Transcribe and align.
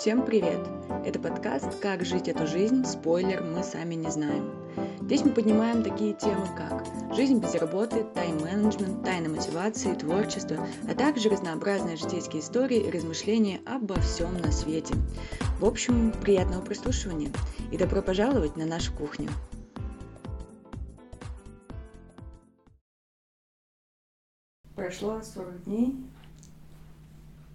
Всем 0.00 0.24
привет! 0.24 0.66
Это 1.04 1.18
подкаст 1.18 1.78
«Как 1.78 2.06
жить 2.06 2.26
эту 2.26 2.46
жизнь?» 2.46 2.86
Спойлер, 2.86 3.42
мы 3.42 3.62
сами 3.62 3.96
не 3.96 4.10
знаем. 4.10 4.50
Здесь 5.02 5.22
мы 5.26 5.32
поднимаем 5.32 5.82
такие 5.82 6.14
темы, 6.14 6.46
как 6.56 6.86
жизнь 7.14 7.38
без 7.38 7.54
работы, 7.56 8.04
тайм-менеджмент, 8.14 9.04
тайна 9.04 9.28
мотивации, 9.28 9.92
творчество, 9.92 10.66
а 10.88 10.94
также 10.94 11.28
разнообразные 11.28 11.98
житейские 11.98 12.40
истории 12.40 12.78
и 12.78 12.90
размышления 12.90 13.60
обо 13.66 14.00
всем 14.00 14.40
на 14.40 14.50
свете. 14.52 14.94
В 15.58 15.66
общем, 15.66 16.12
приятного 16.22 16.64
прослушивания 16.64 17.30
и 17.70 17.76
добро 17.76 18.00
пожаловать 18.00 18.56
на 18.56 18.64
нашу 18.64 18.94
кухню. 18.94 19.28
Прошло 24.74 25.20
40 25.20 25.64
дней, 25.64 25.94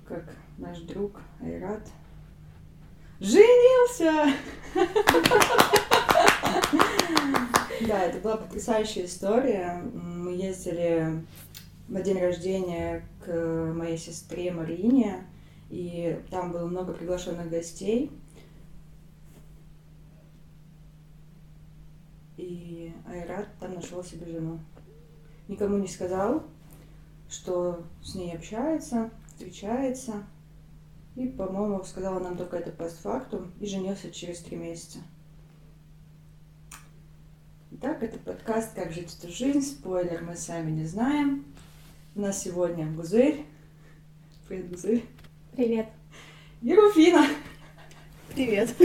как 0.08 0.36
наш 0.60 0.78
друг 0.82 1.20
Айрат 1.42 1.82
женился! 3.20 4.34
Да, 7.88 8.04
это 8.04 8.20
была 8.20 8.38
потрясающая 8.38 9.06
история. 9.06 9.82
Мы 9.94 10.34
ездили 10.34 11.24
на 11.88 12.02
день 12.02 12.20
рождения 12.20 13.06
к 13.24 13.74
моей 13.76 13.98
сестре 13.98 14.52
Марине, 14.52 15.26
и 15.70 16.20
там 16.32 16.52
было 16.52 16.68
много 16.68 16.94
приглашенных 16.94 17.50
гостей. 17.50 18.12
И 22.38 22.94
Айрат 23.08 23.48
там 23.60 23.76
нашел 23.76 24.04
себе 24.04 24.32
жену. 24.32 24.60
Никому 25.48 25.78
не 25.78 25.88
сказал, 25.88 26.44
что 27.30 27.84
с 28.04 28.16
ней 28.16 28.36
общается, 28.36 29.12
встречается. 29.28 30.24
И, 31.16 31.28
по-моему, 31.28 31.82
сказала 31.86 32.20
нам 32.20 32.36
только 32.36 32.58
это 32.58 32.72
постфактум 32.72 33.54
и 33.62 33.66
женился 33.66 34.12
через 34.12 34.40
три 34.40 34.58
месяца. 34.58 35.00
Итак, 37.72 38.04
это 38.04 38.20
подкаст 38.20 38.74
«Как 38.76 38.92
жить 38.92 39.18
эту 39.18 39.32
жизнь». 39.32 39.62
Спойлер, 39.62 40.24
мы 40.24 40.36
сами 40.36 40.72
не 40.72 40.86
знаем. 40.86 41.46
У 42.16 42.22
нас 42.22 42.42
сегодня 42.42 42.92
Гузырь. 42.92 43.46
Привет, 44.48 44.70
Гузырь. 44.70 45.06
Привет. 45.54 45.88
И 46.62 46.76
Руфина. 46.76 47.26
Привет. 48.34 48.76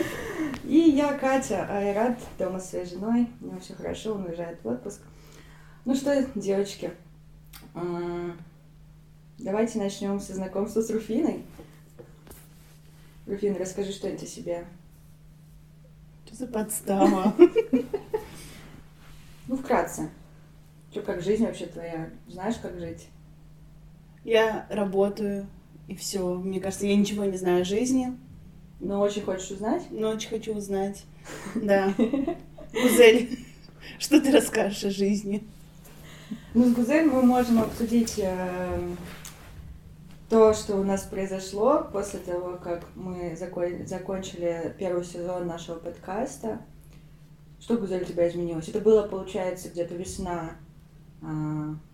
И 0.62 0.78
я, 0.78 1.18
Катя 1.18 1.66
Айрат, 1.68 2.18
дома 2.38 2.60
с 2.60 2.70
своей 2.70 2.86
женой. 2.86 3.28
У 3.40 3.46
него 3.46 3.58
все 3.58 3.74
хорошо, 3.74 4.14
он 4.14 4.26
уезжает 4.26 4.62
в 4.62 4.68
отпуск. 4.68 5.02
Ну 5.84 5.96
что, 5.96 6.24
девочки, 6.36 6.92
давайте 9.38 9.78
начнем 9.80 10.20
со 10.20 10.34
знакомства 10.34 10.80
с 10.80 10.90
Руфиной. 10.90 11.42
Руфина, 13.30 13.60
расскажи 13.60 13.92
что-нибудь 13.92 14.24
о 14.24 14.26
себе. 14.26 14.64
Что 16.26 16.34
за 16.34 16.46
подстава? 16.48 17.34
Ну, 19.46 19.56
вкратце. 19.56 20.10
Что, 20.92 21.02
как 21.02 21.22
жизнь 21.22 21.44
вообще 21.44 21.66
твоя? 21.66 22.10
Знаешь, 22.28 22.54
как 22.62 22.78
жить? 22.78 23.08
Я 24.22 24.64
работаю, 24.70 25.48
и 25.88 25.96
все. 25.96 26.34
Мне 26.34 26.60
кажется, 26.60 26.86
я 26.86 26.94
ничего 26.94 27.24
не 27.24 27.36
знаю 27.36 27.62
о 27.62 27.64
жизни. 27.64 28.16
Но 28.78 29.00
очень 29.00 29.22
хочешь 29.22 29.50
узнать? 29.50 29.82
Но 29.90 30.10
очень 30.10 30.30
хочу 30.30 30.54
узнать. 30.54 31.04
Да. 31.56 31.92
Гузель, 32.72 33.44
что 33.98 34.20
ты 34.20 34.30
расскажешь 34.30 34.84
о 34.84 34.90
жизни? 34.90 35.42
Ну, 36.54 36.66
с 36.66 36.72
Гузель 36.72 37.06
мы 37.06 37.22
можем 37.22 37.60
обсудить 37.60 38.20
э, 38.20 38.78
то, 40.30 40.54
что 40.54 40.76
у 40.76 40.84
нас 40.84 41.02
произошло 41.02 41.88
после 41.92 42.20
того, 42.20 42.56
как 42.56 42.84
мы 42.94 43.36
закон- 43.36 43.84
закончили 43.84 44.72
первый 44.78 45.04
сезон 45.04 45.48
нашего 45.48 45.74
подкаста. 45.80 46.60
Что, 47.58 47.76
Гузель, 47.76 48.02
у 48.02 48.06
тебя 48.06 48.28
изменилось? 48.28 48.68
Это 48.68 48.78
было, 48.80 49.02
получается, 49.08 49.68
где-то 49.68 49.96
весна 49.96 50.52
э, 51.20 51.26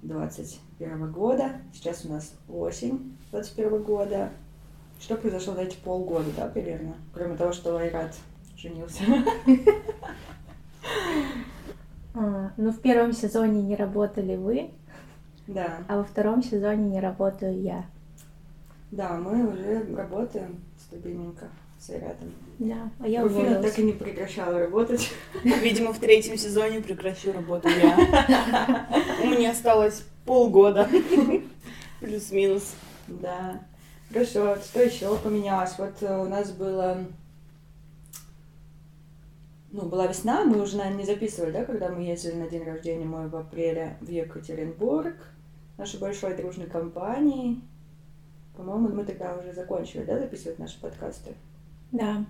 21 0.03 1.11
года. 1.13 1.53
Сейчас 1.73 2.05
у 2.05 2.11
нас 2.11 2.35
осень 2.49 3.17
21 3.33 3.83
года. 3.83 4.29
Что 5.01 5.17
произошло 5.17 5.55
за 5.55 5.63
эти 5.63 5.77
полгода, 5.77 6.29
да, 6.37 6.47
примерно? 6.47 6.95
Кроме 7.15 7.37
того, 7.37 7.53
что 7.53 7.77
Айрат 7.79 8.15
женился. 8.55 9.03
А, 12.15 12.53
ну, 12.57 12.71
в 12.71 12.81
первом 12.81 13.13
сезоне 13.13 13.63
не 13.63 13.77
работали 13.77 14.37
вы, 14.37 14.71
Да. 15.47 15.79
а 15.89 15.99
во 15.99 16.05
втором 16.05 16.43
сезоне 16.43 16.89
не 16.89 17.01
работаю 17.01 17.61
я. 17.61 17.85
Да, 18.91 19.17
мы 19.17 19.53
уже 19.53 19.85
работаем 19.95 20.63
стабильненько 20.79 21.49
с 21.79 21.91
Айратом. 21.91 22.33
Да, 22.59 22.91
а 23.01 23.09
я 23.09 23.23
Руфина 23.23 23.41
уволилась. 23.41 23.71
так 23.71 23.79
и 23.79 23.83
не 23.83 23.93
прекращала 23.93 24.59
работать. 24.59 25.11
Видимо, 25.45 25.93
в 25.93 25.99
третьем 25.99 26.37
сезоне 26.37 26.81
прекращу 26.81 27.33
работу 27.33 27.69
я. 27.69 28.89
У 29.23 29.27
меня 29.27 29.51
осталось 29.51 30.05
полгода. 30.25 30.89
Плюс-минус. 32.01 32.75
Да. 33.09 33.61
Хорошо, 34.13 34.57
что 34.57 34.83
еще 34.83 35.17
поменялось? 35.19 35.75
Вот 35.79 35.95
э, 36.01 36.19
у 36.19 36.29
нас 36.29 36.53
было... 36.53 36.99
Ну, 39.73 39.83
была 39.83 40.07
весна, 40.07 40.45
мы 40.45 40.63
уже, 40.63 40.77
наверное, 40.77 41.01
не 41.01 41.05
записывали, 41.05 41.51
да, 41.51 41.65
когда 41.65 41.91
мы 41.91 42.03
ездили 42.03 42.35
на 42.35 42.49
день 42.49 42.65
рождения 42.65 43.05
мой 43.05 43.29
в 43.29 43.37
апреле 43.37 43.99
в 44.01 44.09
Екатеринбург, 44.09 45.17
нашей 45.77 46.01
большой 46.01 46.35
дружной 46.35 46.69
компании. 46.69 47.61
По-моему, 48.57 48.89
мы 48.89 49.05
тогда 49.05 49.37
уже 49.37 49.53
закончили, 49.53 50.05
да, 50.05 50.19
записывать 50.19 50.59
наши 50.59 50.81
подкасты? 50.81 51.35
Да. 51.93 52.25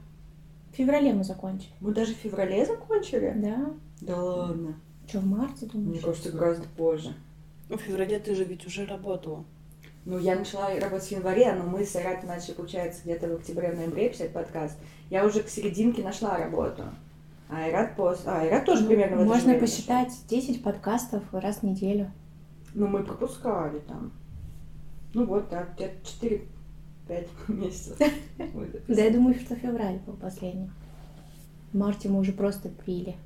В 0.72 0.76
феврале 0.76 1.12
мы 1.14 1.25
закончили. 1.25 1.72
Мы 1.81 1.92
даже 1.94 2.14
в 2.14 2.19
феврале 2.19 2.66
закончили? 2.66 3.32
Да? 3.37 3.70
Да 4.00 4.22
ладно. 4.22 4.75
Что, 5.06 5.20
в 5.20 5.26
марте, 5.26 5.66
Мне 5.72 5.84
думаешь? 5.84 6.03
кажется, 6.03 6.32
гораздо 6.32 6.69
позже. 6.76 7.14
В 7.69 7.76
феврале 7.78 8.19
ты 8.19 8.34
же 8.34 8.44
ведь 8.44 8.66
уже 8.66 8.87
работала. 8.87 9.44
Ну, 10.04 10.19
я 10.19 10.37
начала 10.37 10.69
работать 10.78 11.09
в 11.09 11.10
январе, 11.12 11.53
но 11.53 11.64
мы 11.64 11.84
с 11.84 11.97
Айратом 11.97 12.28
начали, 12.28 12.53
получается, 12.54 13.00
где-то 13.04 13.28
в 13.28 13.34
октябре-ноябре 13.34 14.08
писать 14.10 14.32
подкаст. 14.32 14.76
Я 15.10 15.25
уже 15.25 15.43
к 15.43 15.48
серединке 15.48 16.03
нашла 16.03 16.38
работу. 16.38 16.84
А 17.48 17.64
Айрат 17.64 17.97
после... 17.97 18.31
А, 18.31 18.41
Айрат 18.41 18.64
тоже 18.64 18.84
примерно 18.84 19.16
в 19.16 19.20
это 19.20 19.28
же 19.28 19.34
Можно 19.34 19.48
время 19.50 19.60
посчитать 19.60 20.12
10 20.28 20.62
подкастов 20.62 21.22
раз 21.32 21.58
в 21.58 21.62
неделю. 21.64 22.04
нашел. 22.04 22.12
Ну, 22.75 22.87
мы 22.88 23.03
пропускали 23.04 23.78
там. 23.81 24.12
Ну, 25.16 25.25
вот 25.25 25.49
так, 25.49 25.75
где-то 25.75 25.97
4-5 27.09 27.28
месяцев. 27.49 27.97
Да, 28.87 29.03
я 29.03 29.10
думаю, 29.10 29.34
что 29.34 29.56
февраль 29.56 29.99
был 30.00 30.12
последний. 30.12 30.71
В 31.72 31.78
марте 31.78 32.10
мы 32.10 32.21
уже 32.21 32.32
просто 32.32 32.69
пили. 32.69 33.16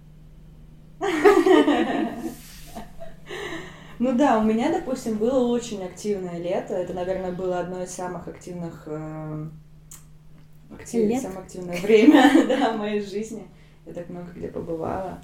Ну 3.98 4.16
да, 4.16 4.38
у 4.38 4.42
меня, 4.42 4.72
допустим, 4.72 5.18
было 5.18 5.46
очень 5.46 5.84
активное 5.84 6.38
лето. 6.38 6.72
Это, 6.72 6.94
наверное, 6.94 7.32
было 7.32 7.60
одно 7.60 7.82
из 7.82 7.90
самых 7.90 8.28
активных... 8.28 8.84
э, 8.86 9.46
актив-? 10.72 11.20
Самое 11.20 11.40
активное 11.40 11.78
время 11.82 12.46
да, 12.48 12.72
моей 12.72 13.02
жизни. 13.02 13.46
Я 13.84 13.92
так 13.92 14.08
много 14.08 14.30
где 14.34 14.48
побывала. 14.48 15.22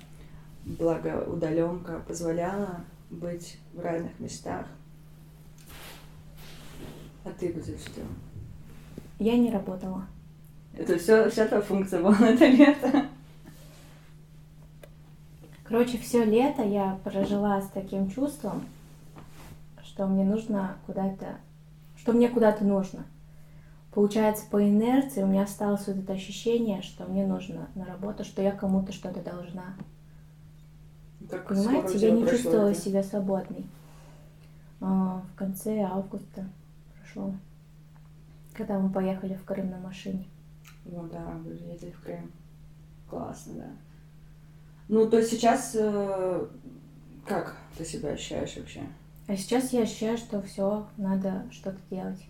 Благо, 0.67 1.25
удаленка 1.27 2.03
позволяла 2.07 2.85
быть 3.09 3.57
в 3.73 3.81
разных 3.81 4.21
местах. 4.21 4.67
А 7.27 7.31
ты 7.31 7.49
где 7.49 7.77
что? 7.77 8.01
Я 9.19 9.37
не 9.37 9.51
работала. 9.51 10.07
Это 10.75 10.97
все, 10.97 11.29
вся 11.29 11.47
твоя 11.47 11.63
функция 11.63 12.01
была 12.01 12.17
на 12.19 12.27
это 12.27 12.47
лето. 12.47 13.07
Короче, 15.65 15.99
все 15.99 16.25
лето 16.25 16.63
я 16.63 16.99
прожила 17.03 17.61
с 17.61 17.69
таким 17.71 18.09
чувством, 18.09 18.65
что 19.83 20.07
мне 20.07 20.25
нужно 20.25 20.77
куда-то, 20.87 21.39
что 21.97 22.13
мне 22.13 22.29
куда-то 22.29 22.65
нужно. 22.65 23.05
Получается, 23.93 24.45
по 24.49 24.63
инерции 24.63 25.23
у 25.25 25.27
меня 25.27 25.43
осталось 25.43 25.89
вот 25.89 25.97
это 25.97 26.13
ощущение, 26.13 26.83
что 26.83 27.07
мне 27.07 27.27
нужно 27.27 27.69
на 27.75 27.85
работу, 27.87 28.23
что 28.23 28.43
я 28.43 28.53
кому-то 28.53 28.93
что-то 28.93 29.21
должна. 29.21 29.75
Как 31.29 31.49
Понимаете, 31.49 31.99
я 31.99 32.11
не 32.13 32.29
чувствовала 32.29 32.69
это? 32.69 32.81
себя 32.81 33.03
свободной. 33.03 33.67
А, 34.81 35.23
в 35.33 35.37
конце 35.37 35.81
августа 35.81 36.47
прошло, 37.17 37.35
когда 38.55 38.79
мы 38.79 38.91
поехали 38.91 39.35
в 39.35 39.45
Крым 39.45 39.71
на 39.71 39.79
машине. 39.79 40.27
О, 40.87 41.03
да, 41.11 41.25
вы 41.45 41.53
ездили 41.53 41.91
в 41.91 42.03
Крым. 42.03 42.31
Классно, 43.09 43.55
да. 43.55 43.71
Ну, 44.89 45.09
то 45.09 45.19
есть 45.19 45.31
сейчас 45.31 45.73
э, 45.75 46.47
как 47.27 47.57
ты 47.77 47.85
себя 47.85 48.11
ощущаешь 48.11 48.57
вообще? 48.57 48.83
А 49.27 49.37
сейчас 49.37 49.73
я 49.73 49.83
ощущаю, 49.83 50.17
что 50.17 50.41
все, 50.43 50.87
надо 50.97 51.47
что-то 51.51 51.79
делать. 51.91 52.21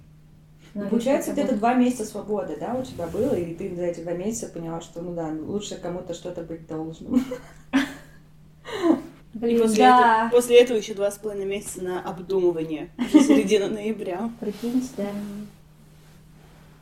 Надо 0.74 0.88
Получается, 0.90 1.32
где-то 1.32 1.56
два 1.56 1.74
месяца 1.74 2.04
свободы, 2.04 2.56
да, 2.58 2.74
у 2.74 2.82
тебя 2.82 3.06
было, 3.06 3.34
и 3.34 3.54
ты 3.54 3.74
за 3.74 3.82
эти 3.82 4.00
два 4.00 4.12
месяца 4.12 4.48
поняла, 4.48 4.80
что, 4.80 5.02
ну 5.02 5.14
да, 5.14 5.28
лучше 5.28 5.76
кому-то 5.76 6.14
что-то 6.14 6.42
быть 6.42 6.66
должным. 6.66 7.22
Блин, 9.40 9.60
после, 9.60 9.78
да. 9.78 10.26
этого, 10.28 10.30
после 10.40 10.60
этого 10.62 10.78
еще 10.78 10.94
два 10.94 11.10
с 11.10 11.18
половиной 11.18 11.44
месяца 11.44 11.82
на 11.82 12.00
обдумывание. 12.00 12.88
Середина 13.12 13.68
ноября. 13.74 14.30
Прикиньте, 14.40 14.88
да. 14.96 15.10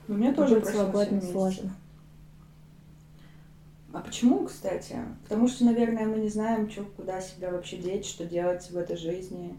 У 0.06 0.12
меня 0.12 0.33
тоже 0.33 0.56
Быть 0.56 0.67
месяцев. 1.11 1.33
сложно. 1.33 1.75
А 3.93 4.01
почему, 4.01 4.45
кстати? 4.45 4.97
Потому 5.25 5.49
что, 5.49 5.65
наверное, 5.65 6.06
мы 6.06 6.19
не 6.19 6.29
знаем, 6.29 6.69
чё, 6.69 6.85
куда 6.97 7.21
себя 7.21 7.51
вообще 7.51 7.77
деть, 7.77 8.06
что 8.06 8.25
делать 8.25 8.71
в 8.71 8.77
этой 8.77 8.97
жизни. 8.97 9.59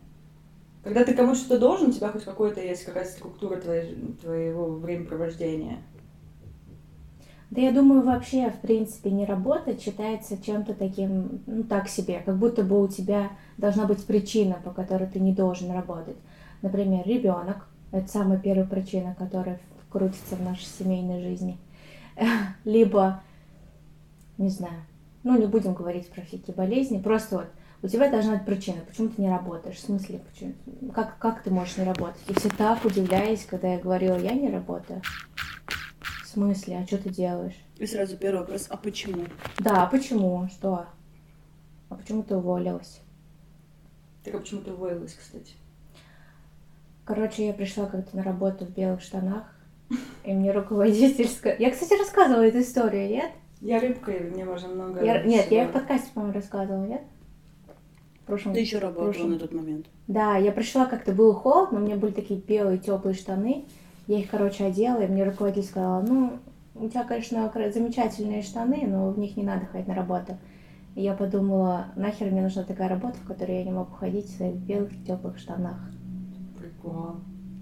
Когда 0.84 1.04
ты 1.04 1.14
кому-то 1.14 1.38
что-то 1.38 1.60
должен, 1.60 1.90
у 1.90 1.92
тебя 1.92 2.10
хоть 2.10 2.24
какой-то 2.24 2.62
есть 2.62 2.86
какая-то 2.86 3.12
структура 3.12 3.58
твоей, 3.58 3.96
твоего 4.22 4.68
времяпровождения. 4.76 5.80
Да 7.56 7.62
я 7.62 7.72
думаю, 7.72 8.02
вообще, 8.02 8.50
в 8.50 8.60
принципе, 8.60 9.12
не 9.12 9.26
работать 9.26 9.82
считается 9.82 10.38
чем-то 10.38 10.74
таким, 10.74 11.42
ну, 11.48 11.64
так 11.64 11.88
себе, 11.88 12.22
как 12.26 12.36
будто 12.38 12.64
бы 12.64 12.84
у 12.84 12.90
тебя 12.90 13.30
должна 13.58 13.86
быть 13.86 14.04
причина, 14.06 14.58
по 14.62 14.72
которой 14.72 15.08
ты 15.08 15.22
не 15.22 15.32
должен 15.32 15.72
работать. 15.72 16.18
Например, 16.62 17.08
ребенок, 17.08 17.70
это 17.94 18.10
самая 18.10 18.40
первая 18.40 18.66
причина, 18.66 19.16
которая 19.18 19.62
крутится 19.90 20.36
в 20.36 20.44
нашей 20.44 20.66
семейной 20.66 21.22
жизни. 21.22 21.58
Либо, 22.66 23.22
не 24.38 24.50
знаю, 24.50 24.84
ну, 25.24 25.40
не 25.40 25.46
будем 25.46 25.76
говорить 25.76 26.10
про 26.10 26.24
всякие 26.24 26.54
болезни, 26.54 27.00
просто 27.00 27.38
вот 27.38 27.48
у 27.84 27.88
тебя 27.88 28.12
должна 28.12 28.34
быть 28.34 28.46
причина, 28.46 28.82
почему 28.86 29.08
ты 29.08 29.22
не 29.22 29.30
работаешь, 29.30 29.78
в 29.78 29.86
смысле, 29.86 30.20
почему, 30.30 30.56
как, 30.94 31.18
как 31.20 31.42
ты 31.42 31.52
можешь 31.52 31.78
не 31.78 31.86
работать? 31.86 32.22
И 32.28 32.34
все 32.34 32.50
так 32.50 32.84
удивлялись, 32.84 33.46
когда 33.46 33.70
я 33.70 33.80
говорила, 33.80 34.18
я 34.18 34.34
не 34.34 34.50
работаю. 34.50 35.02
Смысле, 36.36 36.80
а 36.80 36.86
что 36.86 36.98
ты 36.98 37.10
делаешь? 37.12 37.56
И 37.78 37.86
сразу 37.86 38.18
первый 38.18 38.40
вопрос, 38.40 38.66
а 38.70 38.76
почему? 38.76 39.24
Да, 39.58 39.84
а 39.84 39.86
почему? 39.86 40.50
Что? 40.50 40.86
А 41.88 41.96
почему 41.96 42.24
ты 42.24 42.36
уволилась? 42.36 43.00
Так 44.22 44.36
а 44.36 44.40
почему 44.40 44.60
ты 44.60 44.74
уволилась, 44.74 45.14
кстати? 45.14 45.54
Короче, 47.06 47.48
я 47.48 47.54
пришла 47.54 47.86
как-то 47.86 48.18
на 48.18 48.22
работу 48.22 48.66
в 48.66 48.72
белых 48.72 49.00
штанах, 49.00 49.44
и 50.26 50.34
мне 50.34 50.52
руководитель 50.52 51.30
сказал... 51.30 51.58
Я, 51.58 51.72
кстати, 51.72 51.98
рассказывала 51.98 52.46
эту 52.46 52.60
историю, 52.60 53.08
нет? 53.08 53.32
Я 53.62 53.80
рыбка, 53.80 54.12
и 54.12 54.20
мне 54.20 54.44
можно 54.44 54.68
много 54.68 55.06
Я- 55.06 55.24
Нет, 55.24 55.50
я 55.52 55.70
в 55.70 55.72
подкасте, 55.72 56.10
по-моему, 56.14 56.34
рассказывала, 56.34 56.86
нет? 56.86 57.04
В 58.24 58.26
прошлом... 58.26 58.56
Ты 58.56 58.60
еще 58.60 58.80
работала 58.80 59.14
прошлом. 59.14 59.32
на 59.32 59.40
тот 59.40 59.54
момент. 59.54 59.86
Да, 60.08 60.36
я 60.36 60.52
пришла 60.52 60.86
как-то, 60.86 61.14
было 61.14 61.34
холодно, 61.34 61.80
у 61.80 61.82
меня 61.82 61.96
были 61.96 62.12
такие 62.12 62.42
белые 62.42 62.78
теплые 62.78 63.16
штаны. 63.16 63.68
Я 64.08 64.20
их, 64.20 64.30
короче, 64.30 64.66
одела, 64.66 65.02
и 65.02 65.08
мне 65.08 65.24
руководитель 65.24 65.68
сказала, 65.68 66.02
ну, 66.02 66.40
у 66.76 66.88
тебя, 66.90 67.04
конечно, 67.04 67.52
замечательные 67.74 68.44
штаны, 68.44 68.86
но 68.86 69.10
в 69.10 69.18
них 69.18 69.36
не 69.38 69.44
надо 69.44 69.66
ходить 69.66 69.88
на 69.88 69.96
работу. 69.96 70.38
И 70.96 71.02
я 71.02 71.14
подумала, 71.14 71.88
нахер 71.96 72.32
мне 72.32 72.42
нужна 72.42 72.64
такая 72.64 72.88
работа, 72.88 73.18
в 73.18 73.28
которой 73.28 73.58
я 73.58 73.64
не 73.64 73.72
могу 73.72 73.92
ходить 73.96 74.28
в 74.28 74.38
своих 74.38 74.56
белых 74.56 74.92
теплых 75.06 75.38
штанах. 75.38 75.78
Прикол. 76.58 77.16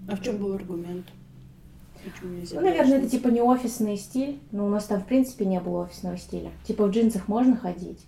А 0.08 0.16
в 0.16 0.22
чем 0.22 0.36
был 0.36 0.52
аргумент? 0.54 1.06
Ну, 2.22 2.60
наверное, 2.60 2.98
это 2.98 3.08
типа 3.08 3.28
не 3.28 3.40
офисный 3.40 3.96
стиль, 3.96 4.38
но 4.52 4.66
у 4.66 4.68
нас 4.68 4.84
там, 4.84 5.00
в 5.00 5.06
принципе, 5.06 5.46
не 5.46 5.58
было 5.60 5.84
офисного 5.84 6.18
стиля. 6.18 6.50
Типа 6.64 6.86
в 6.86 6.90
джинсах 6.90 7.28
можно 7.28 7.56
ходить, 7.56 8.04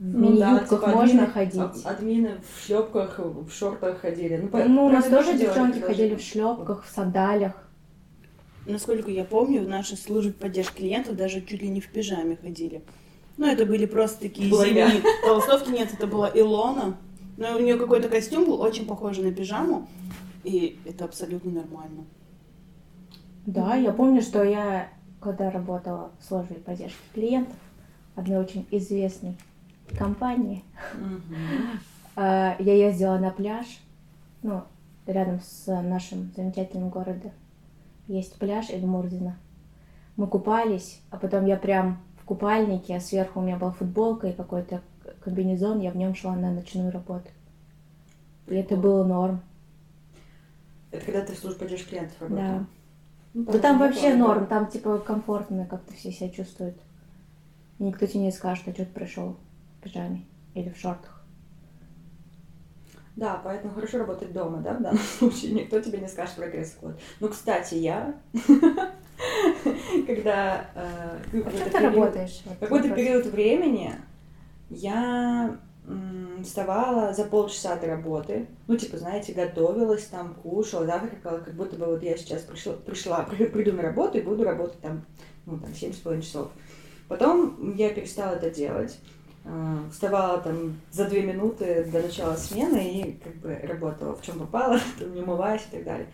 в 0.00 0.18
Ну 0.18 0.36
да, 0.38 0.52
мини-юбках 0.54 0.80
типа 0.80 0.86
можно 0.96 1.22
админы- 1.24 1.32
ходить. 1.32 1.60
а- 1.84 1.90
Админы 1.90 2.30
в 2.42 2.64
шлепках, 2.66 3.18
в 3.18 3.50
шортах 3.52 4.00
ходили. 4.00 4.36
Ну, 4.42 4.48
по- 4.48 4.64
Ну, 4.64 4.86
у 4.86 4.90
нас 4.90 5.04
тоже 5.04 5.34
девчонки 5.36 5.78
предложение. 5.78 5.86
ходили 5.86 6.14
в 6.14 6.20
шлепках, 6.22 6.84
в 6.84 6.88
сандалях. 6.90 7.52
Насколько 8.66 9.10
я 9.10 9.24
помню, 9.24 9.62
в 9.62 9.68
нашей 9.68 9.96
службе 9.98 10.32
поддержки 10.32 10.78
клиентов 10.78 11.16
даже 11.16 11.40
чуть 11.42 11.60
ли 11.62 11.68
не 11.68 11.80
в 11.80 11.88
пижаме 11.88 12.36
ходили. 12.40 12.82
Ну, 13.36 13.46
это 13.46 13.66
были 13.66 13.84
просто 13.86 14.20
такие 14.22 14.50
Была 14.50 14.64
я. 14.66 14.88
зимние 14.90 15.02
толстовки. 15.24 15.70
Нет, 15.70 15.88
это 15.92 16.06
была 16.06 16.30
Илона. 16.34 16.96
Но 17.36 17.56
у 17.56 17.60
нее 17.60 17.76
какой-то 17.78 18.08
костюм 18.08 18.44
был 18.46 18.60
очень 18.60 18.86
похожий 18.86 19.24
на 19.24 19.32
пижаму. 19.32 19.86
И 20.44 20.78
это 20.86 21.04
абсолютно 21.04 21.50
нормально. 21.50 22.04
Да, 23.46 23.74
я 23.74 23.92
помню, 23.92 24.20
что 24.22 24.42
я, 24.44 24.88
когда 25.20 25.50
работала 25.50 26.10
в 26.20 26.24
службе 26.24 26.56
поддержки 26.56 26.98
клиентов 27.14 27.56
одной 28.14 28.38
очень 28.38 28.66
известной 28.70 29.34
компании, 29.96 30.64
а, 32.16 32.56
я 32.58 32.74
ездила 32.74 33.18
на 33.18 33.30
пляж, 33.30 33.66
ну, 34.42 34.64
рядом 35.06 35.40
с 35.40 35.66
нашим 35.82 36.32
замечательным 36.36 36.88
городом. 36.88 37.32
Есть 38.06 38.38
пляж 38.38 38.70
Эльмурзина. 38.70 39.36
Мы 40.16 40.26
купались, 40.26 41.00
а 41.10 41.16
потом 41.16 41.46
я 41.46 41.56
прям 41.56 41.98
в 42.20 42.24
купальнике, 42.24 42.96
а 42.96 43.00
сверху 43.00 43.40
у 43.40 43.42
меня 43.42 43.56
была 43.56 43.70
футболка 43.72 44.28
и 44.28 44.32
какой-то 44.32 44.82
комбинезон, 45.22 45.80
я 45.80 45.90
в 45.90 45.96
нем 45.96 46.14
шла 46.14 46.34
на 46.34 46.52
ночную 46.52 46.90
работу. 46.90 47.28
И 48.48 48.54
это 48.54 48.76
было 48.76 49.04
норм. 49.04 49.40
Это 50.90 51.04
когда 51.04 51.20
ты 51.22 51.34
в 51.34 51.38
службе 51.38 51.60
поддержки 51.60 51.90
клиентов 51.90 52.20
работала? 52.20 52.48
Да. 52.48 52.66
Ну, 53.32 53.44
Да 53.44 53.58
там 53.60 53.78
вообще 53.78 54.14
норм, 54.14 54.46
там 54.46 54.66
типа 54.66 54.98
комфортно 54.98 55.64
как-то 55.66 55.94
все 55.94 56.10
себя 56.10 56.30
чувствуют. 56.30 56.76
И 57.78 57.84
никто 57.84 58.06
тебе 58.06 58.24
не 58.24 58.32
скажет, 58.32 58.66
а 58.66 58.72
что 58.72 58.84
ты 58.84 58.90
пришел 58.90 59.36
в 59.80 59.82
пижаме 59.82 60.24
или 60.54 60.70
в 60.70 60.76
шортах. 60.76 61.24
Да, 63.16 63.40
поэтому 63.42 63.74
хорошо 63.74 63.98
работать 63.98 64.32
дома, 64.32 64.58
да, 64.58 64.74
в 64.74 64.82
данном 64.82 64.98
случае. 65.18 65.52
Никто 65.52 65.80
тебе 65.80 65.98
не 65.98 66.08
скажет 66.08 66.36
про 66.36 66.48
дресс-код. 66.48 66.98
Ну, 67.20 67.28
кстати, 67.28 67.74
я, 67.74 68.14
когда 70.06 70.66
э, 70.74 71.18
ну, 71.32 71.44
А 71.46 71.50
что 71.50 71.70
ты 71.70 71.78
работаешь? 71.80 72.42
Какой-то 72.58 72.90
период 72.90 73.26
времени 73.26 73.94
я 74.70 75.58
вставала 76.44 77.12
за 77.12 77.24
полчаса 77.24 77.76
до 77.76 77.88
работы, 77.88 78.46
ну, 78.68 78.76
типа, 78.76 78.96
знаете, 78.98 79.32
готовилась 79.32 80.04
там, 80.06 80.34
кушала, 80.34 80.86
завтракала, 80.86 81.38
как 81.38 81.54
будто 81.54 81.76
бы 81.76 81.86
вот 81.86 82.02
я 82.02 82.16
сейчас 82.16 82.42
пришла, 82.42 82.74
пришла 82.74 83.22
при- 83.24 83.46
приду 83.46 83.72
на 83.72 83.82
работу 83.82 84.18
и 84.18 84.22
буду 84.22 84.44
работать 84.44 84.80
там, 84.80 85.04
ну, 85.46 85.58
там, 85.58 85.74
семь 85.74 85.92
с 85.92 85.96
половиной 85.96 86.22
часов. 86.24 86.50
Потом 87.08 87.74
я 87.74 87.90
перестала 87.90 88.34
это 88.36 88.50
делать, 88.50 88.98
вставала 89.90 90.38
там 90.38 90.80
за 90.90 91.06
две 91.06 91.22
минуты 91.22 91.88
до 91.90 92.02
начала 92.02 92.36
смены 92.36 92.78
и 92.78 93.12
как 93.12 93.34
бы 93.36 93.58
работала 93.62 94.14
в 94.14 94.22
чем 94.22 94.38
попало, 94.38 94.78
там, 94.98 95.14
не 95.14 95.22
умываясь 95.22 95.62
и 95.70 95.76
так 95.76 95.84
далее. 95.84 96.06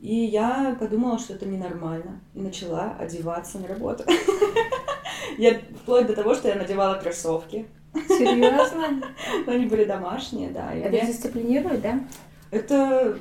И 0.00 0.14
я 0.14 0.76
подумала, 0.78 1.18
что 1.18 1.34
это 1.34 1.46
ненормально, 1.46 2.20
и 2.34 2.40
начала 2.40 2.96
одеваться 2.98 3.58
на 3.58 3.68
работу. 3.68 4.04
Я 5.38 5.60
вплоть 5.82 6.06
до 6.06 6.14
того, 6.14 6.34
что 6.34 6.48
я 6.48 6.54
надевала 6.54 6.94
кроссовки, 6.94 7.66
Серьезно? 8.08 9.02
но 9.46 9.52
они 9.52 9.66
были 9.66 9.84
домашние, 9.84 10.50
да. 10.50 10.72
Это 10.72 11.06
дисциплинирует, 11.06 11.80
да? 11.82 12.00
Это, 12.50 13.18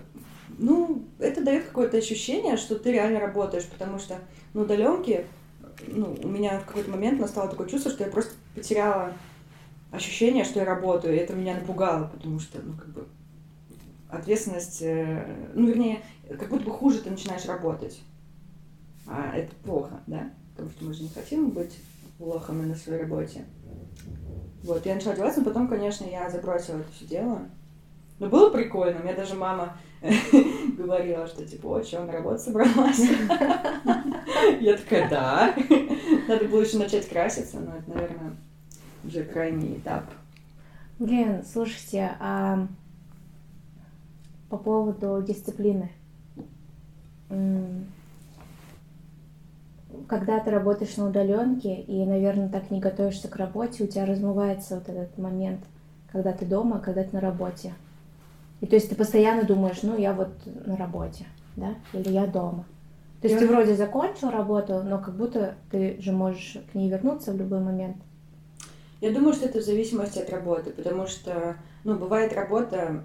ну, 0.58 1.04
это 1.20 1.44
дает 1.44 1.66
какое-то 1.66 1.98
ощущение, 1.98 2.58
что 2.58 2.76
ты 2.76 2.92
реально 2.92 3.20
работаешь, 3.20 3.66
потому 3.66 4.00
что 4.00 4.16
на 4.54 4.62
удаленке, 4.62 5.26
ну, 5.88 6.16
у 6.24 6.28
меня 6.28 6.60
в 6.60 6.66
какой-то 6.66 6.92
момент 6.92 7.20
настало 7.20 7.50
такое 7.50 7.68
чувство, 7.68 7.92
что 7.92 8.04
я 8.04 8.10
просто 8.10 8.34
потеряла 8.54 9.14
ощущение, 9.96 10.44
что 10.44 10.60
я 10.60 10.66
работаю, 10.66 11.16
и 11.16 11.18
это 11.18 11.34
меня 11.34 11.56
напугало, 11.56 12.08
потому 12.08 12.40
что, 12.40 12.62
ну, 12.62 12.74
как 12.74 12.90
бы, 12.90 13.08
ответственность, 14.10 14.82
э, 14.82 15.52
ну, 15.54 15.68
вернее, 15.68 16.02
как 16.40 16.50
будто 16.50 16.66
бы 16.66 16.72
хуже 16.72 17.00
ты 17.00 17.10
начинаешь 17.10 17.46
работать. 17.46 18.00
А 19.08 19.36
это 19.36 19.56
плохо, 19.64 20.02
да? 20.08 20.32
Потому 20.52 20.70
что 20.72 20.86
мы 20.86 20.94
же 20.94 21.04
не 21.04 21.10
хотим 21.10 21.50
быть 21.52 21.78
лохами 22.20 22.66
на 22.66 22.76
своей 22.76 23.02
работе. 23.02 23.46
Вот, 24.64 24.86
я 24.86 24.96
начала 24.96 25.14
одеваться, 25.14 25.42
но 25.42 25.46
потом, 25.46 25.68
конечно, 25.68 26.06
я 26.06 26.30
забросила 26.30 26.78
это 26.78 26.92
все 26.92 27.06
дело. 27.06 27.42
Но 28.18 28.30
было 28.30 28.50
прикольно. 28.50 29.00
Меня 29.00 29.14
даже 29.14 29.36
мама 29.36 29.78
говорила, 30.78 31.28
что 31.28 31.46
типа, 31.46 31.80
о, 31.80 31.84
что, 31.84 32.04
на 32.04 32.14
работу 32.14 32.40
собралась? 32.40 33.00
Я 34.62 34.78
такая, 34.78 35.10
да. 35.10 35.56
Надо 36.28 36.46
было 36.46 36.62
еще 36.62 36.78
начать 36.78 37.08
краситься, 37.08 37.60
но 37.60 37.76
это, 37.76 37.90
наверное, 37.90 38.38
уже 39.06 39.24
крайний 39.24 39.78
этап. 39.78 40.04
Блин, 41.00 41.44
слушайте, 41.46 42.12
а 42.20 42.68
по 44.50 44.58
поводу 44.58 45.22
дисциплины. 45.22 45.92
Когда 50.08 50.40
ты 50.40 50.52
работаешь 50.52 50.98
на 50.98 51.08
удаленке 51.08 51.82
и, 51.82 52.06
наверное, 52.06 52.50
так 52.50 52.70
не 52.70 52.80
готовишься 52.80 53.28
к 53.28 53.36
работе, 53.38 53.84
у 53.84 53.88
тебя 53.88 54.06
размывается 54.06 54.76
вот 54.76 54.90
этот 54.90 55.18
момент, 55.18 55.62
когда 56.12 56.32
ты 56.32 56.46
дома, 56.46 56.78
а 56.78 56.80
когда 56.80 57.04
ты 57.04 57.10
на 57.14 57.22
работе. 57.22 57.74
И 58.62 58.68
то 58.68 58.76
есть 58.76 58.90
ты 58.90 58.96
постоянно 58.96 59.44
думаешь, 59.44 59.82
ну, 59.84 59.98
я 59.98 60.14
вот 60.14 60.30
на 60.66 60.78
работе, 60.78 61.26
да, 61.56 61.76
или 61.94 62.10
я 62.10 62.28
дома. 62.28 62.66
То 63.22 63.28
есть 63.28 63.42
Я- 63.42 63.48
ты 63.48 63.54
вроде 63.54 63.76
закончил 63.76 64.30
работу, 64.30 64.84
но 64.84 65.00
как 65.00 65.16
будто 65.16 65.56
ты 65.72 66.00
же 66.00 66.12
можешь 66.12 66.58
к 66.72 66.76
ней 66.76 66.90
вернуться 66.90 67.32
в 67.32 67.38
любой 67.38 67.60
момент. 67.60 67.98
Я 69.02 69.12
думаю, 69.12 69.34
что 69.34 69.46
это 69.46 69.60
в 69.60 69.64
зависимости 69.64 70.20
от 70.20 70.30
работы, 70.30 70.72
потому 70.72 71.08
что, 71.08 71.58
ну, 71.84 71.96
бывает 71.96 72.34
работа, 72.34 73.04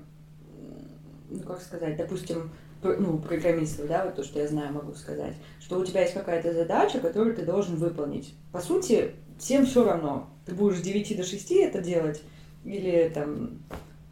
ну, 1.28 1.40
как 1.40 1.61
сказать, 1.61 1.97
допустим, 1.97 2.50
ну, 2.82 3.18
программистов, 3.18 3.88
да, 3.88 4.04
вот 4.04 4.14
то, 4.16 4.25
что 4.25 4.40
я 4.40 4.49
знаю, 4.49 4.73
могу 4.73 4.94
сказать, 4.94 5.35
что 5.61 5.78
у 5.78 5.85
тебя 5.85 6.02
есть 6.02 6.14
какая-то 6.14 6.52
задача, 6.52 6.99
которую 7.00 7.37
ты 7.37 7.42
должен 7.42 7.76
выполнить. 7.76 8.35
По 8.52 8.61
сути, 8.61 9.12
всем 9.38 9.66
все 9.66 9.85
равно, 9.85 10.30
ты 10.47 10.54
будешь 10.54 10.78
с 10.78 10.82
9 10.82 11.16
до 11.16 11.23
6 11.23 11.50
это 11.52 11.80
делать 11.80 12.23
или 12.64 13.11
там 13.14 13.59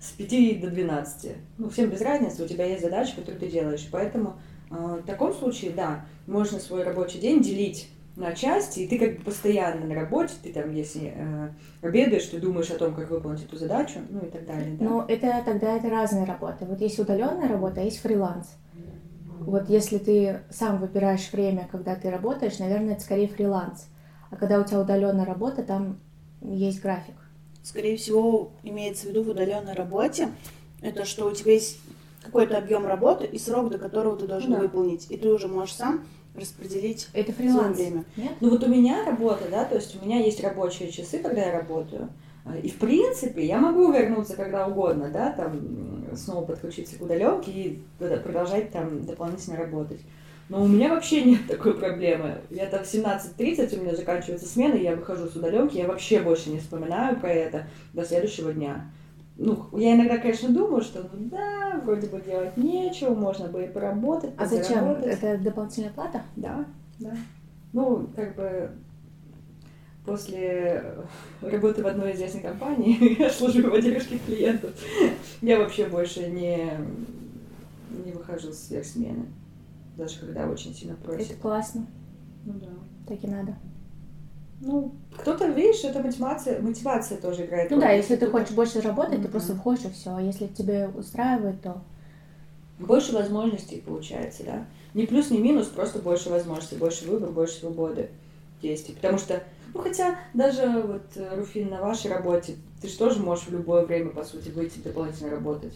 с 0.00 0.10
5 0.10 0.60
до 0.60 0.70
12. 0.70 1.32
Ну, 1.58 1.70
всем 1.70 1.90
без 1.90 2.00
разницы, 2.00 2.44
у 2.44 2.48
тебя 2.48 2.66
есть 2.66 2.82
задача, 2.82 3.16
которую 3.16 3.40
ты 3.40 3.48
делаешь. 3.48 3.88
Поэтому 3.90 4.36
А, 4.70 4.96
В 4.96 5.02
таком 5.02 5.32
случае, 5.32 5.70
да, 5.70 6.04
можно 6.26 6.58
свой 6.60 6.82
рабочий 6.82 7.18
день 7.18 7.42
делить 7.42 7.88
на 8.18 8.32
части, 8.34 8.80
и 8.80 8.88
ты 8.88 8.98
как 8.98 9.18
бы 9.18 9.24
постоянно 9.24 9.86
на 9.86 9.94
работе, 9.94 10.34
ты 10.42 10.52
там, 10.52 10.72
если 10.74 11.12
э, 11.14 11.48
обедаешь, 11.82 12.26
ты 12.26 12.40
думаешь 12.40 12.68
о 12.70 12.76
том, 12.76 12.92
как 12.92 13.08
выполнить 13.10 13.44
эту 13.44 13.56
задачу, 13.56 14.00
ну 14.10 14.18
и 14.20 14.28
так 14.28 14.44
далее, 14.44 14.76
да. 14.76 14.84
Но 14.84 15.04
это 15.06 15.40
тогда 15.44 15.76
это 15.76 15.88
разные 15.88 16.24
работы. 16.24 16.64
Вот 16.64 16.80
есть 16.80 16.98
удаленная 16.98 17.48
работа, 17.48 17.80
а 17.80 17.84
есть 17.84 18.00
фриланс. 18.00 18.56
Вот 19.46 19.68
если 19.68 19.98
ты 19.98 20.40
сам 20.50 20.80
выбираешь 20.80 21.32
время, 21.32 21.68
когда 21.70 21.94
ты 21.94 22.10
работаешь, 22.10 22.58
наверное, 22.58 22.94
это 22.94 23.02
скорее 23.02 23.28
фриланс. 23.28 23.86
А 24.30 24.36
когда 24.36 24.60
у 24.60 24.64
тебя 24.64 24.80
удаленная 24.80 25.24
работа, 25.24 25.62
там 25.62 25.98
есть 26.42 26.82
график. 26.82 27.14
Скорее 27.62 27.96
всего, 27.96 28.50
имеется 28.64 29.06
в 29.06 29.10
виду 29.10 29.22
в 29.22 29.28
удаленной 29.28 29.74
работе, 29.74 30.28
это 30.82 31.04
что 31.04 31.26
у 31.26 31.32
тебя 31.32 31.52
есть 31.52 31.78
какой-то 32.22 32.58
объем 32.58 32.84
работы 32.86 33.26
и 33.26 33.38
срок, 33.38 33.70
до 33.70 33.78
которого 33.78 34.16
ты 34.16 34.26
должен 34.26 34.52
Да. 34.52 34.58
выполнить. 34.58 35.08
И 35.08 35.16
ты 35.16 35.28
уже 35.28 35.46
можешь 35.46 35.74
сам 35.76 36.02
распределить 36.38 37.08
Это 37.12 37.32
фриланс. 37.32 37.76
время. 37.78 38.04
Нет? 38.16 38.32
Ну 38.40 38.50
вот 38.50 38.62
у 38.64 38.68
меня 38.68 39.04
работа, 39.04 39.44
да, 39.50 39.64
то 39.64 39.76
есть 39.76 40.00
у 40.00 40.04
меня 40.04 40.18
есть 40.20 40.42
рабочие 40.42 40.90
часы, 40.90 41.18
когда 41.18 41.42
я 41.42 41.52
работаю. 41.52 42.08
А, 42.44 42.56
И 42.56 42.68
в 42.68 42.76
принципе 42.76 43.44
я 43.44 43.58
могу 43.58 43.92
вернуться 43.92 44.36
когда 44.36 44.66
угодно, 44.66 45.10
да, 45.10 45.32
там 45.32 46.06
снова 46.16 46.44
подключиться 46.44 46.96
к 46.96 47.02
удаленке 47.02 47.50
и 47.50 47.82
продолжать 47.98 48.70
там 48.72 49.04
дополнительно 49.04 49.56
работать. 49.56 50.00
Но 50.48 50.62
у 50.62 50.66
меня 50.66 50.88
вообще 50.94 51.22
нет 51.24 51.46
такой 51.46 51.74
проблемы. 51.74 52.38
Я 52.50 52.66
там 52.66 52.82
в 52.84 52.86
17.30 52.92 53.78
у 53.78 53.82
меня 53.82 53.94
заканчивается 53.94 54.48
смена, 54.48 54.74
я 54.74 54.96
выхожу 54.96 55.26
с 55.28 55.36
удаленки, 55.36 55.76
я 55.76 55.86
вообще 55.86 56.20
больше 56.20 56.50
не 56.50 56.58
вспоминаю 56.58 57.18
про 57.20 57.30
это 57.30 57.66
до 57.92 58.04
следующего 58.04 58.52
дня. 58.52 58.90
Ну, 59.38 59.68
я 59.78 59.94
иногда, 59.94 60.18
конечно, 60.18 60.48
думаю, 60.48 60.82
что 60.82 61.00
ну 61.12 61.28
да, 61.28 61.80
вроде 61.84 62.08
бы 62.08 62.20
делать 62.20 62.56
нечего, 62.56 63.14
можно 63.14 63.46
бы 63.46 63.64
и 63.64 63.68
поработать, 63.68 64.32
А 64.36 64.46
зачем? 64.46 64.88
Это 64.88 65.38
дополнительная 65.38 65.90
плата? 65.90 66.22
Да, 66.34 66.66
да. 66.98 67.16
Ну, 67.72 68.08
как 68.16 68.34
бы 68.34 68.72
после 70.04 70.82
работы 71.40 71.84
в 71.84 71.86
одной 71.86 72.14
известной 72.14 72.40
компании 72.40 73.20
я 73.20 73.30
служу 73.30 73.62
в 73.62 73.70
поддержке 73.70 74.18
клиентов. 74.18 74.72
Я 75.40 75.58
вообще 75.60 75.86
больше 75.86 76.28
не, 76.30 76.72
не 78.04 78.12
выхожу 78.12 78.52
с 78.52 78.66
сверхсмены. 78.66 79.26
Даже 79.96 80.18
когда 80.18 80.48
очень 80.48 80.74
сильно 80.74 80.94
Это 80.94 81.02
просят. 81.02 81.36
классно. 81.36 81.86
Ну 82.44 82.54
да. 82.54 82.68
Так 83.06 83.22
и 83.22 83.28
надо. 83.28 83.54
Ну, 84.60 84.92
кто-то, 85.16 85.46
видишь, 85.46 85.84
это 85.84 86.00
мотивация, 86.02 86.60
мотивация 86.60 87.18
тоже 87.18 87.44
играет. 87.46 87.70
Ну 87.70 87.76
роль. 87.76 87.84
да, 87.84 87.90
если 87.92 88.16
ты 88.16 88.26
хочешь 88.26 88.50
больше 88.52 88.80
работать, 88.80 89.16
ты 89.16 89.22
Мгм. 89.22 89.30
просто 89.30 89.54
хочешь 89.54 89.84
и 89.86 89.90
все. 89.90 90.16
А 90.16 90.20
если 90.20 90.46
тебе 90.48 90.88
устраивает, 90.88 91.60
то 91.62 91.80
Больше 92.78 93.12
возможностей 93.12 93.82
получается, 93.84 94.44
да? 94.44 94.66
Не 94.94 95.06
плюс, 95.06 95.30
не 95.30 95.38
минус, 95.38 95.66
просто 95.66 95.98
больше 95.98 96.30
возможностей, 96.30 96.76
больше 96.76 97.06
выбора, 97.06 97.30
больше 97.30 97.54
свободы 97.60 98.08
действий. 98.62 98.94
Потому 98.94 99.18
что, 99.18 99.42
ну 99.74 99.80
хотя 99.80 100.16
даже 100.32 100.66
вот, 100.82 101.02
э, 101.16 101.36
Руфин, 101.36 101.70
на 101.70 101.80
вашей 101.80 102.10
работе, 102.10 102.54
ты 102.80 102.88
же 102.88 102.96
тоже 102.96 103.20
можешь 103.20 103.46
в 103.46 103.52
любое 103.52 103.84
время, 103.84 104.10
по 104.10 104.22
сути, 104.24 104.50
выйти 104.50 104.78
дополнительно 104.78 105.30
работать. 105.30 105.74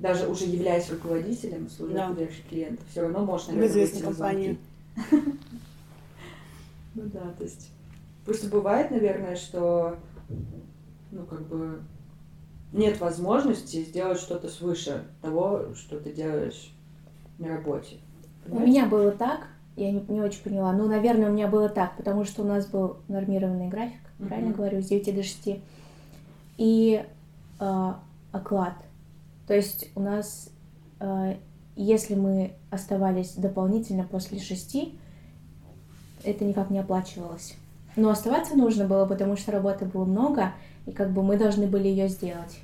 Даже 0.00 0.26
уже 0.28 0.44
являясь 0.46 0.90
руководителем 0.90 1.70
службы 1.70 1.94
Да. 1.94 2.16
клиентов, 2.48 2.84
все 2.90 3.02
равно 3.02 3.24
можешь, 3.24 3.46
В 3.46 3.50
наверное, 3.50 3.70
известной 3.70 4.00
выйти 4.02 4.04
на 4.04 4.10
компании. 4.12 4.58
Ну 6.94 7.02
да, 7.04 7.20
то 7.38 7.44
есть 7.44 7.70
просто 8.24 8.48
бывает, 8.48 8.90
наверное, 8.90 9.36
что, 9.36 9.96
ну 11.10 11.24
как 11.24 11.46
бы, 11.48 11.80
нет 12.72 13.00
возможности 13.00 13.84
сделать 13.84 14.18
что-то 14.18 14.48
свыше 14.48 15.04
того, 15.20 15.74
что 15.74 16.00
ты 16.00 16.12
делаешь 16.12 16.72
на 17.38 17.48
работе. 17.48 17.96
У 18.46 18.50
Понимаете? 18.50 18.70
меня 18.72 18.86
было 18.86 19.10
так, 19.12 19.46
я 19.76 19.90
не, 19.92 20.00
не 20.08 20.20
очень 20.20 20.42
поняла. 20.42 20.72
Ну, 20.72 20.86
наверное, 20.88 21.28
у 21.30 21.32
меня 21.32 21.48
было 21.48 21.68
так, 21.68 21.96
потому 21.96 22.24
что 22.24 22.42
у 22.42 22.46
нас 22.46 22.66
был 22.66 22.96
нормированный 23.08 23.68
график, 23.68 24.00
Мгм. 24.18 24.28
правильно 24.28 24.52
говорю, 24.54 24.82
с 24.82 24.86
9 24.86 25.14
до 25.14 25.22
6. 25.22 25.60
И 26.58 27.04
э, 27.60 27.92
оклад. 28.32 28.74
То 29.46 29.54
есть 29.54 29.90
у 29.94 30.00
нас, 30.00 30.50
э, 31.00 31.36
если 31.76 32.14
мы 32.14 32.52
оставались 32.70 33.34
дополнительно 33.34 34.04
после 34.04 34.38
6, 34.40 34.94
это 36.24 36.44
никак 36.44 36.70
не 36.70 36.78
оплачивалось. 36.78 37.54
Но 37.96 38.10
оставаться 38.10 38.54
нужно 38.56 38.86
было, 38.86 39.06
потому 39.06 39.36
что 39.36 39.52
работы 39.52 39.84
было 39.84 40.04
много, 40.04 40.52
и 40.86 40.92
как 40.92 41.10
бы 41.10 41.22
мы 41.22 41.36
должны 41.36 41.66
были 41.66 41.88
ее 41.88 42.08
сделать. 42.08 42.60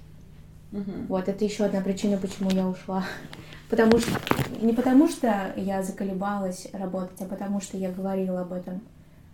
Мгм. 0.72 1.06
Вот 1.08 1.28
это 1.28 1.44
еще 1.44 1.64
одна 1.64 1.80
причина, 1.80 2.16
почему 2.18 2.50
я 2.50 2.66
ушла. 2.66 3.04
Потому 3.70 3.98
что 3.98 4.10
не 4.60 4.72
потому 4.72 5.08
что 5.08 5.52
я 5.56 5.82
заколебалась 5.82 6.68
работать, 6.72 7.20
а 7.20 7.26
потому 7.26 7.60
что 7.60 7.76
я 7.76 7.90
говорила 7.90 8.40
об 8.40 8.52
этом 8.52 8.80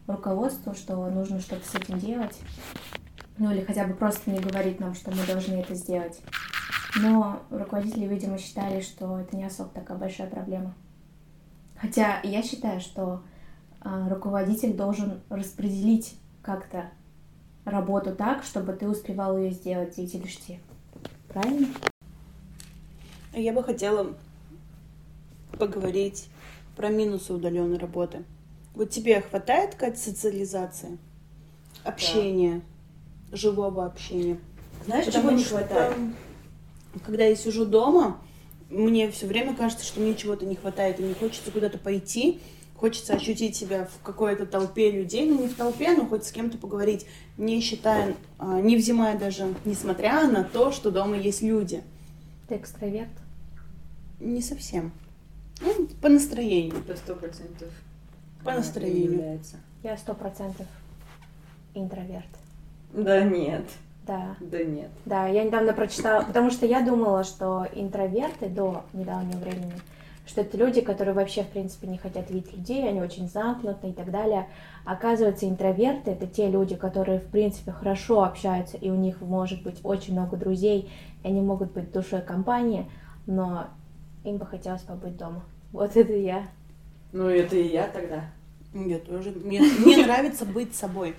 руководству, 0.07 0.75
что 0.75 0.97
нужно 1.11 1.41
что-то 1.41 1.67
с 1.67 1.75
этим 1.75 1.99
делать. 1.99 2.39
Ну 3.39 3.53
или 3.53 3.63
хотя 3.63 3.85
бы 3.85 3.95
просто 3.95 4.31
не 4.31 4.39
говорить 4.39 4.81
нам, 4.81 4.95
что 4.95 5.11
мы 5.11 5.25
должны 5.27 5.55
это 5.55 5.75
сделать. 5.75 6.21
Но 6.97 7.43
руководители, 7.51 8.07
видимо, 8.07 8.39
считали, 8.39 8.81
что 8.81 9.19
это 9.19 9.37
не 9.37 9.45
особо 9.45 9.71
такая 9.71 9.99
большая 9.99 10.29
проблема. 10.29 10.75
Хотя 11.77 12.21
я 12.23 12.43
считаю, 12.43 12.81
что 12.81 13.23
руководитель 13.85 14.75
должен 14.75 15.21
распределить 15.29 16.17
как-то 16.43 16.91
работу 17.65 18.15
так, 18.15 18.45
чтобы 18.45 18.73
ты 18.73 18.89
успевал 18.89 19.39
ее 19.39 19.51
сделать 19.51 19.93
в 19.93 19.97
9 19.97 20.15
или 20.15 20.27
6. 20.27 20.59
Правильно? 21.29 21.69
Я 23.33 23.53
бы 23.53 23.63
хотела 23.63 24.15
поговорить 25.59 26.29
про 26.77 26.89
минусы 26.89 27.33
удаленной 27.33 27.79
работы. 27.79 28.25
Вот 28.75 28.91
тебе 28.91 29.21
хватает 29.21 29.73
какая-то 29.75 29.99
социализации, 29.99 30.99
общения, 31.85 32.63
живого 33.33 33.87
общения? 33.87 34.39
Знаешь, 34.85 35.07
Потому 35.07 35.29
чего 35.29 35.39
не 35.39 35.45
хватает? 35.45 35.97
Когда 37.05 37.25
я 37.25 37.37
сижу 37.37 37.65
дома, 37.65 38.19
мне 38.71 39.11
все 39.11 39.27
время 39.27 39.55
кажется, 39.55 39.85
что 39.85 40.01
мне 40.01 40.15
чего-то 40.15 40.45
не 40.45 40.57
хватает, 40.57 40.99
и 40.99 41.03
мне 41.03 41.15
хочется 41.15 41.51
куда-то 41.51 41.79
пойти, 41.79 42.41
хочется 42.77 43.15
ощутить 43.15 43.57
себя 43.57 43.87
в 43.87 44.03
какой-то 44.03 44.47
толпе 44.47 44.91
людей, 44.91 45.29
ну 45.29 45.41
не 45.41 45.49
в 45.49 45.55
толпе, 45.57 45.93
но 45.97 46.07
хоть 46.07 46.25
с 46.25 46.33
кем-то 46.33 46.59
поговорить, 46.59 47.07
не 47.39 47.61
считая, 47.61 48.15
а, 48.39 48.61
не 48.61 48.77
взимая 48.77 49.17
даже, 49.19 49.55
несмотря 49.65 50.27
на 50.29 50.45
то, 50.45 50.71
что 50.73 50.91
дома 50.91 51.17
есть 51.17 51.43
люди. 51.43 51.83
Ты 52.49 52.57
экстраверт? 52.57 53.09
Не 54.21 54.43
совсем. 54.43 54.93
Ну, 55.61 55.87
по 56.03 56.09
настроению. 56.09 56.75
Это 56.87 56.97
сто 56.97 57.15
процентов 57.15 57.69
По 58.45 58.53
настроению. 58.53 59.13
является. 59.13 59.57
Я 59.83 59.97
сто 59.97 60.15
процентов 60.15 60.67
интроверт. 61.75 62.27
Да 62.93 63.23
нет, 63.23 63.65
Да, 64.07 64.37
да 64.41 64.63
нет. 64.63 64.91
да, 65.05 65.27
я 65.27 65.43
недавно 65.45 65.73
прочитала, 65.73 66.23
потому 66.23 66.51
что 66.51 66.65
я 66.67 66.81
думала, 66.81 67.25
что 67.25 67.67
интроверты 67.75 68.49
до 68.49 68.85
недавнего 68.93 69.39
времени, 69.39 69.73
что 70.27 70.41
это 70.41 70.57
люди, 70.57 70.81
которые 70.81 71.15
вообще, 71.15 71.43
в 71.43 71.49
принципе, 71.49 71.87
не 71.87 71.99
хотят 71.99 72.31
видеть 72.31 72.53
людей, 72.53 72.89
они 72.89 73.01
очень 73.01 73.29
замкнуты 73.29 73.91
и 73.91 73.93
так 73.93 74.11
далее. 74.11 74.49
Оказывается, 74.85 75.49
интроверты— 75.49 76.11
это 76.13 76.27
те 76.27 76.49
люди, 76.49 76.77
которые, 76.77 77.21
в 77.21 77.27
принципе, 77.27 77.73
хорошо 77.73 78.25
общаются, 78.25 78.77
и 78.77 78.91
у 78.91 78.95
них 78.95 79.21
может 79.21 79.63
быть 79.63 79.81
очень 79.83 80.15
много 80.15 80.37
друзей, 80.37 80.91
и 81.23 81.29
они 81.29 81.41
могут 81.41 81.73
быть 81.73 81.93
душой 81.93 82.23
компании, 82.23 82.91
но 83.27 83.67
им 84.25 84.39
бы 84.39 84.47
хотелось 84.47 84.83
побыть 84.83 85.17
дома. 85.17 85.45
Вот 85.73 85.97
это 85.97 86.13
я. 86.15 86.47
Ну 87.13 87.29
это 87.29 87.57
и 87.57 87.69
я 87.69 87.87
тогда. 87.89 88.25
Я 88.73 88.99
тоже. 88.99 89.31
Мне, 89.31 89.61
мне 89.61 90.05
нравится 90.05 90.45
быть 90.45 90.75
собой. 90.75 91.15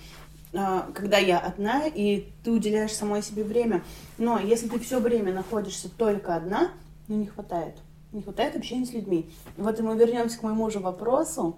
А, 0.54 0.90
Когда 0.94 1.18
я 1.18 1.40
одна, 1.40 1.88
и 1.88 2.28
ты 2.44 2.52
уделяешь 2.52 2.94
самой 2.94 3.22
себе 3.22 3.44
время. 3.44 3.84
Но 4.18 4.40
если 4.40 4.68
ты 4.68 4.80
все 4.80 5.00
время 5.00 5.34
находишься 5.34 5.90
только 5.90 6.36
одна, 6.36 6.72
ну 7.08 7.18
не 7.18 7.28
хватает. 7.28 7.76
Не 8.16 8.22
хватает 8.22 8.56
общения 8.56 8.86
с 8.86 8.94
людьми. 8.94 9.30
Вот 9.58 9.78
и 9.78 9.84
мы 9.84 9.98
вернемся 9.98 10.40
к 10.40 10.44
моему 10.44 10.70
же 10.70 10.80
вопросу 10.80 11.58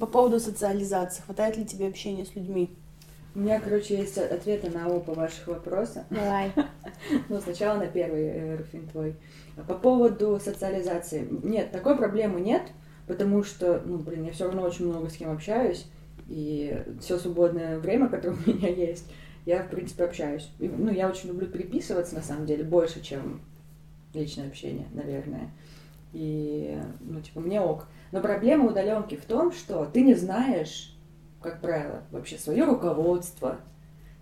по 0.00 0.06
поводу 0.06 0.40
социализации. 0.40 1.22
Хватает 1.22 1.56
ли 1.56 1.64
тебе 1.64 1.86
общения 1.86 2.24
с 2.24 2.34
людьми? 2.34 2.76
У 3.36 3.38
меня, 3.38 3.60
короче, 3.60 3.96
есть 3.96 4.18
ответы 4.18 4.68
на 4.68 4.88
оба 4.88 5.12
ваших 5.12 5.46
вопроса. 5.46 6.06
Давай. 6.10 6.52
Ну, 7.28 7.40
сначала 7.40 7.78
на 7.78 7.86
первый, 7.86 8.24
э, 8.24 8.56
Руфин, 8.56 8.88
твой. 8.88 9.14
По 9.68 9.74
поводу 9.74 10.40
социализации. 10.42 11.26
Нет, 11.44 11.70
такой 11.70 11.96
проблемы 11.96 12.40
нет, 12.40 12.62
потому 13.06 13.44
что, 13.44 13.80
ну, 13.86 13.96
блин, 13.98 14.24
я 14.24 14.32
все 14.32 14.46
равно 14.46 14.62
очень 14.62 14.86
много 14.86 15.08
с 15.08 15.14
кем 15.14 15.30
общаюсь, 15.30 15.86
и 16.28 16.82
все 17.00 17.16
свободное 17.16 17.78
время, 17.78 18.08
которое 18.08 18.36
у 18.44 18.50
меня 18.50 18.68
есть, 18.74 19.06
я, 19.46 19.62
в 19.62 19.70
принципе, 19.70 20.04
общаюсь. 20.04 20.50
И, 20.58 20.68
ну, 20.68 20.90
я 20.90 21.08
очень 21.08 21.28
люблю 21.28 21.46
переписываться, 21.46 22.16
на 22.16 22.22
самом 22.22 22.44
деле, 22.44 22.64
больше, 22.64 23.00
чем 23.00 23.40
личное 24.14 24.48
общение, 24.48 24.86
наверное. 24.92 25.50
И, 26.12 26.78
ну, 27.00 27.20
типа, 27.20 27.40
мне 27.40 27.60
ок. 27.60 27.86
Но 28.12 28.20
проблема 28.20 28.68
удаленки 28.68 29.14
в 29.14 29.24
том, 29.24 29.52
что 29.52 29.84
ты 29.84 30.02
не 30.02 30.14
знаешь, 30.14 30.96
как 31.40 31.60
правило, 31.60 32.02
вообще 32.10 32.36
свое 32.36 32.64
руководство, 32.64 33.60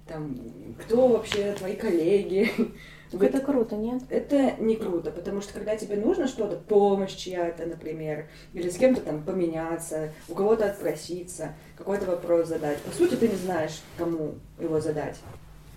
там, 0.06 0.38
кто 0.80 1.08
вообще 1.08 1.54
твои 1.54 1.76
коллеги, 1.76 2.50
Говорит, 3.12 3.34
Это 3.34 3.44
круто, 3.44 3.76
нет? 3.76 4.02
это 4.10 4.52
не 4.58 4.76
круто, 4.76 5.10
потому 5.10 5.40
что 5.40 5.54
когда 5.54 5.76
тебе 5.76 5.96
нужно 5.96 6.28
что-то, 6.28 6.56
помощь 6.56 7.14
чья-то, 7.14 7.64
например, 7.64 8.28
или 8.52 8.68
с 8.68 8.76
кем-то 8.76 9.00
там 9.00 9.22
поменяться, 9.22 10.12
у 10.28 10.34
кого-то 10.34 10.66
отпроситься, 10.66 11.54
какой-то 11.76 12.04
вопрос 12.04 12.48
задать, 12.48 12.78
по 12.82 12.90
сути, 12.90 13.14
ты 13.14 13.28
не 13.28 13.36
знаешь, 13.36 13.80
кому 13.96 14.34
его 14.60 14.78
задать. 14.80 15.16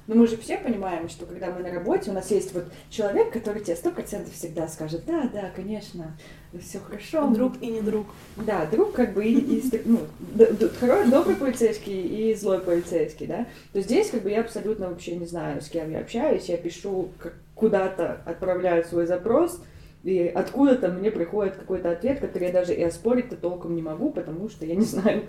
Но 0.07 0.15
мы 0.15 0.27
же 0.27 0.35
все 0.37 0.57
понимаем, 0.57 1.09
что 1.09 1.25
когда 1.25 1.51
мы 1.51 1.61
на 1.61 1.71
работе, 1.71 2.11
у 2.11 2.13
нас 2.13 2.31
есть 2.31 2.53
вот 2.53 2.65
человек, 2.89 3.31
который 3.31 3.61
тебе 3.63 3.75
сто 3.75 3.91
процентов 3.91 4.33
всегда 4.33 4.67
скажет, 4.67 5.03
да, 5.05 5.29
да, 5.31 5.51
конечно, 5.55 6.17
все 6.59 6.79
хорошо. 6.79 7.27
Друг 7.29 7.61
и 7.61 7.67
не 7.67 7.81
друг. 7.81 8.07
Да, 8.35 8.65
друг 8.65 8.93
как 8.93 9.13
бы 9.13 9.23
и, 9.23 9.37
и 9.39 9.81
ну, 9.85 9.99
д- 10.19 10.51
д- 10.53 10.71
хоро- 10.81 11.09
добрый 11.09 11.35
полицейский 11.35 12.01
и 12.31 12.35
злой 12.35 12.59
полицейский, 12.59 13.27
да. 13.27 13.47
То 13.73 13.81
здесь 13.81 14.09
как 14.09 14.23
бы 14.23 14.31
я 14.31 14.41
абсолютно 14.41 14.89
вообще 14.89 15.15
не 15.15 15.25
знаю, 15.27 15.61
с 15.61 15.69
кем 15.69 15.91
я 15.91 15.99
общаюсь, 15.99 16.45
я 16.49 16.57
пишу 16.57 17.09
куда-то, 17.55 18.21
отправляю 18.25 18.83
свой 18.83 19.05
запрос, 19.05 19.61
и 20.03 20.27
откуда-то 20.27 20.89
мне 20.89 21.11
приходит 21.11 21.55
какой-то 21.55 21.91
ответ, 21.91 22.19
который 22.19 22.47
я 22.47 22.53
даже 22.53 22.73
и 22.73 22.81
оспорить-то 22.81 23.37
толком 23.37 23.75
не 23.75 23.83
могу, 23.83 24.09
потому 24.09 24.49
что 24.49 24.65
я 24.65 24.75
не 24.75 24.85
знаю, 24.85 25.25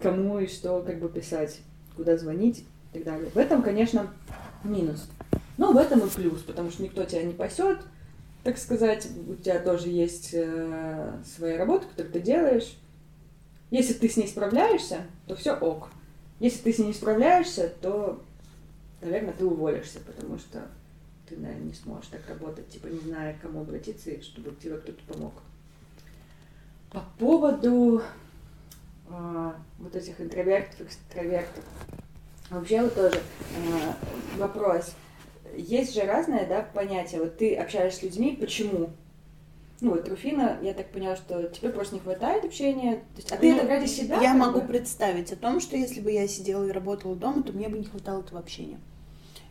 кому 0.00 0.38
и 0.38 0.46
что 0.46 0.80
как 0.82 1.00
бы 1.00 1.08
писать, 1.08 1.58
куда 1.96 2.16
звонить 2.16 2.64
и 2.92 2.98
так 2.98 3.04
далее. 3.04 3.30
В 3.30 3.38
этом, 3.38 3.62
конечно, 3.62 4.12
минус. 4.64 5.08
Но 5.56 5.72
в 5.72 5.76
этом 5.76 6.00
и 6.00 6.10
плюс, 6.10 6.42
потому 6.42 6.70
что 6.70 6.82
никто 6.82 7.04
тебя 7.04 7.22
не 7.22 7.32
пасет, 7.32 7.78
так 8.42 8.58
сказать, 8.58 9.08
у 9.26 9.34
тебя 9.34 9.58
тоже 9.58 9.88
есть 9.88 10.30
э, 10.32 11.12
своя 11.24 11.58
работа, 11.58 11.86
которую 11.88 12.12
ты 12.12 12.20
делаешь. 12.20 12.76
Если 13.70 13.94
ты 13.94 14.08
с 14.08 14.16
ней 14.16 14.28
справляешься, 14.28 15.00
то 15.26 15.34
все 15.34 15.56
ок. 15.56 15.88
Если 16.38 16.62
ты 16.62 16.72
с 16.72 16.78
ней 16.78 16.88
не 16.88 16.92
справляешься, 16.92 17.72
то, 17.80 18.22
наверное, 19.00 19.32
ты 19.32 19.44
уволишься, 19.44 19.98
потому 20.00 20.38
что 20.38 20.68
ты, 21.28 21.36
наверное, 21.36 21.64
не 21.64 21.74
сможешь 21.74 22.08
так 22.08 22.20
работать, 22.28 22.68
типа 22.68 22.86
не 22.86 23.00
зная, 23.00 23.34
к 23.34 23.40
кому 23.40 23.62
обратиться, 23.62 24.22
чтобы 24.22 24.54
тебе 24.62 24.76
кто-то 24.76 25.02
помог. 25.12 25.32
По 26.90 27.02
поводу 27.18 28.02
а, 29.08 29.56
вот 29.78 29.96
этих 29.96 30.20
интровертов, 30.20 30.82
экстравертов. 30.82 31.64
Вообще 32.50 32.82
вот 32.82 32.94
тоже 32.94 33.20
а, 33.56 34.38
вопрос. 34.38 34.94
Есть 35.56 35.94
же 35.94 36.02
разное, 36.02 36.46
да, 36.46 36.66
понятие. 36.74 37.20
Вот 37.20 37.38
ты 37.38 37.54
общаешься 37.54 38.00
с 38.00 38.02
людьми, 38.02 38.36
почему? 38.38 38.90
Ну 39.80 39.90
вот 39.90 40.08
Руфина, 40.08 40.58
я 40.62 40.72
так 40.72 40.90
поняла, 40.90 41.16
что 41.16 41.42
тебе 41.48 41.68
просто 41.68 41.96
не 41.96 42.00
хватает 42.00 42.44
общения. 42.44 42.96
То 42.96 43.16
есть, 43.16 43.32
а 43.32 43.36
ты 43.36 43.52
Ну, 43.52 43.58
это 43.58 43.68
ради 43.68 43.86
себя? 43.86 44.20
Я 44.22 44.34
могу 44.34 44.60
бы? 44.60 44.68
представить 44.68 45.32
о 45.32 45.36
том, 45.36 45.60
что 45.60 45.76
если 45.76 46.00
бы 46.00 46.10
я 46.10 46.26
сидела 46.28 46.64
и 46.64 46.70
работала 46.72 47.14
дома, 47.14 47.42
то 47.42 47.52
мне 47.52 47.68
бы 47.68 47.78
не 47.78 47.84
хватало 47.84 48.20
этого 48.20 48.40
общения. 48.40 48.78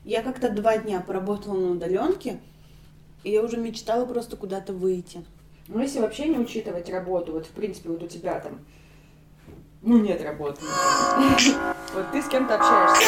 Я 0.03 0.23
как-то 0.23 0.49
два 0.49 0.77
дня 0.77 0.99
поработала 1.01 1.55
на 1.57 1.71
удаленке, 1.71 2.39
и 3.23 3.31
я 3.31 3.43
уже 3.43 3.57
мечтала 3.57 4.05
просто 4.05 4.35
куда-то 4.35 4.73
выйти. 4.73 5.23
Ну, 5.67 5.79
если 5.79 5.99
вообще 5.99 6.27
не 6.27 6.37
учитывать 6.37 6.89
работу, 6.89 7.31
вот 7.31 7.45
в 7.47 7.51
принципе 7.51 7.89
вот 7.89 8.03
у 8.03 8.07
тебя 8.07 8.39
там, 8.39 8.59
ну 9.81 9.99
нет 9.99 10.21
работы. 10.23 10.61
Вот 11.95 12.11
ты 12.11 12.21
с 12.21 12.27
кем-то 12.27 12.55
общаешься. 12.55 13.05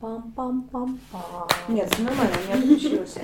Пам-пам-пам-пам. 0.00 1.48
Нет, 1.68 1.96
нормально, 1.98 2.34
не 2.48 2.52
отключился. 2.54 3.20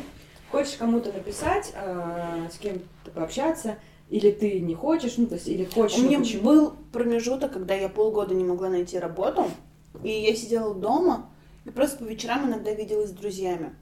Хочешь 0.50 0.76
кому-то 0.76 1.12
написать, 1.12 1.72
а, 1.74 2.48
с 2.52 2.56
кем-то 2.58 3.10
пообщаться, 3.10 3.78
или 4.08 4.30
ты 4.30 4.60
не 4.60 4.74
хочешь, 4.74 5.16
ну 5.16 5.26
то 5.26 5.34
есть, 5.34 5.48
или 5.48 5.64
хочешь, 5.64 5.98
У 5.98 6.02
но 6.02 6.06
меня 6.08 6.18
почему? 6.20 6.42
был 6.42 6.72
промежуток, 6.92 7.52
когда 7.52 7.74
я 7.74 7.88
полгода 7.88 8.34
не 8.34 8.44
могла 8.44 8.68
найти 8.68 8.98
работу, 8.98 9.50
и 10.02 10.10
я 10.10 10.34
сидела 10.34 10.74
дома 10.74 11.28
и 11.64 11.70
просто 11.70 11.98
по 11.98 12.08
вечерам 12.08 12.46
иногда 12.48 12.72
виделась 12.72 13.10
с 13.10 13.12
друзьями. 13.12 13.74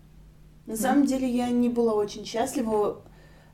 На 0.66 0.76
самом 0.76 1.06
деле 1.06 1.28
я 1.28 1.49
не 1.50 1.68
была 1.68 1.94
очень 1.94 2.25
счастлива. 2.26 3.02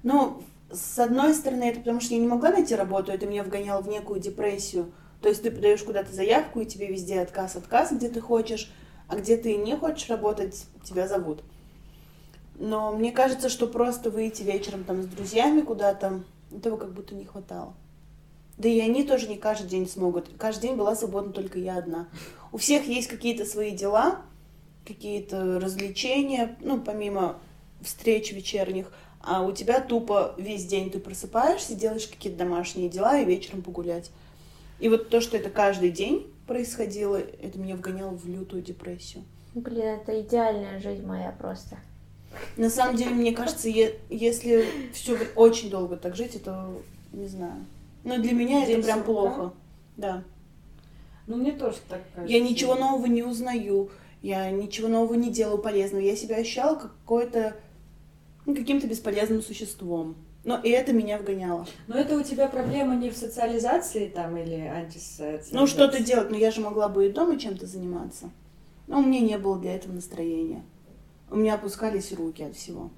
Ну, 0.03 0.43
с 0.75 0.99
одной 0.99 1.35
стороны, 1.35 1.65
это 1.65 1.81
потому 1.81 2.01
что 2.01 2.15
я 2.15 2.21
не 2.21 2.27
могла 2.27 2.51
найти 2.51 2.75
работу, 2.75 3.13
это 3.13 3.27
меня 3.27 3.43
вгоняло 3.43 3.81
в 3.81 3.89
некую 3.89 4.21
депрессию. 4.21 4.93
То 5.21 5.29
есть 5.29 5.43
ты 5.43 5.51
подаешь 5.51 5.83
куда-то 5.83 6.13
заявку, 6.13 6.61
и 6.61 6.67
тебе 6.67 6.87
везде 6.87 7.21
отказ, 7.21 7.57
отказ, 7.57 7.93
где 7.93 8.09
ты 8.09 8.21
хочешь, 8.21 8.71
а 9.09 9.17
где 9.17 9.37
ты 9.37 9.57
не 9.57 9.77
хочешь 9.77 10.09
работать, 10.11 10.67
тебя 10.85 11.09
зовут. 11.09 11.43
Но 12.57 12.93
мне 12.93 13.11
кажется, 13.11 13.49
что 13.49 13.67
просто 13.67 14.11
выйти 14.11 14.43
вечером 14.43 14.85
там 14.85 15.03
с 15.03 15.07
друзьями 15.07 15.63
куда-то, 15.63 16.23
этого 16.55 16.77
как 16.77 16.93
будто 16.93 17.15
не 17.15 17.25
хватало. 17.25 17.75
Да 18.59 18.69
и 18.69 18.79
они 18.81 19.03
тоже 19.03 19.29
не 19.29 19.37
каждый 19.37 19.69
день 19.69 19.89
смогут. 19.89 20.29
Каждый 20.39 20.69
день 20.69 20.77
была 20.77 20.95
свободна 20.95 21.33
только 21.33 21.59
я 21.59 21.79
одна. 21.79 22.09
У 22.53 22.59
всех 22.59 22.87
есть 22.87 23.09
какие-то 23.09 23.45
свои 23.45 23.73
дела, 23.73 24.21
какие-то 24.87 25.59
развлечения, 25.59 26.57
ну, 26.61 26.81
помимо 26.81 27.39
встреч 27.81 28.33
вечерних, 28.33 28.93
а 29.27 29.43
у 29.43 29.53
тебя 29.53 29.81
тупо 29.81 30.35
весь 30.39 30.67
день 30.67 30.91
ты 30.91 30.99
просыпаешься, 30.99 31.75
делаешь 31.75 32.07
какие-то 32.07 32.39
домашние 32.39 32.89
дела 32.89 33.19
и 33.19 33.25
вечером 33.25 33.63
погулять. 33.63 34.11
И 34.81 34.89
вот 34.89 35.09
то, 35.09 35.21
что 35.21 35.37
это 35.37 35.51
каждый 35.51 35.91
день 35.91 36.31
происходило, 36.47 37.17
это 37.17 37.59
меня 37.59 37.77
вгоняло 37.77 38.11
в 38.11 38.27
лютую 38.27 38.63
депрессию. 38.63 39.25
Блин, 39.55 39.85
это 39.85 40.21
идеальная 40.21 40.81
жизнь 40.81 41.07
моя 41.07 41.31
просто. 41.31 41.79
На 42.57 42.69
самом 42.69 42.97
деле, 42.97 43.11
мне 43.11 43.33
кажется, 43.33 43.69
е- 43.69 43.99
если 44.11 44.67
все 44.93 45.17
очень 45.37 45.71
долго 45.71 45.97
так 45.97 46.17
жить, 46.17 46.35
это 46.35 46.69
не 47.13 47.29
знаю. 47.29 47.65
Но 48.03 48.19
для 48.19 48.33
меня 48.33 48.67
День 48.67 48.79
это 48.79 48.87
прям 48.87 49.05
плохо. 49.05 49.53
Да. 49.97 50.25
Ну 51.27 51.37
мне 51.37 51.53
тоже 51.53 51.79
так 51.89 52.03
кажется. 52.15 52.37
Я 52.37 52.43
ничего 52.43 52.75
нового 52.75 53.07
не 53.07 53.23
узнаю, 53.23 53.91
я 54.21 54.51
ничего 54.51 54.89
нового 54.89 55.15
не 55.15 55.31
делаю 55.31 55.59
полезного. 55.59 56.03
Я 56.03 56.17
себя 56.17 56.37
ощущала 56.37 56.75
как 56.75 56.93
какой-то 56.99 57.57
ну, 58.47 58.55
каким-то 58.55 58.87
бесполезным 58.87 59.43
существом. 59.43 60.17
Но 60.45 60.61
и 60.61 60.69
это 60.69 60.93
меня 60.93 61.19
вгоняло. 61.19 61.67
Но 61.87 61.97
это 61.97 62.19
у 62.19 62.23
тебя 62.23 62.49
проблема 62.49 62.95
не 62.97 63.11
в 63.11 63.17
социализации 63.17 64.09
там 64.09 64.37
или 64.37 64.61
антисоциализации? 64.61 65.55
Ну, 65.55 65.67
что-то 65.67 66.03
делать, 66.03 66.31
но 66.31 66.37
я 66.37 66.51
же 66.51 66.61
могла 66.61 66.89
бы 66.89 67.07
и 67.07 67.13
дома 67.13 67.39
чем-то 67.39 67.67
заниматься. 67.67 68.31
Но 68.87 68.99
у 68.99 69.03
меня 69.03 69.21
не 69.21 69.39
было 69.39 69.59
для 69.59 69.75
этого 69.75 69.95
настроения. 69.95 70.63
У 71.31 71.37
меня 71.37 71.55
опускались 71.55 72.13
руки 72.13 72.43
от 72.43 72.55
всего. 72.55 72.91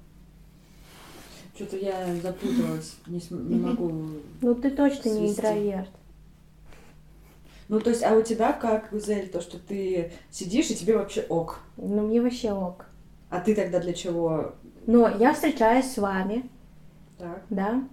Что-то 1.55 1.77
я 1.77 2.13
запуталась, 2.21 2.97
не, 3.07 3.19
см- 3.21 3.49
не 3.49 3.55
могу. 3.59 3.91
Ну 4.41 4.53
ты 4.53 4.69
точно 4.69 5.09
не 5.09 5.27
Свести. 5.27 5.39
интроверт. 5.39 5.89
Ну, 7.69 7.79
то 7.81 7.89
есть, 7.89 8.03
а 8.03 8.13
у 8.13 8.21
тебя 8.21 8.53
как, 8.53 8.89
Гузель, 8.91 9.27
то, 9.29 9.41
что 9.41 9.57
ты 9.57 10.11
сидишь 10.29 10.69
и 10.69 10.75
тебе 10.75 10.97
вообще 10.97 11.21
ок? 11.27 11.59
Ну 11.77 12.07
мне 12.07 12.21
вообще 12.21 12.51
ок. 12.51 12.85
А 13.29 13.39
ты 13.39 13.55
тогда 13.55 13.79
для 13.79 13.93
чего? 13.93 14.53
Но 14.87 15.09
я 15.19 15.33
встречаюсь 15.33 15.91
с 15.91 15.97
вами, 15.97 16.49
Так. 17.19 17.41
да, 17.49 17.83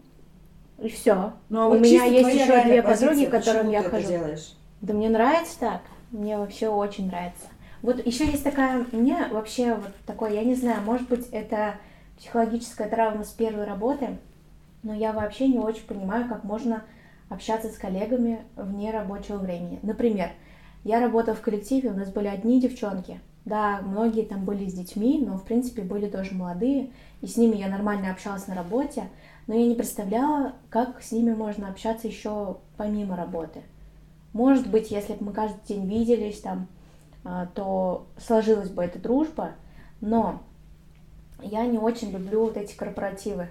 и 0.78 0.88
все. 0.88 1.32
Ну, 1.48 1.60
а 1.60 1.66
У 1.66 1.70
вот 1.70 1.80
меня 1.80 2.08
чисто 2.08 2.28
есть 2.28 2.40
еще 2.40 2.64
две 2.64 2.82
подруги, 2.82 3.24
к 3.26 3.30
которым 3.30 3.70
я 3.70 3.82
хожу. 3.82 4.08
делаешь? 4.08 4.54
Да 4.80 4.94
мне 4.94 5.08
нравится 5.08 5.58
так. 5.58 5.80
Мне 6.12 6.38
вообще 6.38 6.68
очень 6.68 7.08
нравится. 7.08 7.46
Вот 7.82 8.04
еще 8.06 8.24
есть 8.26 8.44
такая, 8.44 8.86
мне 8.92 9.26
вообще 9.30 9.74
вот 9.74 9.90
такое, 10.06 10.30
я 10.30 10.44
не 10.44 10.54
знаю, 10.54 10.82
может 10.82 11.08
быть, 11.08 11.28
это 11.32 11.74
психологическая 12.16 12.88
травма 12.88 13.24
с 13.24 13.30
первой 13.30 13.64
работы, 13.64 14.16
но 14.84 14.94
я 14.94 15.12
вообще 15.12 15.48
не 15.48 15.58
очень 15.58 15.84
понимаю, 15.84 16.28
как 16.28 16.44
можно 16.44 16.84
общаться 17.28 17.68
с 17.68 17.76
коллегами 17.76 18.40
вне 18.56 18.92
рабочего 18.92 19.38
времени. 19.38 19.80
Например, 19.82 20.30
я 20.84 21.00
работала 21.00 21.34
в 21.34 21.40
коллективе, 21.40 21.90
у 21.90 21.94
нас 21.94 22.10
были 22.10 22.28
одни 22.28 22.60
девчонки. 22.60 23.20
Да, 23.44 23.80
многие 23.82 24.22
там 24.22 24.44
были 24.44 24.68
с 24.68 24.72
детьми, 24.72 25.22
но, 25.24 25.36
в 25.36 25.44
принципе, 25.44 25.82
были 25.82 26.08
тоже 26.08 26.34
молодые, 26.34 26.90
и 27.20 27.26
с 27.26 27.36
ними 27.36 27.56
я 27.56 27.68
нормально 27.68 28.10
общалась 28.10 28.46
на 28.46 28.54
работе, 28.54 29.10
но 29.46 29.54
я 29.54 29.66
не 29.66 29.74
представляла, 29.74 30.54
как 30.70 31.02
с 31.02 31.12
ними 31.12 31.34
можно 31.34 31.68
общаться 31.68 32.08
еще 32.08 32.56
помимо 32.78 33.16
работы. 33.16 33.60
Может 34.32 34.68
быть, 34.68 34.90
если 34.90 35.12
бы 35.12 35.26
мы 35.26 35.32
каждый 35.32 35.60
день 35.66 35.86
виделись 35.86 36.40
там, 36.40 36.68
а, 37.22 37.46
то 37.54 38.06
сложилась 38.18 38.70
бы 38.70 38.82
эта 38.82 38.98
дружба, 38.98 39.52
но 40.00 40.42
я 41.42 41.66
не 41.66 41.78
очень 41.78 42.10
люблю 42.10 42.44
вот 42.44 42.56
эти 42.56 42.74
корпоративы. 42.74 43.48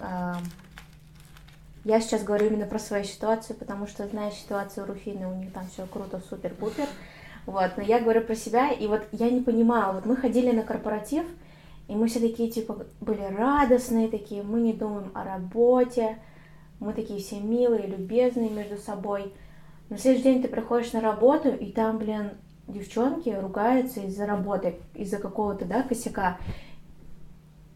А, 0.00 0.36
Я 1.84 2.00
сейчас 2.00 2.24
говорю 2.24 2.48
именно 2.48 2.66
про 2.66 2.78
свою 2.78 3.04
ситуацию, 3.04 3.56
потому 3.56 3.86
что 3.86 4.06
знаю 4.06 4.32
ситуацию 4.32 4.86
Руфины, 4.86 5.26
у 5.26 5.34
них 5.36 5.52
там 5.52 5.66
все 5.68 5.86
круто, 5.86 6.20
супер-пупер. 6.28 6.86
Вот, 7.46 7.70
но 7.76 7.82
я 7.82 8.00
говорю 8.00 8.22
про 8.22 8.34
себя, 8.34 8.70
и 8.70 8.86
вот 8.86 9.02
я 9.12 9.30
не 9.30 9.40
понимала, 9.40 9.94
вот 9.94 10.06
мы 10.06 10.16
ходили 10.16 10.50
на 10.52 10.62
корпоратив, 10.62 11.24
и 11.88 11.94
мы 11.94 12.06
все 12.06 12.20
такие, 12.20 12.50
типа, 12.50 12.86
были 13.00 13.22
радостные 13.22 14.08
такие, 14.08 14.42
мы 14.42 14.60
не 14.60 14.72
думаем 14.72 15.10
о 15.14 15.24
работе, 15.24 16.18
мы 16.78 16.92
такие 16.92 17.18
все 17.18 17.40
милые, 17.40 17.86
любезные 17.86 18.50
между 18.50 18.76
собой. 18.76 19.32
На 19.88 19.98
следующий 19.98 20.24
день 20.24 20.42
ты 20.42 20.48
приходишь 20.48 20.92
на 20.92 21.00
работу, 21.00 21.48
и 21.48 21.72
там, 21.72 21.98
блин, 21.98 22.30
девчонки 22.68 23.30
ругаются 23.30 24.00
из-за 24.00 24.26
работы, 24.26 24.76
из-за 24.94 25.18
какого-то, 25.18 25.64
да, 25.64 25.82
косяка. 25.82 26.38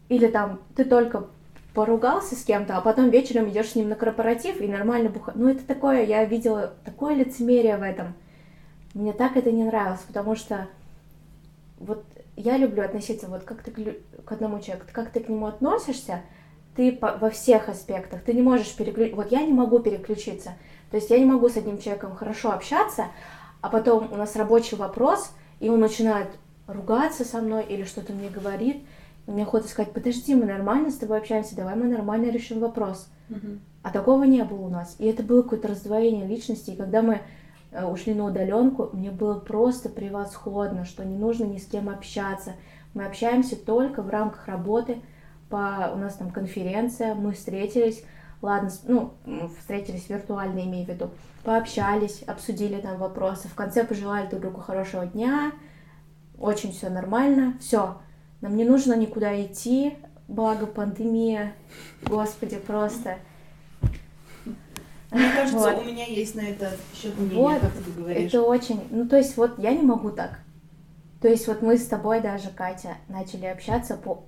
Или 0.07 0.27
там 0.27 0.61
ты 0.75 0.85
только 0.85 1.27
поругался 1.73 2.35
с 2.35 2.43
кем-то, 2.43 2.77
а 2.77 2.81
потом 2.81 3.09
вечером 3.09 3.49
идешь 3.49 3.71
с 3.71 3.75
ним 3.75 3.89
на 3.89 3.95
корпоратив 3.95 4.61
и 4.61 4.67
нормально 4.67 5.09
бухаешь. 5.09 5.37
Ну, 5.37 5.49
это 5.49 5.65
такое, 5.65 6.05
я 6.05 6.23
видела 6.23 6.73
такое 6.85 7.15
лицемерие 7.15 7.77
в 7.77 7.83
этом. 7.83 8.13
Мне 8.95 9.11
так 9.11 9.35
это 9.35 9.51
не 9.51 9.65
нравилось, 9.65 9.99
потому 10.07 10.35
что 10.35 10.67
вот 11.79 12.05
я 12.37 12.57
люблю 12.57 12.81
относиться 12.81 13.27
вот 13.27 13.43
как 13.43 13.61
ты 13.61 13.71
к 14.25 14.31
одному 14.31 14.59
человеку, 14.61 14.87
как 14.91 15.11
ты 15.11 15.19
к 15.19 15.27
нему 15.27 15.47
относишься, 15.47 16.21
ты 16.77 16.93
по, 16.93 17.17
во 17.17 17.29
всех 17.29 17.67
аспектах, 17.67 18.23
ты 18.23 18.33
не 18.33 18.41
можешь 18.41 18.73
переключиться, 18.73 19.15
вот 19.17 19.31
я 19.31 19.45
не 19.45 19.51
могу 19.51 19.79
переключиться, 19.79 20.53
то 20.91 20.97
есть 20.97 21.09
я 21.09 21.19
не 21.19 21.25
могу 21.25 21.49
с 21.49 21.57
одним 21.57 21.77
человеком 21.77 22.15
хорошо 22.15 22.53
общаться, 22.53 23.07
а 23.59 23.69
потом 23.69 24.11
у 24.13 24.15
нас 24.15 24.35
рабочий 24.37 24.77
вопрос, 24.77 25.31
и 25.59 25.69
он 25.69 25.81
начинает 25.81 26.27
ругаться 26.65 27.25
со 27.25 27.41
мной 27.41 27.65
или 27.65 27.83
что-то 27.83 28.13
мне 28.13 28.29
говорит, 28.29 28.77
и 29.27 29.31
мне 29.31 29.43
охота 29.43 29.67
сказать, 29.67 29.91
подожди, 29.91 30.35
мы 30.35 30.45
нормально 30.45 30.89
с 30.89 30.97
тобой 30.97 31.17
общаемся, 31.17 31.55
давай 31.55 31.75
мы 31.75 31.87
нормально 31.87 32.31
решим 32.31 32.59
вопрос. 32.59 33.09
Мгм. 33.27 33.59
А 33.83 33.89
такого 33.89 34.23
не 34.23 34.43
было 34.43 34.61
у 34.61 34.69
нас. 34.69 34.95
И 34.99 35.05
это 35.05 35.21
было 35.21 35.41
какое-то 35.41 35.67
раздвоение 35.67 36.27
личности. 36.27 36.71
И 36.71 36.75
когда 36.75 37.01
мы 37.01 37.21
ушли 37.83 38.13
на 38.13 38.25
удаленку, 38.25 38.89
мне 38.93 39.11
было 39.11 39.39
просто 39.39 39.89
превосходно, 39.89 40.85
что 40.85 41.03
не 41.03 41.17
нужно 41.17 41.45
ни 41.45 41.57
с 41.57 41.65
кем 41.65 41.89
общаться. 41.89 42.53
Мы 42.93 43.05
общаемся 43.05 43.55
только 43.55 44.01
в 44.01 44.09
рамках 44.09 44.47
работы. 44.47 45.01
По... 45.49 45.91
У 45.93 45.97
нас 45.97 46.15
там 46.15 46.31
конференция, 46.31 47.13
мы 47.13 47.33
встретились, 47.33 48.03
ладно, 48.41 48.71
ну, 48.85 49.13
встретились 49.59 50.09
виртуально, 50.09 50.61
имею 50.61 50.85
в 50.85 50.89
виду, 50.89 51.09
пообщались, 51.43 52.23
обсудили 52.23 52.81
там 52.81 52.97
вопросы. 52.97 53.47
В 53.47 53.53
конце 53.53 53.83
пожелали 53.83 54.27
друг 54.27 54.41
другу 54.41 54.61
хорошего 54.61 55.05
дня, 55.05 55.51
очень 56.39 56.71
все 56.71 56.89
нормально, 56.89 57.57
все. 57.59 57.97
Нам 58.41 58.55
не 58.55 58.65
нужно 58.65 58.95
никуда 58.95 59.39
идти, 59.43 59.97
благо 60.27 60.65
пандемия, 60.65 61.53
господи, 62.03 62.57
просто. 62.57 63.17
Мне 65.15 65.31
кажется, 65.31 65.57
Вот. 65.57 65.79
у 65.79 65.83
меня 65.85 66.05
есть 66.05 66.35
на 66.35 66.41
это 66.41 66.71
счет 66.93 67.17
мнение, 67.17 67.37
Вот, 67.37 67.59
как 67.61 67.71
ты 67.73 67.91
говоришь. 67.91 68.33
Это 68.33 68.43
очень... 68.43 68.81
Ну, 68.91 69.07
то 69.07 69.17
есть 69.17 69.37
вот 69.37 69.57
я 69.59 69.71
не 69.73 69.81
могу 69.81 70.11
так. 70.11 70.39
То 71.21 71.27
есть 71.27 71.47
вот 71.47 71.61
мы 71.61 71.77
с 71.77 71.85
тобой 71.87 72.21
даже, 72.21 72.49
Катя, 72.49 72.95
начали 73.07 73.45
общаться 73.45 73.95
по... 73.95 74.23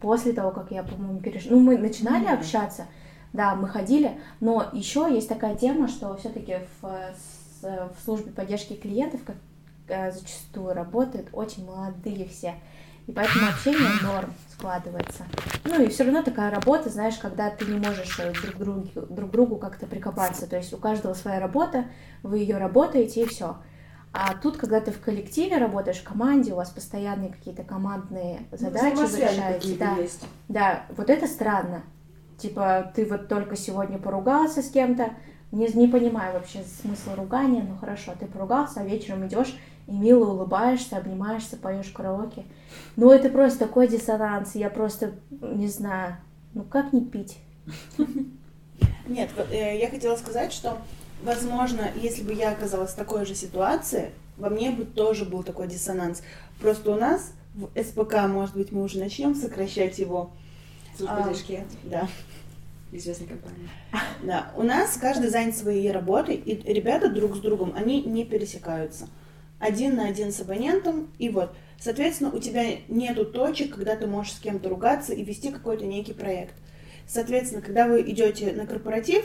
после 0.00 0.32
того, 0.32 0.50
как 0.50 0.70
я, 0.70 0.82
по-моему, 0.82 1.20
перешла. 1.20 1.52
Ну, 1.52 1.60
мы 1.60 1.76
начинали 1.78 2.24
Мгм. 2.24 2.34
общаться, 2.34 2.86
да, 3.32 3.54
мы 3.54 3.68
ходили, 3.68 4.18
но 4.40 4.68
еще 4.72 5.08
есть 5.12 5.28
такая 5.28 5.54
тема, 5.54 5.88
что 5.88 6.16
все-таки 6.16 6.56
в, 6.80 7.14
в 7.62 8.04
службе 8.04 8.32
поддержки 8.32 8.74
клиентов 8.74 9.20
как 9.24 9.36
э, 9.88 10.10
зачастую 10.12 10.72
работают 10.74 11.28
очень 11.32 11.64
молодые 11.66 12.26
все. 12.28 12.54
И 13.06 13.12
поэтому 13.12 13.48
общение 13.48 13.88
норм 14.02 14.32
складывается. 14.52 15.24
Ну 15.64 15.82
и 15.82 15.88
все 15.88 16.04
равно 16.04 16.22
такая 16.22 16.50
работа, 16.50 16.88
знаешь, 16.88 17.16
когда 17.16 17.50
ты 17.50 17.66
не 17.66 17.78
можешь 17.78 18.18
э, 18.18 18.32
друг 18.32 18.56
другу, 18.56 18.88
друг 19.10 19.30
другу 19.30 19.56
как-то 19.56 19.86
прикопаться. 19.86 20.46
То 20.48 20.56
есть 20.56 20.72
у 20.72 20.78
каждого 20.78 21.14
своя 21.14 21.40
работа, 21.40 21.86
вы 22.22 22.38
ее 22.38 22.56
работаете 22.56 23.22
и 23.22 23.26
все. 23.26 23.56
А 24.12 24.34
тут, 24.34 24.56
когда 24.56 24.80
ты 24.80 24.92
в 24.92 25.00
коллективе 25.00 25.58
работаешь, 25.58 25.98
в 25.98 26.04
команде, 26.04 26.52
у 26.52 26.56
вас 26.56 26.70
постоянные 26.70 27.30
какие-то 27.32 27.64
командные 27.64 28.46
Ну, 28.52 28.56
задачи 28.56 28.94
взаимосвязи 28.94 29.34
решаете. 29.34 29.76
Да, 29.76 29.96
есть. 29.96 30.24
да, 30.48 30.86
вот 30.96 31.10
это 31.10 31.26
странно. 31.26 31.82
Типа, 32.38 32.92
ты 32.94 33.06
вот 33.06 33.28
только 33.28 33.56
сегодня 33.56 33.98
поругался 33.98 34.62
с 34.62 34.70
кем-то, 34.70 35.10
не, 35.50 35.66
не 35.68 35.88
понимаю 35.88 36.34
вообще 36.34 36.62
смысла 36.62 37.16
ругания, 37.16 37.62
ну 37.62 37.76
хорошо, 37.76 38.12
ты 38.18 38.26
поругался, 38.26 38.80
а 38.80 38.84
вечером 38.84 39.26
идешь 39.26 39.56
и 39.86 39.92
мило 39.92 40.30
улыбаешься, 40.32 40.96
обнимаешься, 40.96 41.56
поешь 41.56 41.90
караоке. 41.90 42.44
Ну 42.96 43.10
это 43.10 43.28
просто 43.28 43.60
такой 43.60 43.88
диссонанс, 43.88 44.54
я 44.54 44.70
просто 44.70 45.12
не 45.30 45.68
знаю, 45.68 46.16
ну 46.54 46.62
как 46.64 46.92
не 46.92 47.04
пить? 47.04 47.38
Нет, 49.06 49.30
э, 49.50 49.78
я 49.78 49.90
хотела 49.90 50.16
сказать, 50.16 50.52
что, 50.52 50.78
возможно, 51.22 51.90
если 51.94 52.22
бы 52.22 52.32
я 52.32 52.52
оказалась 52.52 52.92
в 52.92 52.96
такой 52.96 53.26
же 53.26 53.34
ситуации, 53.34 54.12
во 54.38 54.48
мне 54.48 54.70
бы 54.70 54.84
тоже 54.84 55.24
был 55.26 55.42
такой 55.42 55.68
диссонанс. 55.68 56.22
Просто 56.60 56.90
у 56.92 56.96
нас 56.96 57.32
в 57.54 57.68
СПК, 57.80 58.26
может 58.26 58.56
быть, 58.56 58.72
мы 58.72 58.82
уже 58.82 58.98
начнем 58.98 59.34
сокращать 59.34 59.98
его. 59.98 60.30
Служба 60.96 61.16
А. 61.16 61.22
поддержки 61.22 61.64
Да, 61.84 62.08
известной 62.92 63.26
компании. 63.26 63.68
да. 64.22 64.50
У 64.56 64.62
нас 64.62 64.96
каждый 64.96 65.28
занят 65.28 65.56
своей 65.56 65.90
работой, 65.90 66.36
и 66.36 66.72
ребята 66.72 67.10
друг 67.10 67.36
с 67.36 67.40
другом, 67.40 67.74
они 67.76 68.02
не 68.02 68.24
пересекаются. 68.24 69.08
Один 69.58 69.96
на 69.96 70.06
один 70.06 70.32
с 70.32 70.40
абонентом, 70.40 71.10
и 71.18 71.28
вот. 71.28 71.54
Соответственно, 71.78 72.30
у 72.30 72.38
тебя 72.38 72.64
нету 72.88 73.24
точек, 73.24 73.74
когда 73.74 73.96
ты 73.96 74.06
можешь 74.06 74.34
с 74.34 74.38
кем-то 74.38 74.68
ругаться 74.68 75.12
и 75.12 75.24
вести 75.24 75.50
какой-то 75.50 75.84
некий 75.84 76.12
проект. 76.12 76.54
Соответственно, 77.06 77.62
когда 77.62 77.86
вы 77.86 78.02
идете 78.02 78.52
на 78.52 78.66
корпоратив, 78.66 79.24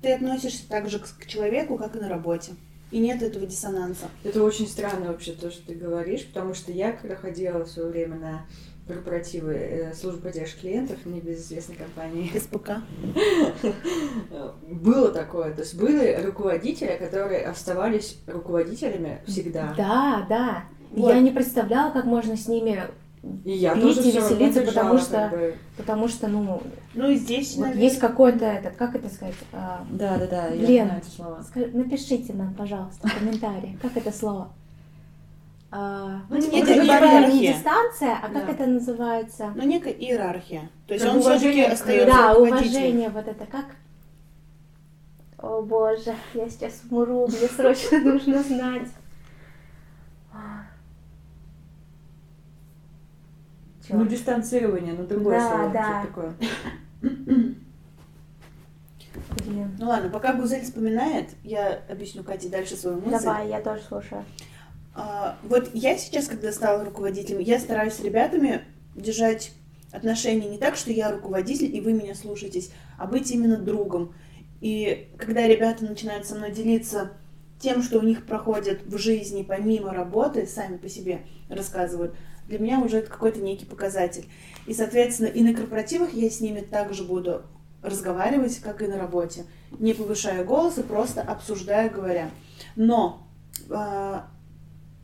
ты 0.00 0.12
относишься 0.12 0.68
так 0.68 0.88
же 0.88 0.98
к 0.98 1.06
к 1.06 1.26
человеку, 1.26 1.78
как 1.78 1.94
и 1.96 2.00
на 2.00 2.08
работе. 2.08 2.52
И 2.90 2.98
нет 2.98 3.22
этого 3.22 3.46
диссонанса. 3.46 4.10
Это 4.22 4.42
очень 4.42 4.68
странно 4.68 5.06
вообще 5.06 5.32
то, 5.32 5.50
что 5.50 5.66
ты 5.66 5.74
говоришь, 5.74 6.26
потому 6.26 6.52
что 6.52 6.72
я, 6.72 6.92
когда 6.92 7.16
ходила 7.16 7.64
в 7.64 7.68
свое 7.68 7.88
время 7.88 8.16
на 8.16 8.46
корпоративы 8.92 9.54
э, 9.54 9.94
службы 9.94 10.22
поддержки 10.22 10.60
клиентов 10.60 10.98
небезызвестной 11.06 11.76
компании, 11.76 12.30
СПК. 12.38 12.72
было 14.68 15.10
такое. 15.10 15.52
То 15.54 15.60
есть 15.62 15.74
были 15.74 16.20
руководители, 16.24 16.96
которые 16.98 17.46
оставались 17.46 18.18
руководителями 18.26 19.20
всегда. 19.26 19.74
Да, 19.76 20.26
да. 20.28 20.64
Вот. 20.92 21.08
Я 21.14 21.20
не 21.20 21.30
представляла, 21.30 21.90
как 21.90 22.04
можно 22.04 22.36
с 22.36 22.46
ними, 22.48 22.82
И 23.44 23.52
я 23.52 23.74
Пить 23.74 23.82
тоже 23.82 24.02
и 24.02 24.12
веселиться, 24.12 24.60
потому 24.62 24.94
как 24.94 25.00
что- 25.02 25.28
бы. 25.32 25.54
потому 25.76 26.08
что, 26.08 26.28
ну, 26.28 26.60
Ну 26.94 27.10
и 27.10 27.16
здесь, 27.16 27.54
вот 27.56 27.62
наверное, 27.62 27.84
есть 27.84 27.98
какой-то 27.98 28.44
этот, 28.44 28.74
как 28.76 28.94
это 28.96 29.08
сказать, 29.08 29.34
а, 29.52 29.86
Да, 29.90 30.18
да, 30.18 30.26
да, 30.26 30.48
Блин. 30.50 30.70
я 30.70 30.84
знаю 30.86 31.00
эти 31.04 31.14
слова. 31.14 31.40
ска- 31.54 31.70
напишите 31.76 32.32
нам, 32.34 32.52
пожалуйста, 32.54 33.08
в 33.08 33.18
комментарии, 33.18 33.78
как 33.80 33.96
это 33.96 34.10
слово. 34.12 34.52
А, 35.74 36.20
Ну, 36.28 36.36
такая 36.38 36.84
иерархия. 36.84 37.28
не 37.32 37.46
дистанция, 37.54 38.16
а 38.22 38.28
как 38.28 38.44
Да. 38.46 38.52
это 38.52 38.66
называется? 38.66 39.52
ну, 39.56 39.62
некая 39.62 39.92
иерархия. 39.94 40.68
То 40.86 40.92
есть 40.92 41.06
Как 41.06 41.14
он 41.14 41.20
все-таки 41.22 41.62
остается 41.62 42.14
Да, 42.14 42.34
уважение, 42.36 43.08
вот 43.08 43.26
это 43.26 43.46
как? 43.46 43.64
О 45.38 45.62
боже, 45.62 46.14
я 46.34 46.48
сейчас 46.50 46.82
умру, 46.90 47.26
мне 47.26 47.48
срочно 47.48 47.98
нужно 48.00 48.42
знать. 48.42 48.88
Чё? 53.88 53.96
Ну, 53.96 54.06
дистанцирование, 54.06 54.92
ну, 54.94 55.04
другое 55.06 55.38
Да, 55.40 55.48
слово. 55.48 55.70
да. 55.72 55.82
что 56.02 56.06
такое. 56.08 56.34
Блин. 59.44 59.76
Ну 59.78 59.88
ладно, 59.88 60.08
пока 60.10 60.34
Гузель 60.34 60.62
вспоминает, 60.62 61.30
я 61.42 61.80
объясню 61.90 62.22
Кате 62.22 62.48
дальше 62.48 62.76
свою 62.76 63.00
мысль. 63.00 63.24
Давай, 63.24 63.48
я 63.48 63.60
тоже 63.60 63.82
слушаю. 63.82 64.24
А, 64.94 65.38
вот 65.42 65.70
я 65.74 65.96
сейчас, 65.96 66.26
когда 66.26 66.52
стала 66.52 66.84
руководителем, 66.84 67.40
я 67.40 67.58
стараюсь 67.58 67.94
с 67.94 68.00
ребятами 68.00 68.62
держать 68.94 69.52
отношения 69.90 70.48
не 70.48 70.58
так, 70.58 70.76
что 70.76 70.90
я 70.92 71.10
руководитель, 71.10 71.74
и 71.74 71.80
вы 71.80 71.92
меня 71.92 72.14
слушаетесь, 72.14 72.70
а 72.98 73.06
быть 73.06 73.30
именно 73.30 73.56
другом. 73.56 74.14
И 74.60 75.08
когда 75.18 75.46
ребята 75.46 75.84
начинают 75.84 76.26
со 76.26 76.34
мной 76.34 76.52
делиться 76.52 77.12
тем, 77.58 77.82
что 77.82 77.98
у 77.98 78.02
них 78.02 78.26
проходит 78.26 78.82
в 78.86 78.98
жизни 78.98 79.42
помимо 79.42 79.92
работы, 79.92 80.46
сами 80.46 80.76
по 80.76 80.88
себе 80.88 81.22
рассказывают, 81.48 82.14
для 82.48 82.58
меня 82.58 82.80
уже 82.80 82.98
это 82.98 83.10
какой-то 83.10 83.40
некий 83.40 83.64
показатель. 83.64 84.26
И, 84.66 84.74
соответственно, 84.74 85.28
и 85.28 85.42
на 85.42 85.54
корпоративах 85.54 86.12
я 86.12 86.28
с 86.28 86.40
ними 86.40 86.60
также 86.60 87.04
буду 87.04 87.42
разговаривать, 87.82 88.58
как 88.58 88.82
и 88.82 88.86
на 88.86 88.98
работе, 88.98 89.44
не 89.78 89.92
повышая 89.94 90.44
голос 90.44 90.78
и 90.78 90.82
просто 90.82 91.22
обсуждая, 91.22 91.88
говоря. 91.88 92.30
Но 92.76 93.26
а, 93.70 94.28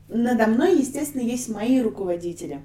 надо 0.09 0.47
мной, 0.47 0.79
естественно, 0.79 1.23
есть 1.23 1.49
мои 1.49 1.81
руководители. 1.81 2.61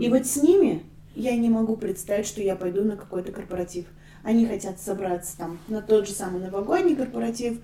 И 0.00 0.08
вот 0.08 0.26
с 0.26 0.36
ними 0.36 0.82
я 1.14 1.36
не 1.36 1.50
могу 1.50 1.76
представить, 1.76 2.26
что 2.26 2.40
я 2.40 2.56
пойду 2.56 2.84
на 2.84 2.96
какой-то 2.96 3.32
корпоратив. 3.32 3.86
Они 4.22 4.46
хотят 4.46 4.80
собраться 4.80 5.36
там 5.36 5.58
на 5.68 5.82
тот 5.82 6.06
же 6.06 6.12
самый 6.12 6.40
новогодний 6.40 6.94
корпоратив, 6.94 7.60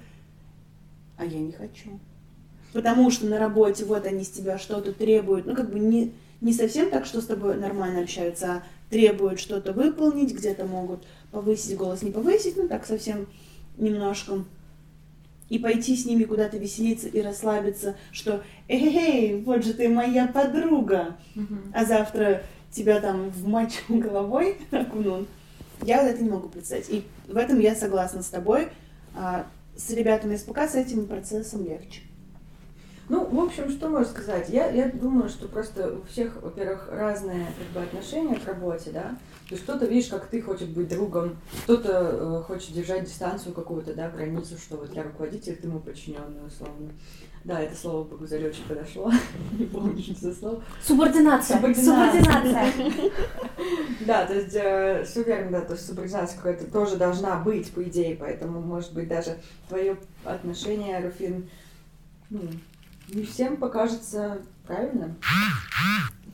а 1.16 1.24
я 1.24 1.38
не 1.38 1.52
хочу. 1.52 2.00
Потому 2.72 3.10
что 3.10 3.26
на 3.26 3.38
работе 3.38 3.84
вот 3.84 4.04
они 4.04 4.24
с 4.24 4.30
тебя 4.30 4.58
что-то 4.58 4.92
требуют, 4.92 5.46
ну 5.46 5.54
как 5.54 5.70
бы 5.70 5.78
не, 5.78 6.12
не 6.40 6.52
совсем 6.52 6.90
так, 6.90 7.06
что 7.06 7.20
с 7.20 7.26
тобой 7.26 7.56
нормально 7.56 8.02
общаются, 8.02 8.46
а 8.52 8.62
требуют 8.90 9.40
что-то 9.40 9.72
выполнить, 9.72 10.34
где-то 10.34 10.66
могут 10.66 11.04
повысить 11.30 11.76
голос, 11.76 12.02
не 12.02 12.10
повысить, 12.10 12.56
ну 12.56 12.68
так 12.68 12.86
совсем 12.86 13.26
немножко. 13.76 14.44
И 15.48 15.58
пойти 15.58 15.96
с 15.96 16.04
ними 16.04 16.24
куда-то 16.24 16.58
веселиться 16.58 17.08
и 17.08 17.20
расслабиться, 17.22 17.96
что 18.12 18.42
«Эй, 18.68 19.40
вот 19.42 19.64
же 19.64 19.72
ты 19.74 19.88
моя 19.88 20.26
подруга!» 20.26 21.16
А 21.72 21.84
завтра 21.84 22.42
тебя 22.70 23.00
там 23.00 23.30
в 23.30 23.48
матч 23.48 23.74
головой 23.88 24.56
окунут. 24.70 25.26
Я 25.82 26.02
вот 26.02 26.10
это 26.10 26.22
не 26.22 26.28
могу 26.30 26.48
представить. 26.48 26.90
И 26.90 27.04
в 27.26 27.36
этом 27.36 27.60
я 27.60 27.74
согласна 27.74 28.22
с 28.22 28.26
тобой. 28.28 28.68
А, 29.14 29.46
С 29.76 29.90
ребятами 29.90 30.34
из 30.34 30.42
ПК 30.42 30.58
с 30.68 30.74
этим 30.74 31.06
процессом 31.06 31.64
легче. 31.64 32.00
Ну, 33.08 33.24
в 33.24 33.40
общем, 33.40 33.70
что 33.70 33.88
можно 33.88 34.10
сказать? 34.10 34.50
Я, 34.50 34.70
я 34.70 34.90
думаю, 34.90 35.30
что 35.30 35.48
просто 35.48 35.94
у 35.94 36.02
всех, 36.02 36.42
во-первых, 36.42 36.88
разные 36.90 37.46
как 37.46 37.82
бы, 37.82 37.88
отношения 37.88 38.36
к 38.36 38.46
работе, 38.46 38.90
да. 38.90 39.16
То 39.48 39.54
есть 39.54 39.64
кто-то, 39.64 39.86
видишь, 39.86 40.10
как 40.10 40.26
ты 40.26 40.42
хочет 40.42 40.68
быть 40.68 40.88
другом, 40.88 41.38
кто-то 41.64 41.90
э, 41.90 42.42
хочет 42.46 42.74
держать 42.74 43.04
дистанцию 43.04 43.54
какую-то, 43.54 43.94
да, 43.94 44.10
границу, 44.10 44.58
что 44.58 44.76
вот 44.76 44.94
я 44.94 45.04
руководитель, 45.04 45.56
ты 45.56 45.68
ему 45.68 45.80
подчиненный, 45.80 46.46
условно. 46.46 46.90
Да, 47.44 47.60
это 47.60 47.74
слово 47.74 48.04
Богузарь 48.04 48.46
очень 48.46 48.64
подошло. 48.64 49.10
Не 49.58 49.64
помню, 49.64 50.02
что 50.02 50.14
за 50.14 50.34
слово. 50.34 50.62
Субординация. 50.82 51.56
Субординация. 51.56 52.72
Да, 54.00 54.26
то 54.26 54.34
есть 54.34 54.54
э, 54.54 55.04
все 55.06 55.22
верно, 55.22 55.52
да, 55.52 55.60
то 55.62 55.72
есть 55.72 55.86
субординация 55.86 56.36
какая-то 56.36 56.70
тоже 56.70 56.96
должна 56.96 57.36
быть, 57.36 57.70
по 57.72 57.82
идее, 57.82 58.16
поэтому, 58.16 58.60
может 58.60 58.92
быть, 58.92 59.08
даже 59.08 59.38
твое 59.68 59.96
отношение, 60.24 61.00
Руфин, 61.00 61.48
ну, 62.28 62.40
не 63.08 63.24
всем 63.24 63.56
покажется 63.56 64.42
правильным. 64.66 65.16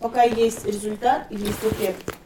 Пока 0.00 0.22
есть 0.22 0.66
результат 0.66 1.30
и 1.30 1.36
есть 1.36 1.64
эффект, 1.64 2.16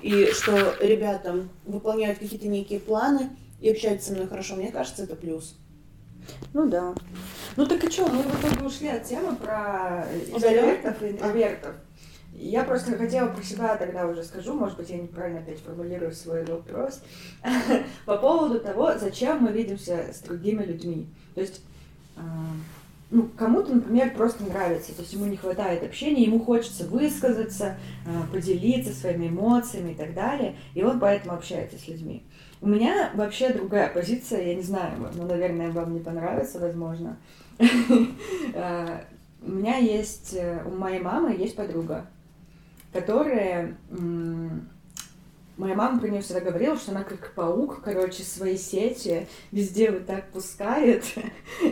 и 0.00 0.30
что 0.32 0.74
ребята 0.80 1.44
выполняют 1.64 2.18
какие-то 2.18 2.48
некие 2.48 2.80
планы 2.80 3.30
и 3.60 3.70
общаются 3.70 4.08
со 4.08 4.14
мной 4.14 4.28
хорошо, 4.28 4.56
мне 4.56 4.70
кажется, 4.70 5.02
это 5.02 5.16
плюс. 5.16 5.56
Ну 6.52 6.68
да. 6.68 6.94
Ну 7.56 7.66
так 7.66 7.82
и 7.84 7.90
что, 7.90 8.06
мы 8.08 8.22
в 8.22 8.40
итоге 8.40 8.66
ушли 8.66 8.88
от 8.88 9.04
темы 9.04 9.36
про 9.36 10.06
экспертов 10.28 11.02
и 11.02 11.10
интровертов. 11.10 11.74
Я 12.32 12.64
просто 12.64 12.96
хотела 12.98 13.28
про 13.28 13.42
себя 13.42 13.76
тогда 13.76 14.06
уже 14.06 14.22
скажу, 14.22 14.52
может 14.52 14.76
быть, 14.76 14.90
я 14.90 14.98
неправильно 14.98 15.40
опять 15.40 15.60
формулирую 15.60 16.12
свой 16.12 16.44
вопрос, 16.44 17.00
по 18.04 18.18
поводу 18.18 18.60
того, 18.60 18.92
зачем 18.98 19.38
мы 19.42 19.52
видимся 19.52 20.12
с 20.12 20.20
другими 20.20 20.62
людьми. 20.62 21.08
То 21.34 21.40
есть 21.40 21.62
а, 22.14 22.20
ну, 23.10 23.28
кому-то, 23.36 23.72
например, 23.72 24.12
просто 24.14 24.44
нравится, 24.44 24.92
то 24.94 25.02
есть 25.02 25.12
ему 25.12 25.26
не 25.26 25.36
хватает 25.36 25.84
общения, 25.84 26.24
ему 26.24 26.40
хочется 26.40 26.86
высказаться, 26.86 27.76
а, 28.04 28.26
поделиться 28.32 28.92
своими 28.92 29.28
эмоциями 29.28 29.92
и 29.92 29.94
так 29.94 30.12
далее, 30.12 30.56
и 30.74 30.82
он 30.82 30.98
поэтому 30.98 31.34
общается 31.34 31.78
с 31.78 31.86
людьми. 31.86 32.24
У 32.60 32.66
меня 32.66 33.12
вообще 33.14 33.52
другая 33.52 33.92
позиция, 33.92 34.42
я 34.46 34.54
не 34.54 34.62
знаю, 34.62 35.10
но, 35.14 35.24
наверное, 35.24 35.70
вам 35.70 35.94
не 35.94 36.00
понравится, 36.00 36.58
возможно. 36.58 37.16
А, 38.54 39.04
у 39.42 39.50
меня 39.50 39.76
есть, 39.76 40.34
э, 40.34 40.62
у 40.64 40.70
моей 40.76 41.00
мамы 41.00 41.36
есть 41.36 41.54
подруга, 41.54 42.06
которая 42.92 43.76
Моя 45.56 45.74
мама 45.74 45.98
про 45.98 46.08
нее 46.08 46.20
всегда 46.20 46.40
говорила, 46.40 46.76
что 46.76 46.90
она 46.90 47.02
как 47.02 47.32
паук, 47.32 47.80
короче, 47.82 48.22
свои 48.22 48.58
сети 48.58 49.26
везде 49.52 49.90
вот 49.90 50.04
так 50.04 50.30
пускает. 50.30 51.04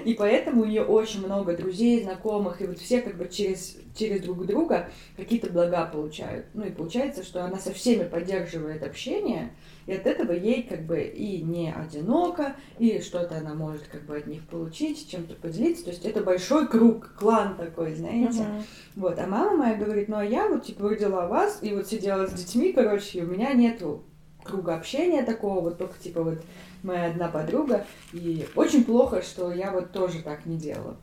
И 0.06 0.14
поэтому 0.14 0.62
у 0.62 0.64
нее 0.64 0.82
очень 0.82 1.24
много 1.24 1.54
друзей, 1.54 2.02
знакомых, 2.02 2.62
и 2.62 2.66
вот 2.66 2.78
все 2.78 3.02
как 3.02 3.18
бы 3.18 3.28
через, 3.28 3.76
через 3.94 4.22
друг 4.22 4.46
друга 4.46 4.88
какие-то 5.16 5.50
блага 5.50 5.84
получают. 5.84 6.46
Ну 6.54 6.64
и 6.64 6.70
получается, 6.70 7.22
что 7.22 7.44
она 7.44 7.58
со 7.58 7.74
всеми 7.74 8.04
поддерживает 8.04 8.82
общение, 8.82 9.52
и 9.86 9.92
от 9.92 10.06
этого 10.06 10.32
ей 10.32 10.62
как 10.62 10.82
бы 10.82 11.02
и 11.02 11.42
не 11.42 11.72
одиноко, 11.72 12.56
и 12.78 13.00
что-то 13.00 13.38
она 13.38 13.54
может 13.54 13.86
как 13.88 14.02
бы 14.04 14.16
от 14.16 14.26
них 14.26 14.46
получить, 14.46 15.10
чем-то 15.10 15.34
поделиться. 15.34 15.84
То 15.84 15.90
есть 15.90 16.04
это 16.04 16.22
большой 16.22 16.68
круг, 16.68 17.14
клан 17.18 17.56
такой, 17.56 17.94
знаете. 17.94 18.40
Uh-huh. 18.40 18.62
Вот. 18.96 19.18
А 19.18 19.26
мама 19.26 19.56
моя 19.56 19.74
говорит, 19.76 20.08
ну 20.08 20.16
а 20.16 20.24
я 20.24 20.48
вот 20.48 20.64
типа 20.64 20.88
родила 20.88 21.26
вас, 21.26 21.58
и 21.62 21.74
вот 21.74 21.86
сидела 21.86 22.26
с 22.26 22.32
детьми, 22.32 22.72
короче, 22.72 23.18
и 23.18 23.22
у 23.22 23.26
меня 23.26 23.52
нету 23.52 24.04
круга 24.42 24.76
общения 24.76 25.22
такого, 25.22 25.60
вот 25.60 25.78
только 25.78 25.98
типа 25.98 26.22
вот 26.22 26.42
моя 26.82 27.06
одна 27.06 27.28
подруга. 27.28 27.84
И 28.12 28.46
очень 28.54 28.84
плохо, 28.84 29.22
что 29.22 29.52
я 29.52 29.72
вот 29.72 29.92
тоже 29.92 30.22
так 30.22 30.46
не 30.46 30.56
делала. 30.56 30.96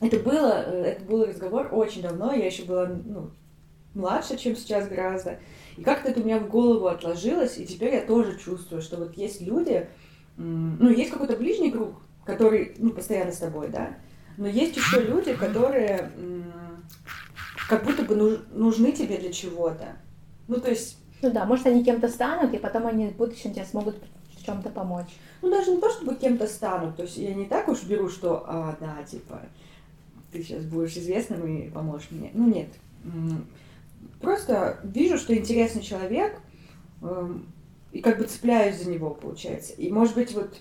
Это 0.00 0.18
было, 0.18 0.62
э, 0.66 0.82
это 0.84 1.04
был 1.04 1.24
разговор 1.24 1.68
очень 1.72 2.02
давно, 2.02 2.32
я 2.32 2.46
еще 2.46 2.64
была, 2.64 2.86
ну, 2.86 3.30
младше, 3.94 4.36
чем 4.36 4.54
сейчас 4.54 4.88
гораздо. 4.88 5.38
И 5.76 5.82
как-то 5.82 6.08
это 6.08 6.20
у 6.20 6.24
меня 6.24 6.38
в 6.38 6.48
голову 6.48 6.86
отложилось, 6.86 7.58
и 7.58 7.66
теперь 7.66 7.94
я 7.94 8.00
тоже 8.00 8.38
чувствую, 8.38 8.80
что 8.80 8.96
вот 8.96 9.16
есть 9.16 9.42
люди, 9.42 9.88
ну, 10.36 10.88
есть 10.88 11.10
какой-то 11.10 11.36
ближний 11.36 11.70
круг, 11.70 12.00
который, 12.24 12.74
ну, 12.78 12.90
постоянно 12.90 13.32
с 13.32 13.38
тобой, 13.38 13.68
да, 13.68 13.96
но 14.38 14.46
есть 14.46 14.76
еще 14.76 15.02
люди, 15.02 15.34
которые 15.34 16.10
как 17.68 17.84
будто 17.84 18.04
бы 18.04 18.44
нужны 18.52 18.92
тебе 18.92 19.18
для 19.18 19.32
чего-то. 19.32 19.96
Ну, 20.48 20.60
то 20.60 20.70
есть... 20.70 20.98
Ну 21.22 21.30
да, 21.30 21.44
может, 21.44 21.66
они 21.66 21.84
кем-то 21.84 22.08
станут, 22.08 22.54
и 22.54 22.58
потом 22.58 22.86
они 22.86 23.08
в 23.08 23.16
будущем 23.16 23.52
тебе 23.52 23.64
смогут 23.64 23.96
в 24.38 24.44
чем-то 24.44 24.70
помочь. 24.70 25.08
Ну, 25.42 25.50
даже 25.50 25.72
не 25.72 25.80
то, 25.80 25.90
чтобы 25.90 26.14
кем-то 26.14 26.46
станут. 26.46 26.96
То 26.96 27.02
есть 27.02 27.16
я 27.16 27.34
не 27.34 27.46
так 27.46 27.68
уж 27.68 27.82
беру, 27.84 28.08
что, 28.08 28.44
а, 28.46 28.76
да, 28.78 29.02
типа, 29.02 29.40
ты 30.30 30.42
сейчас 30.42 30.64
будешь 30.64 30.96
известным 30.96 31.46
и 31.46 31.70
поможешь 31.70 32.10
мне. 32.10 32.30
Ну, 32.34 32.46
нет 32.46 32.68
просто 34.20 34.80
вижу, 34.82 35.18
что 35.18 35.36
интересный 35.36 35.82
человек, 35.82 36.40
эм, 37.02 37.52
и 37.92 38.00
как 38.00 38.18
бы 38.18 38.24
цепляюсь 38.24 38.82
за 38.82 38.90
него, 38.90 39.10
получается. 39.10 39.72
И, 39.74 39.90
может 39.90 40.14
быть, 40.14 40.34
вот 40.34 40.60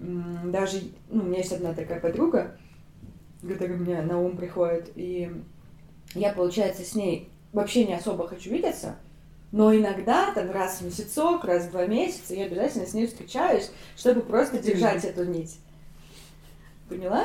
даже, 0.00 0.82
ну, 1.10 1.24
у 1.24 1.26
меня 1.26 1.38
есть 1.38 1.52
одна 1.52 1.74
такая 1.74 2.00
подруга, 2.00 2.56
которая 3.46 3.76
мне 3.76 4.00
на 4.02 4.20
ум 4.20 4.36
приходит, 4.36 4.90
и 4.94 5.30
я, 6.14 6.32
получается, 6.32 6.84
с 6.84 6.94
ней 6.94 7.30
вообще 7.52 7.84
не 7.84 7.94
особо 7.94 8.28
хочу 8.28 8.50
видеться, 8.50 8.96
но 9.50 9.74
иногда, 9.74 10.32
там, 10.32 10.50
раз 10.50 10.80
в 10.80 10.84
месяцок, 10.84 11.44
раз 11.44 11.66
в 11.66 11.70
два 11.70 11.86
месяца, 11.86 12.34
я 12.34 12.44
обязательно 12.44 12.86
с 12.86 12.92
ней 12.94 13.06
встречаюсь, 13.06 13.70
чтобы 13.96 14.20
просто 14.20 14.58
держать 14.58 15.04
эту 15.04 15.24
нить. 15.24 15.58
Поняла? 16.88 17.24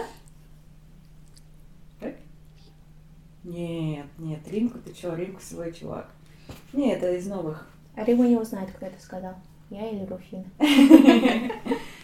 Нет, 3.44 4.08
нет, 4.18 4.48
Римку, 4.48 4.80
ты 4.80 4.94
что, 4.94 5.16
Римку 5.16 5.42
свой 5.42 5.74
чувак. 5.74 6.10
Не, 6.72 6.94
это 6.94 7.14
из 7.14 7.28
новых. 7.28 7.68
А 7.96 8.04
Рима 8.04 8.28
не 8.28 8.38
узнает, 8.38 8.72
кто 8.72 8.86
это 8.86 9.02
сказал. 9.02 9.36
Я 9.70 9.90
или 9.90 10.06
Руфина? 10.06 10.46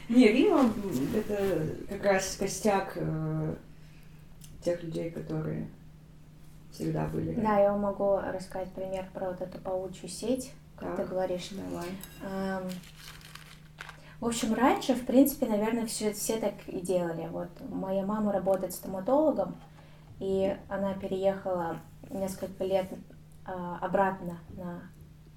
Не, 0.09 0.27
Рима 0.27 0.71
это 1.15 1.67
как 1.87 2.03
раз 2.03 2.35
костяк 2.35 2.93
э, 2.95 3.55
тех 4.63 4.81
людей, 4.83 5.11
которые 5.11 5.67
всегда 6.71 7.05
были. 7.05 7.33
Да, 7.33 7.59
я 7.59 7.75
могу 7.75 8.17
рассказать 8.17 8.71
пример 8.71 9.07
про 9.13 9.29
вот 9.29 9.41
эту 9.41 9.59
паучью 9.59 10.09
сеть, 10.09 10.51
как 10.77 10.95
ты 10.95 11.03
говоришь. 11.03 11.49
Давай. 11.51 12.69
В 14.19 14.25
общем, 14.25 14.53
раньше, 14.53 14.95
в 14.95 15.05
принципе, 15.05 15.45
наверное, 15.45 15.85
все, 15.85 16.11
все 16.11 16.37
так 16.37 16.53
и 16.67 16.81
делали. 16.81 17.27
Вот 17.31 17.49
моя 17.69 18.05
мама 18.05 18.33
работает 18.33 18.73
стоматологом, 18.73 19.55
и 20.19 20.55
она 20.67 20.93
переехала 20.93 21.77
несколько 22.09 22.63
лет 22.63 22.87
а, 23.45 23.77
обратно 23.81 24.37
на 24.55 24.81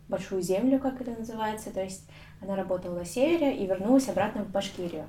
Большую 0.09 0.43
Землю, 0.43 0.79
как 0.79 1.01
это 1.01 1.13
называется, 1.13 1.71
то 1.71 1.83
есть 1.83 2.05
она 2.41 2.57
работала 2.57 2.99
на 2.99 3.05
севере 3.05 3.57
и 3.57 3.67
вернулась 3.67 4.09
обратно 4.09 4.45
в 4.45 4.51
Башкирию. 4.51 5.07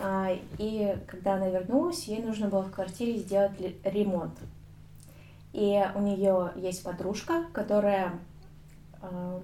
А, 0.00 0.28
и 0.58 0.96
когда 1.06 1.34
она 1.34 1.48
вернулась, 1.48 2.04
ей 2.04 2.22
нужно 2.22 2.48
было 2.48 2.62
в 2.62 2.70
квартире 2.70 3.18
сделать 3.18 3.52
ремонт. 3.84 4.38
И 5.52 5.82
у 5.94 6.00
нее 6.00 6.52
есть 6.56 6.84
подружка, 6.84 7.44
которая 7.52 8.12
э, 9.02 9.40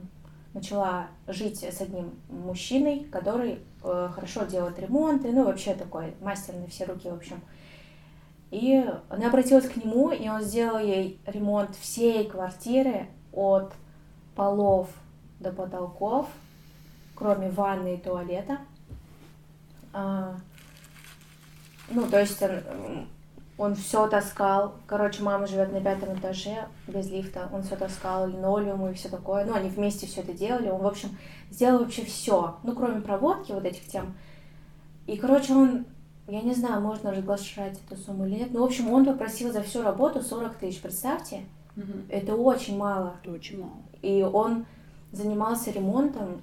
начала 0.55 1.09
жить 1.26 1.64
с 1.64 1.81
одним 1.81 2.14
мужчиной, 2.29 3.00
который 3.11 3.59
э, 3.83 4.09
хорошо 4.14 4.44
делает 4.44 4.79
ремонты, 4.79 5.33
ну 5.33 5.44
вообще 5.44 5.74
такой 5.74 6.14
мастер 6.20 6.55
на 6.55 6.68
все 6.68 6.85
руки, 6.85 7.11
в 7.11 7.14
общем. 7.14 7.40
И 8.50 8.85
она 9.09 9.28
обратилась 9.28 9.68
к 9.68 9.76
нему, 9.76 10.11
и 10.11 10.28
он 10.28 10.42
сделал 10.42 10.78
ей 10.78 11.20
ремонт 11.26 11.74
всей 11.76 12.28
квартиры 12.28 13.09
от 13.32 13.72
полов 14.35 14.88
до 15.40 15.52
потолков, 15.52 16.28
кроме 17.14 17.50
ванны 17.50 17.94
и 17.94 17.98
туалета. 17.98 18.59
А, 19.92 20.37
ну, 21.90 22.06
то 22.09 22.20
есть 22.20 22.40
он, 22.42 23.09
он 23.59 23.74
все 23.74 24.06
таскал. 24.06 24.74
Короче, 24.87 25.22
мама 25.22 25.46
живет 25.46 25.72
на 25.72 25.80
пятом 25.80 26.16
этаже 26.18 26.68
без 26.87 27.11
лифта. 27.11 27.48
Он 27.52 27.62
все 27.62 27.76
таскал, 27.76 28.28
линолеум 28.28 28.88
и 28.88 28.94
все 28.94 29.09
такое. 29.09 29.44
Ну, 29.44 29.54
они 29.54 29.70
вместе 29.70 30.06
все 30.06 30.20
это 30.20 30.32
делали. 30.32 30.68
Он, 30.68 30.82
в 30.82 30.87
общем, 30.87 31.16
сделал 31.50 31.80
вообще 31.80 32.04
все. 32.04 32.59
Ну, 32.62 32.74
кроме 32.74 33.00
проводки 33.00 33.52
вот 33.52 33.64
этих 33.64 33.87
тем. 33.87 34.16
И, 35.06 35.16
короче, 35.16 35.54
он 35.54 35.87
я 36.29 36.43
не 36.43 36.55
знаю, 36.55 36.81
можно 36.81 37.12
разглашать 37.12 37.79
эту 37.87 38.01
сумму 38.01 38.27
или 38.27 38.41
нет. 38.41 38.49
Ну, 38.53 38.62
в 38.62 38.65
общем, 38.65 38.93
он 38.93 39.05
попросил 39.05 39.53
за 39.53 39.62
всю 39.62 39.83
работу 39.83 40.23
40 40.23 40.57
тысяч, 40.57 40.81
представьте. 40.81 41.43
Угу. 41.77 41.93
Это 42.09 42.35
очень 42.35 42.77
мало. 42.77 43.15
Это 43.23 43.33
очень 43.33 43.61
мало. 43.61 43.83
И 44.03 44.23
он 44.23 44.67
занимался 45.12 45.71
ремонтом, 45.71 46.43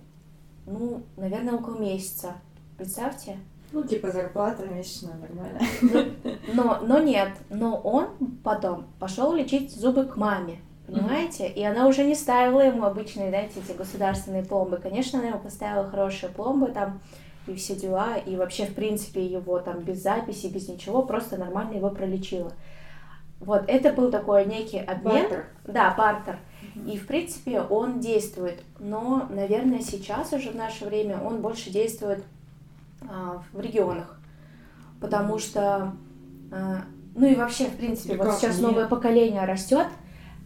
ну, 0.65 1.03
наверное, 1.17 1.55
около 1.55 1.79
месяца. 1.79 2.33
Представьте. 2.77 3.37
Ну, 3.73 3.83
типа 3.83 4.11
зарплата 4.11 4.65
месячная, 4.67 5.15
нормально. 5.15 6.07
Но, 6.53 6.79
но 6.85 6.99
нет, 6.99 7.29
но 7.49 7.75
он 7.75 8.09
потом 8.43 8.85
пошел 8.99 9.33
лечить 9.33 9.75
зубы 9.75 10.05
к 10.05 10.15
маме, 10.15 10.59
понимаете? 10.85 11.47
И 11.47 11.63
она 11.63 11.87
уже 11.87 12.03
не 12.03 12.13
ставила 12.13 12.61
ему 12.61 12.83
обычные, 12.83 13.31
да, 13.31 13.39
эти 13.39 13.59
государственные 13.75 14.43
пломбы. 14.43 14.77
Конечно, 14.77 15.19
она 15.19 15.29
ему 15.29 15.39
поставила 15.39 15.89
хорошие 15.89 16.31
пломбы, 16.31 16.67
там, 16.67 17.01
и 17.47 17.55
все 17.55 17.75
дела, 17.75 18.17
и 18.17 18.35
вообще, 18.35 18.65
в 18.65 18.73
принципе, 18.73 19.25
его 19.25 19.59
там 19.59 19.79
без 19.79 20.01
записи, 20.01 20.47
без 20.47 20.67
ничего, 20.67 21.03
просто 21.03 21.37
нормально 21.37 21.75
его 21.75 21.89
пролечила. 21.89 22.53
Вот, 23.39 23.65
это 23.67 23.91
был 23.91 24.09
такой 24.09 24.45
некий 24.45 24.79
обмен. 24.79 25.23
Бартер. 25.23 25.45
Да, 25.65 25.93
бартер. 25.97 26.37
И, 26.87 26.97
в 26.97 27.07
принципе, 27.07 27.61
он 27.61 27.99
действует. 27.99 28.63
Но, 28.79 29.27
наверное, 29.29 29.81
сейчас 29.81 30.31
уже 30.31 30.51
в 30.51 30.55
наше 30.55 30.85
время 30.85 31.19
он 31.19 31.41
больше 31.41 31.69
действует 31.69 32.23
а, 33.01 33.43
в 33.51 33.59
регионах. 33.59 34.17
Потому 35.01 35.39
что, 35.39 35.93
а, 36.51 36.83
ну 37.15 37.27
и 37.27 37.35
вообще, 37.35 37.65
в 37.65 37.75
принципе, 37.75 38.15
Да 38.15 38.23
вот 38.23 38.35
сейчас 38.35 38.59
нет? 38.59 38.69
новое 38.69 38.87
поколение 38.87 39.43
растет, 39.43 39.87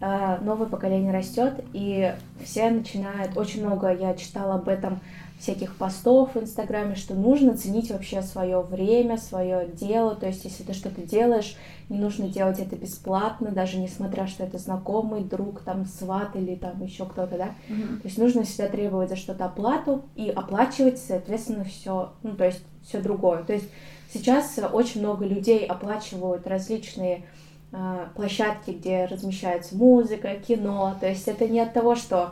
а, 0.01 0.39
новое 0.41 0.67
поколение 0.67 1.13
растет, 1.13 1.63
и 1.73 2.13
все 2.43 2.69
начинают, 2.71 3.37
очень 3.37 3.65
много 3.65 3.93
я 3.93 4.15
читала 4.15 4.55
об 4.55 4.67
этом, 4.67 4.99
всяких 5.39 5.75
постов 5.75 6.33
в 6.33 6.39
Инстаграме, 6.39 6.95
что 6.95 7.13
нужно 7.13 7.55
ценить 7.55 7.91
вообще 7.91 8.21
свое 8.21 8.59
время, 8.61 9.17
свое 9.17 9.67
дело. 9.67 10.15
То 10.15 10.27
есть, 10.27 10.43
если 10.45 10.63
ты 10.63 10.73
что-то 10.73 11.03
делаешь, 11.03 11.55
не 11.89 11.99
нужно 11.99 12.27
делать 12.27 12.59
это 12.59 12.75
бесплатно, 12.75 13.51
даже 13.51 13.77
несмотря, 13.77 14.27
что 14.27 14.43
это 14.43 14.57
знакомый, 14.57 15.23
друг, 15.23 15.61
там, 15.61 15.85
сват 15.85 16.35
или 16.35 16.55
там 16.55 16.83
еще 16.83 17.05
кто-то, 17.05 17.37
да. 17.37 17.49
Мгм. 17.69 17.99
То 17.99 18.07
есть 18.07 18.17
нужно 18.17 18.43
всегда 18.43 18.67
требовать 18.67 19.09
за 19.09 19.15
что-то 19.15 19.45
оплату 19.45 20.03
и 20.15 20.29
оплачивать, 20.29 20.97
соответственно, 20.97 21.63
все, 21.63 22.13
ну, 22.23 22.35
то 22.35 22.45
есть 22.45 22.63
все 22.83 22.99
другое. 22.99 23.43
То 23.43 23.53
есть 23.53 23.69
сейчас 24.11 24.59
очень 24.73 25.01
много 25.01 25.25
людей 25.25 25.65
оплачивают 25.65 26.47
различные 26.47 27.25
э, 27.71 28.07
площадки, 28.15 28.71
где 28.71 29.05
размещается 29.05 29.75
музыка, 29.75 30.35
кино. 30.35 30.95
То 30.99 31.07
есть 31.07 31.27
это 31.27 31.47
не 31.47 31.59
от 31.59 31.73
того, 31.73 31.95
что 31.95 32.31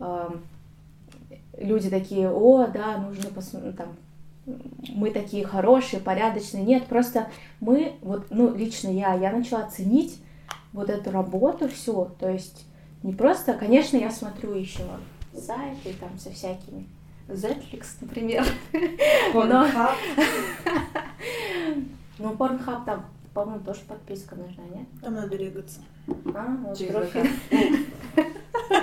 эм, 0.00 0.42
люди 1.62 1.90
такие, 1.90 2.30
о, 2.30 2.66
да, 2.66 2.98
нужно 2.98 3.30
посмотреть, 3.30 3.76
там, 3.76 3.96
мы 4.88 5.10
такие 5.10 5.46
хорошие, 5.46 6.00
порядочные. 6.00 6.64
Нет, 6.64 6.86
просто 6.86 7.28
мы, 7.60 7.94
вот, 8.02 8.26
ну, 8.30 8.54
лично 8.54 8.88
я, 8.88 9.14
я 9.14 9.30
начала 9.32 9.62
ценить 9.68 10.18
вот 10.72 10.90
эту 10.90 11.10
работу 11.10 11.68
всю, 11.68 12.10
то 12.18 12.28
есть 12.28 12.66
не 13.02 13.12
просто, 13.12 13.54
конечно, 13.54 13.96
я 13.96 14.10
смотрю 14.10 14.54
еще 14.54 14.82
сайты 15.34 15.94
там 15.98 16.18
со 16.18 16.30
всякими, 16.30 16.86
Netflix, 17.28 17.86
например, 18.00 18.44
Pornhub. 19.32 19.94
ну, 22.18 22.32
Pornhub 22.34 22.84
там, 22.84 23.06
по-моему, 23.32 23.64
тоже 23.64 23.80
подписка 23.88 24.34
нужна, 24.34 24.64
нет? 24.74 24.86
Там 25.02 25.14
надо 25.14 25.36
регаться. 25.36 25.80
А, 26.34 26.56
вот 26.64 26.76
Через. 26.76 27.14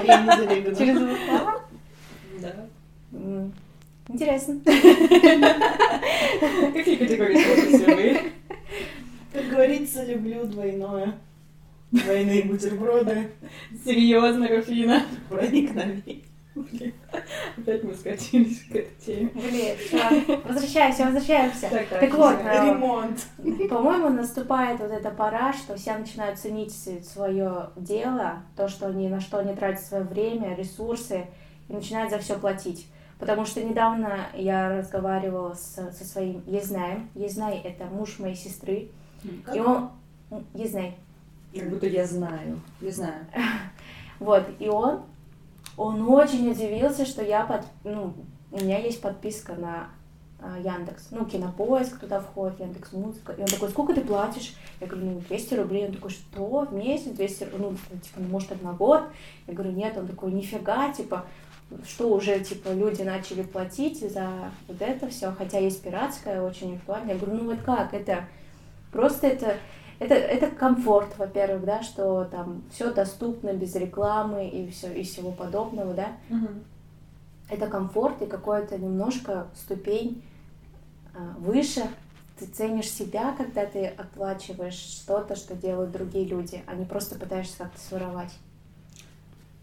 Я 0.06 0.22
не 0.24 0.36
зарегана. 0.36 0.76
Через? 0.76 1.00
Да. 2.56 3.50
Интересно. 4.08 4.60
Какие 6.74 6.96
категории 6.96 7.86
вы? 7.86 8.32
Как 9.32 9.48
говорится, 9.50 10.04
люблю 10.06 10.46
двойное. 10.46 11.14
Двойные 11.92 12.44
бутерброды. 12.44 13.30
Серьезно, 13.86 14.48
Руфина? 14.48 15.04
Проникновение. 15.30 16.24
Блин, 16.56 16.94
Опять 17.58 17.84
мы 17.84 17.94
скатились 17.94 18.64
к 18.64 18.76
этой 18.76 18.92
теме. 19.06 19.30
Блин, 19.34 19.76
возвращаемся, 20.44 21.06
возвращаемся. 21.06 21.70
Так, 21.70 21.88
так, 21.88 22.00
Так 22.00 22.14
вот, 22.16 22.36
э, 22.44 22.66
Ремонт. 22.66 23.28
По-моему, 23.70 24.10
наступает 24.10 24.80
вот 24.80 24.92
эта 24.92 25.10
пора, 25.12 25.54
что 25.54 25.76
все 25.78 25.96
начинают 25.96 26.38
ценить 26.40 26.74
свое 27.06 27.70
дело, 27.76 28.44
то, 28.58 28.68
что 28.68 28.88
они 28.88 29.08
на 29.08 29.22
что 29.22 29.38
они 29.38 29.56
тратят 29.56 29.86
свое 29.86 30.04
время, 30.04 30.56
ресурсы, 30.56 31.28
и 31.70 31.74
начинают 31.74 32.12
за 32.12 32.20
все 32.20 32.38
платить. 32.38 32.88
Потому 33.20 33.46
что 33.46 33.62
недавно 33.64 34.28
я 34.34 34.78
разговаривала 34.78 35.54
с- 35.54 35.92
со 35.92 36.06
своим 36.06 36.42
Езнаем. 36.46 37.10
Езнай— 37.16 37.58
это 37.64 37.86
муж 37.86 38.20
моей 38.20 38.36
сестры. 38.36 38.90
И 39.54 39.60
он... 39.60 39.90
Езнай. 40.54 40.96
Как 41.54 41.70
будто 41.70 41.88
я 41.88 42.06
знаю. 42.06 42.60
Не 42.82 42.92
знаю. 42.92 43.26
Вот, 44.20 44.44
и 44.60 44.68
он, 44.68 45.04
он 45.78 46.02
очень 46.10 46.52
удивился, 46.52 47.06
что 47.06 47.24
я 47.24 47.46
под, 47.46 47.62
ну, 47.86 48.14
у 48.52 48.58
меня 48.58 48.78
есть 48.78 49.00
подписка 49.02 49.54
на 49.56 49.88
а, 50.42 50.58
Яндекс, 50.60 51.08
ну, 51.12 51.26
Кинопоиск 51.26 52.02
туда 52.02 52.20
входит, 52.20 52.60
Яндекс 52.60 52.92
Музыка, 52.92 53.32
и 53.32 53.40
он 53.40 53.48
такой, 53.48 53.70
сколько 53.70 53.94
ты 53.94 54.02
платишь? 54.02 54.56
Я 54.82 54.88
говорю, 54.88 55.06
ну, 55.12 55.20
200 55.22 55.54
рублей, 55.54 55.86
он 55.88 55.94
такой, 55.94 56.10
что, 56.12 56.66
в 56.70 56.74
месяц 56.74 57.12
200, 57.12 57.44
ру- 57.46 57.78
ну, 57.92 57.98
типа, 57.98 58.18
ну, 58.18 58.28
может, 58.28 58.52
это 58.52 58.62
на 58.66 58.74
год? 58.74 59.04
Я 59.48 59.54
говорю, 59.54 59.72
нет, 59.72 59.98
он 59.98 60.06
такой, 60.08 60.34
нифига, 60.34 60.92
типа, 60.92 61.26
что 61.88 62.10
уже, 62.10 62.40
типа, 62.40 62.70
люди 62.70 63.02
начали 63.04 63.44
платить 63.44 64.00
за 64.00 64.52
вот 64.68 64.82
это 64.82 65.08
все, 65.08 65.32
хотя 65.32 65.60
есть 65.60 65.82
пиратская, 65.82 66.42
очень 66.42 66.76
актуальная. 66.78 67.14
Я 67.14 67.20
говорю, 67.20 67.44
ну, 67.44 67.50
вот 67.52 67.62
как, 67.62 67.94
это 67.94 68.26
просто 68.92 69.28
это, 69.28 69.58
это, 70.00 70.16
это 70.16 70.48
комфорт, 70.48 71.18
во-первых, 71.18 71.64
да, 71.66 71.84
что 71.84 72.26
там 72.26 72.64
все 72.72 72.92
доступно 72.92 73.54
без 73.54 73.76
рекламы 73.76 74.48
и 74.48 74.70
все 74.72 74.92
и 74.92 75.04
всего 75.04 75.32
подобного, 75.32 75.94
да. 75.94 76.18
Это 77.50 77.68
комфорт 77.68 78.22
и 78.22 78.28
какое-то 78.28 78.78
немножко 78.78 79.48
ступень 79.56 80.24
а, 81.16 81.36
выше. 81.40 81.84
Ты 82.38 82.46
ценишь 82.46 82.90
себя, 82.90 83.34
когда 83.36 83.66
ты 83.66 83.88
оплачиваешь 83.88 84.76
что-то, 84.76 85.36
что 85.36 85.56
делают 85.56 85.92
другие 85.92 86.26
люди, 86.26 86.64
а 86.68 86.76
не 86.76 86.86
просто 86.86 87.16
пытаешься 87.16 87.58
как-то 87.58 87.80
своровать. 87.82 88.32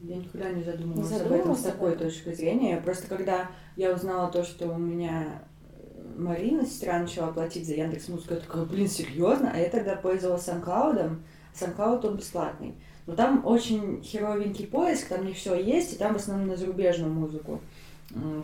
Я 0.00 0.16
никогда 0.16 0.50
не 0.50 0.62
задумывалась 0.62 1.11
Не 1.11 1.16
об 1.16 1.22
этом 1.22 1.28
задумывалась 1.28 1.61
с 1.61 1.64
такой 1.64 1.96
точки 1.96 2.32
зрения. 2.35 2.80
Просто 2.80 3.06
когда 3.09 3.48
я 3.76 3.92
узнала 3.92 4.30
то, 4.30 4.44
что 4.44 4.68
у 4.68 4.78
меня 4.78 5.42
э, 5.70 6.14
Марина, 6.16 6.66
сестра, 6.66 6.98
начала 6.98 7.32
платить 7.32 7.66
за 7.66 7.74
Яндекс 7.74 8.09
Музыку, 8.09 8.35
я 8.35 8.40
такая, 8.40 8.64
блин, 8.64 8.88
серьезно? 8.88 9.50
А 9.52 9.59
я 9.59 9.68
тогда 9.68 9.96
пользовалась 9.96 10.46
SoundCloud. 10.46 11.16
SoundCloud 11.59 12.06
он 12.06 12.16
бесплатный. 12.16 12.74
Но 13.06 13.14
там 13.14 13.46
очень 13.46 14.02
херовенький 14.02 14.66
поиск, 14.66 15.09
там 15.09 15.24
не 15.24 15.32
все 15.32 15.54
есть, 15.54 15.94
и 15.94 15.96
там 15.96 16.14
в 16.14 16.16
основном 16.16 16.48
на 16.48 16.56
зарубежную 16.56 17.12
музыку 17.12 17.61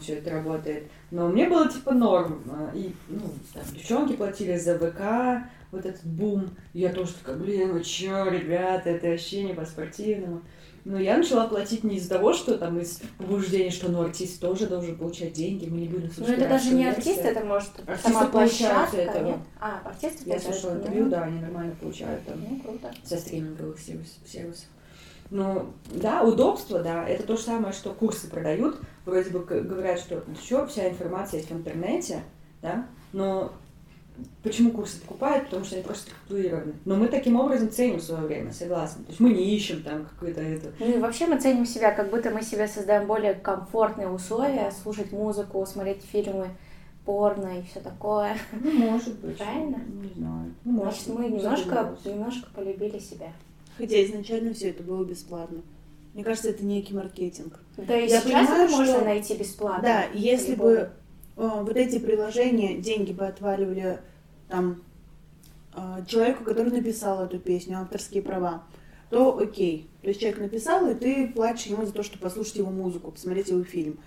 все 0.01 0.15
это 0.15 0.31
работает. 0.31 0.85
Но 1.11 1.29
мне 1.29 1.49
было 1.49 1.69
типа 1.69 1.93
норм. 1.93 2.43
а, 2.49 2.73
И, 2.75 2.93
ну, 3.09 3.23
там, 3.53 3.63
девчонки 3.73 4.15
платили 4.15 4.57
за 4.57 4.79
ВК, 4.79 5.49
вот 5.71 5.87
этот 5.87 6.05
бум. 6.05 6.51
Я 6.73 6.93
тоже 6.93 7.13
такая, 7.15 7.37
блин, 7.37 7.73
вы 7.73 7.83
чё, 7.83 8.29
ребята, 8.29 8.91
это 8.91 9.09
вообще 9.09 9.45
не 9.45 9.55
по-спортивному. 9.55 10.43
Но 10.85 10.99
я 10.99 11.17
начала 11.17 11.47
платить 11.47 11.85
не 11.85 11.97
из-за 11.97 12.09
того, 12.11 12.33
что 12.33 12.59
там 12.59 12.79
из 12.81 13.01
побуждения, 13.17 13.71
что 13.71 13.89
ну 13.91 14.03
артист 14.03 14.41
тоже 14.41 14.67
должен 14.67 14.97
получать 14.97 15.33
деньги, 15.33 15.69
мы 15.69 15.83
не 15.83 15.89
будем 15.89 16.11
Ну, 16.17 16.27
это 16.27 16.49
даже 16.49 16.75
не 16.75 16.87
артист, 16.89 17.21
это 17.21 17.45
может 17.45 17.71
Артисты 17.87 18.09
сама 18.13 18.27
площадка. 18.27 18.97
этого. 18.97 19.27
Нет? 19.29 19.37
А, 19.61 19.81
артисты 19.85 20.29
Я 20.29 20.41
слышала 20.41 20.73
интервью, 20.75 21.09
да, 21.09 21.23
они 21.23 21.41
нормально 21.41 21.75
получают 21.81 22.25
там 22.27 22.41
Ну, 22.49 22.59
круто. 22.61 22.91
со 23.05 23.17
стриминговых 23.17 23.79
сервис- 23.79 24.19
сервисов. 24.27 24.67
Ну, 25.31 25.73
да, 25.87 26.23
удобство, 26.25 26.81
да, 26.81 27.09
это 27.09 27.23
то 27.27 27.37
же 27.37 27.43
самое, 27.45 27.73
что 27.73 27.95
курсы 27.95 28.29
продают. 28.29 28.79
Вроде 29.07 29.31
бы 29.31 29.39
говорят, 29.41 29.99
что 30.01 30.23
еще 30.39 30.67
вся 30.67 30.89
информация 30.91 31.39
есть 31.39 31.51
в 31.51 31.55
интернете, 31.55 32.23
да, 32.61 32.87
но 33.13 33.53
почему 34.43 34.71
курсы 34.71 35.01
покупают? 35.01 35.45
Потому 35.47 35.65
что 35.65 35.77
они 35.77 35.85
просто 35.85 36.11
структурированы. 36.11 36.75
Но 36.85 36.97
мы 36.97 37.09
таким 37.09 37.37
образом 37.39 37.71
ценим 37.71 38.01
свое 38.01 38.27
время, 38.27 38.53
согласна. 38.53 39.05
То 39.05 39.11
есть 39.11 39.21
мы 39.21 39.31
не 39.33 39.55
ищем 39.57 39.83
там 39.83 40.05
какое-то 40.07 40.41
это... 40.41 40.73
Ну 40.79 40.97
и 40.97 40.99
вообще 40.99 41.27
мы 41.27 41.41
ценим 41.41 41.67
себя, 41.67 41.93
как 41.93 42.11
будто 42.11 42.31
мы 42.31 42.43
себе 42.43 42.69
создаем 42.69 43.07
более 43.07 43.35
комфортные 43.35 44.09
условия, 44.09 44.73
слушать 44.83 45.13
музыку, 45.13 45.65
смотреть 45.67 46.03
фильмы, 46.03 46.49
порно 47.05 47.59
и 47.59 47.63
все 47.63 47.81
такое. 47.81 48.37
Ну, 48.53 48.71
может 48.73 49.19
быть. 49.21 49.37
Правильно? 49.39 49.81
Не 50.03 50.13
знаю. 50.15 50.55
Ну, 50.65 50.73
может 50.73 51.03
Значит, 51.03 51.19
мы 51.19 51.29
немножко, 51.29 51.97
немножко 52.05 52.49
полюбили 52.55 52.99
себя. 52.99 53.33
Хотя 53.79 54.05
изначально 54.05 54.53
все 54.55 54.71
это 54.71 54.83
было 54.83 55.05
бесплатно. 55.05 55.63
Мне 56.15 56.25
кажется, 56.25 56.51
это 56.51 56.65
некий 56.65 56.95
маркетинг. 56.95 57.59
Да 57.79 57.97
и 57.97 58.03
Я 58.03 58.21
сейчас 58.21 58.25
понимаю, 58.25 58.65
это 58.65 58.77
можно 58.77 58.95
что- 58.97 59.05
найти 59.05 59.35
бесплатно. 59.35 59.83
Да, 59.83 60.05
если 60.13 60.55
по-любому. 60.55 60.75
бы 60.75 60.91
вот 61.37 61.77
эти 61.77 61.99
приложения 61.99 62.77
деньги 62.79 63.13
бы 63.13 63.27
отваливали 63.27 64.01
там 64.49 64.83
э, 65.75 66.05
человеку, 66.07 66.45
который 66.45 66.73
написал 66.73 67.25
эту 67.25 67.39
песню, 67.39 67.79
авторские 67.81 68.23
права, 68.23 68.63
то 69.11 69.39
окей. 69.39 69.89
То 70.03 70.09
есть 70.09 70.21
человек 70.21 70.41
написал, 70.41 70.89
и 70.89 70.95
ты 70.95 71.29
платишь 71.29 71.67
ему 71.67 71.85
за 71.87 71.93
то, 71.93 72.03
чтобы 72.03 72.23
послушать 72.23 72.57
его 72.57 72.71
музыку, 72.71 73.11
посмотреть 73.13 73.49
его 73.49 73.63
фильм. 73.65 73.99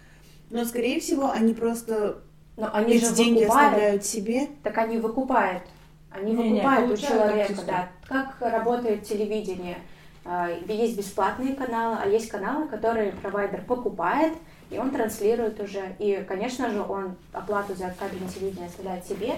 Но, 0.52 0.64
скорее 0.66 1.00
всего, 1.00 1.32
они 1.32 1.54
просто 1.54 2.20
Но 2.58 2.70
они 2.74 2.96
эти 2.96 3.06
же 3.06 3.16
деньги 3.16 3.40
выкупают, 3.40 3.68
оставляют 3.74 4.06
себе. 4.06 4.48
так 4.64 4.78
они 4.78 4.98
выкупают. 4.98 5.64
Они 6.12 6.32
Не-не, 6.34 6.50
выкупают 6.62 6.84
у 6.86 6.88
получают 6.90 7.14
человека, 7.24 7.42
артисты. 7.44 7.66
да. 7.68 7.90
Как 8.08 8.36
работает 8.40 9.04
телевидение? 9.04 9.78
А, 10.24 10.50
Есть 10.68 10.98
бесплатные 10.98 11.56
каналы, 11.56 11.98
а 12.02 12.08
есть 12.08 12.30
каналы, 12.30 12.68
которые 12.68 13.12
провайдер 13.12 13.64
покупает, 13.66 14.34
и 14.70 14.78
он 14.78 14.92
транслирует 14.92 15.60
уже. 15.60 15.96
И, 16.00 16.24
конечно 16.28 16.70
же, 16.70 16.82
он 16.82 17.16
оплату 17.32 17.76
за 17.76 17.94
кабельное 17.98 18.30
телевидение 18.30 18.68
оставляет 18.68 19.06
себе, 19.06 19.34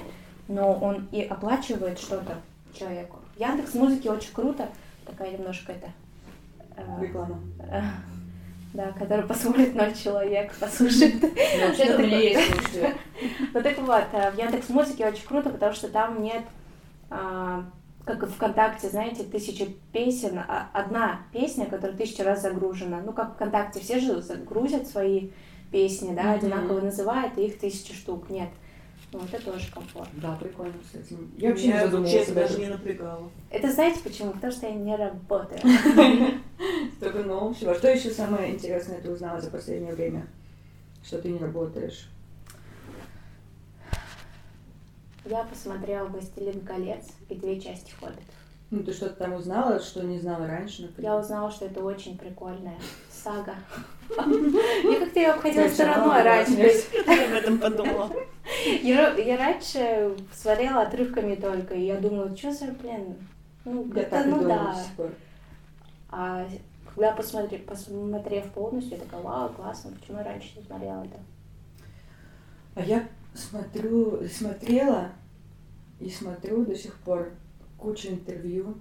но 0.47 0.73
он 0.73 1.07
и 1.11 1.21
оплачивает 1.23 1.99
что-то 1.99 2.35
человеку. 2.73 3.17
Яндекс 3.37 3.73
музыки 3.73 4.07
очень 4.07 4.33
круто, 4.33 4.69
такая 5.05 5.31
немножко 5.31 5.73
это. 5.73 5.91
э, 6.75 7.01
Реклама. 7.01 7.39
э, 7.59 7.81
Да, 8.73 8.91
который 8.91 9.25
посмотрит 9.25 9.73
ноль 9.73 9.93
человек, 9.95 10.53
послушает. 10.59 11.15
Ну 13.53 13.61
так 13.63 13.77
вот, 13.79 14.03
э, 14.11 14.31
в 14.31 14.37
Яндекс 14.37 14.69
Музыке 14.69 15.07
очень 15.07 15.25
круто, 15.25 15.49
потому 15.49 15.73
что 15.73 15.87
там 15.87 16.21
нет, 16.21 16.43
а, 17.09 17.63
как 18.07 18.23
в 18.23 18.31
ВКонтакте, 18.31 18.89
знаете, 18.89 19.23
тысячи 19.23 19.65
песен, 19.91 20.39
а 20.39 20.69
одна 20.73 21.21
песня, 21.33 21.65
которая 21.65 21.95
тысячу 21.95 22.23
раз 22.23 22.41
загружена. 22.41 23.01
Ну 23.05 23.11
как 23.11 23.35
ВКонтакте, 23.35 23.81
все 23.81 23.99
же 23.99 24.21
загрузят 24.21 24.87
свои 24.87 25.29
песни, 25.71 26.15
да, 26.15 26.23
Мгм. 26.23 26.33
одинаково 26.35 26.81
называют, 26.81 27.37
и 27.37 27.45
их 27.45 27.59
тысячи 27.59 27.93
штук. 27.93 28.29
Нет. 28.29 28.49
Ну, 29.13 29.19
это 29.19 29.43
тоже 29.43 29.71
комфорт. 29.71 30.09
Да, 30.13 30.35
прикольно, 30.35 30.73
кстати. 30.83 31.17
Я 31.37 31.49
вообще 31.49 31.67
не 31.67 31.79
задумывалась 31.79 32.11
честно, 32.11 32.35
даже 32.35 32.59
не 32.59 32.67
напрягало. 32.67 33.31
Это 33.49 33.71
знаете 33.71 33.99
почему? 34.03 34.31
Потому 34.31 34.51
что 34.51 34.67
я 34.67 34.73
не 34.73 34.95
работаю. 34.95 35.61
Только 36.99 37.19
ну, 37.23 37.53
всего. 37.53 37.73
Что 37.73 37.89
еще 37.89 38.09
самое 38.09 38.53
интересное 38.53 38.99
ты 38.99 39.09
узнала 39.09 39.39
за 39.39 39.49
последнее 39.49 39.93
время? 39.93 40.27
Что 41.03 41.19
ты 41.19 41.29
не 41.29 41.39
работаешь? 41.39 42.09
Я 45.29 45.43
посмотрела 45.43 46.05
«Властелин 46.07 46.61
колец» 46.61 47.05
и 47.27 47.35
две 47.35 47.59
части 47.59 47.91
«Хоббитов». 47.99 48.23
Ну, 48.69 48.83
ты 48.83 48.93
что-то 48.93 49.15
там 49.15 49.33
узнала, 49.33 49.79
что 49.79 50.03
не 50.03 50.19
знала 50.19 50.47
раньше, 50.47 50.83
например? 50.83 51.11
Я 51.11 51.19
узнала, 51.19 51.51
что 51.51 51.65
это 51.65 51.81
очень 51.81 52.17
прикольная 52.17 52.77
сага. 53.11 53.55
Я 54.09 54.99
как-то 54.99 55.19
ее 55.19 55.27
обходила 55.29 55.67
стороной 55.67 56.21
раньше. 56.23 56.71
Я 57.05 57.25
об 57.25 57.33
этом 57.33 57.59
подумала. 57.59 58.09
Я, 58.81 59.37
раньше 59.37 60.15
смотрела 60.33 60.83
отрывками 60.83 61.35
только, 61.35 61.75
и 61.75 61.85
я 61.85 61.97
думала, 61.97 62.35
что 62.35 62.53
за, 62.53 62.67
блин, 62.67 63.15
ну, 63.65 63.91
это, 63.93 64.23
ну 64.25 64.47
да. 64.47 64.75
А 66.09 66.47
когда 66.93 67.11
посмотри, 67.11 67.57
посмотрев 67.57 68.51
полностью, 68.51 68.97
я 68.97 69.03
такая, 69.03 69.21
вау, 69.21 69.49
классно, 69.49 69.91
почему 69.91 70.19
я 70.19 70.23
раньше 70.23 70.57
не 70.57 70.63
смотрела 70.63 71.03
это? 71.03 71.19
А 72.75 72.81
я 72.81 73.07
смотрю, 73.37 74.27
смотрела 74.27 75.11
и 75.99 76.09
смотрю 76.09 76.65
до 76.65 76.75
сих 76.75 76.97
пор 76.99 77.31
кучу 77.77 78.09
интервью. 78.09 78.77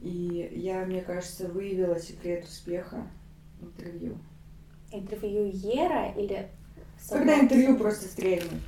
И 0.00 0.50
я, 0.54 0.84
мне 0.84 1.00
кажется, 1.00 1.48
выявила 1.48 1.98
секрет 1.98 2.44
успеха 2.44 3.06
интервью. 3.60 4.18
Интервьюера 4.92 6.12
или... 6.12 6.48
Когда 7.08 7.40
интервью 7.40 7.76
просто 7.76 8.06
стрельнет. 8.06 8.60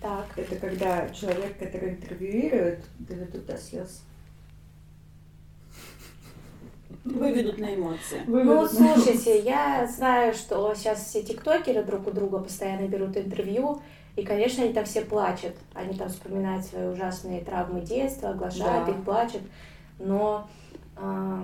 Так, 0.00 0.26
Это 0.36 0.56
когда 0.56 1.08
человек, 1.10 1.58
который 1.58 1.90
интервьюирует, 1.90 2.84
доведут 2.98 3.46
до 3.46 3.56
слез. 3.56 4.02
Выведут 7.14 7.58
на 7.58 7.74
эмоции. 7.74 8.20
ну, 8.26 8.32
Выведут 8.32 8.72
на- 8.78 8.94
слушайте, 8.96 9.40
я 9.40 9.86
знаю, 9.86 10.34
что 10.34 10.74
сейчас 10.74 11.04
все 11.04 11.22
тиктокеры 11.22 11.82
друг 11.84 12.06
у 12.06 12.10
друга 12.10 12.38
постоянно 12.40 12.86
берут 12.88 13.16
интервью, 13.16 13.80
и, 14.16 14.22
конечно, 14.24 14.64
они 14.64 14.72
там 14.72 14.84
все 14.84 15.02
плачут. 15.02 15.52
Они 15.74 15.94
там 15.96 16.08
вспоминают 16.08 16.64
свои 16.64 16.86
ужасные 16.86 17.42
травмы 17.44 17.80
детства, 17.82 18.30
оглашают 18.30 18.86
Да. 18.86 18.92
их, 18.92 19.04
плачут. 19.04 19.42
Но 19.98 20.48
а, 20.96 21.42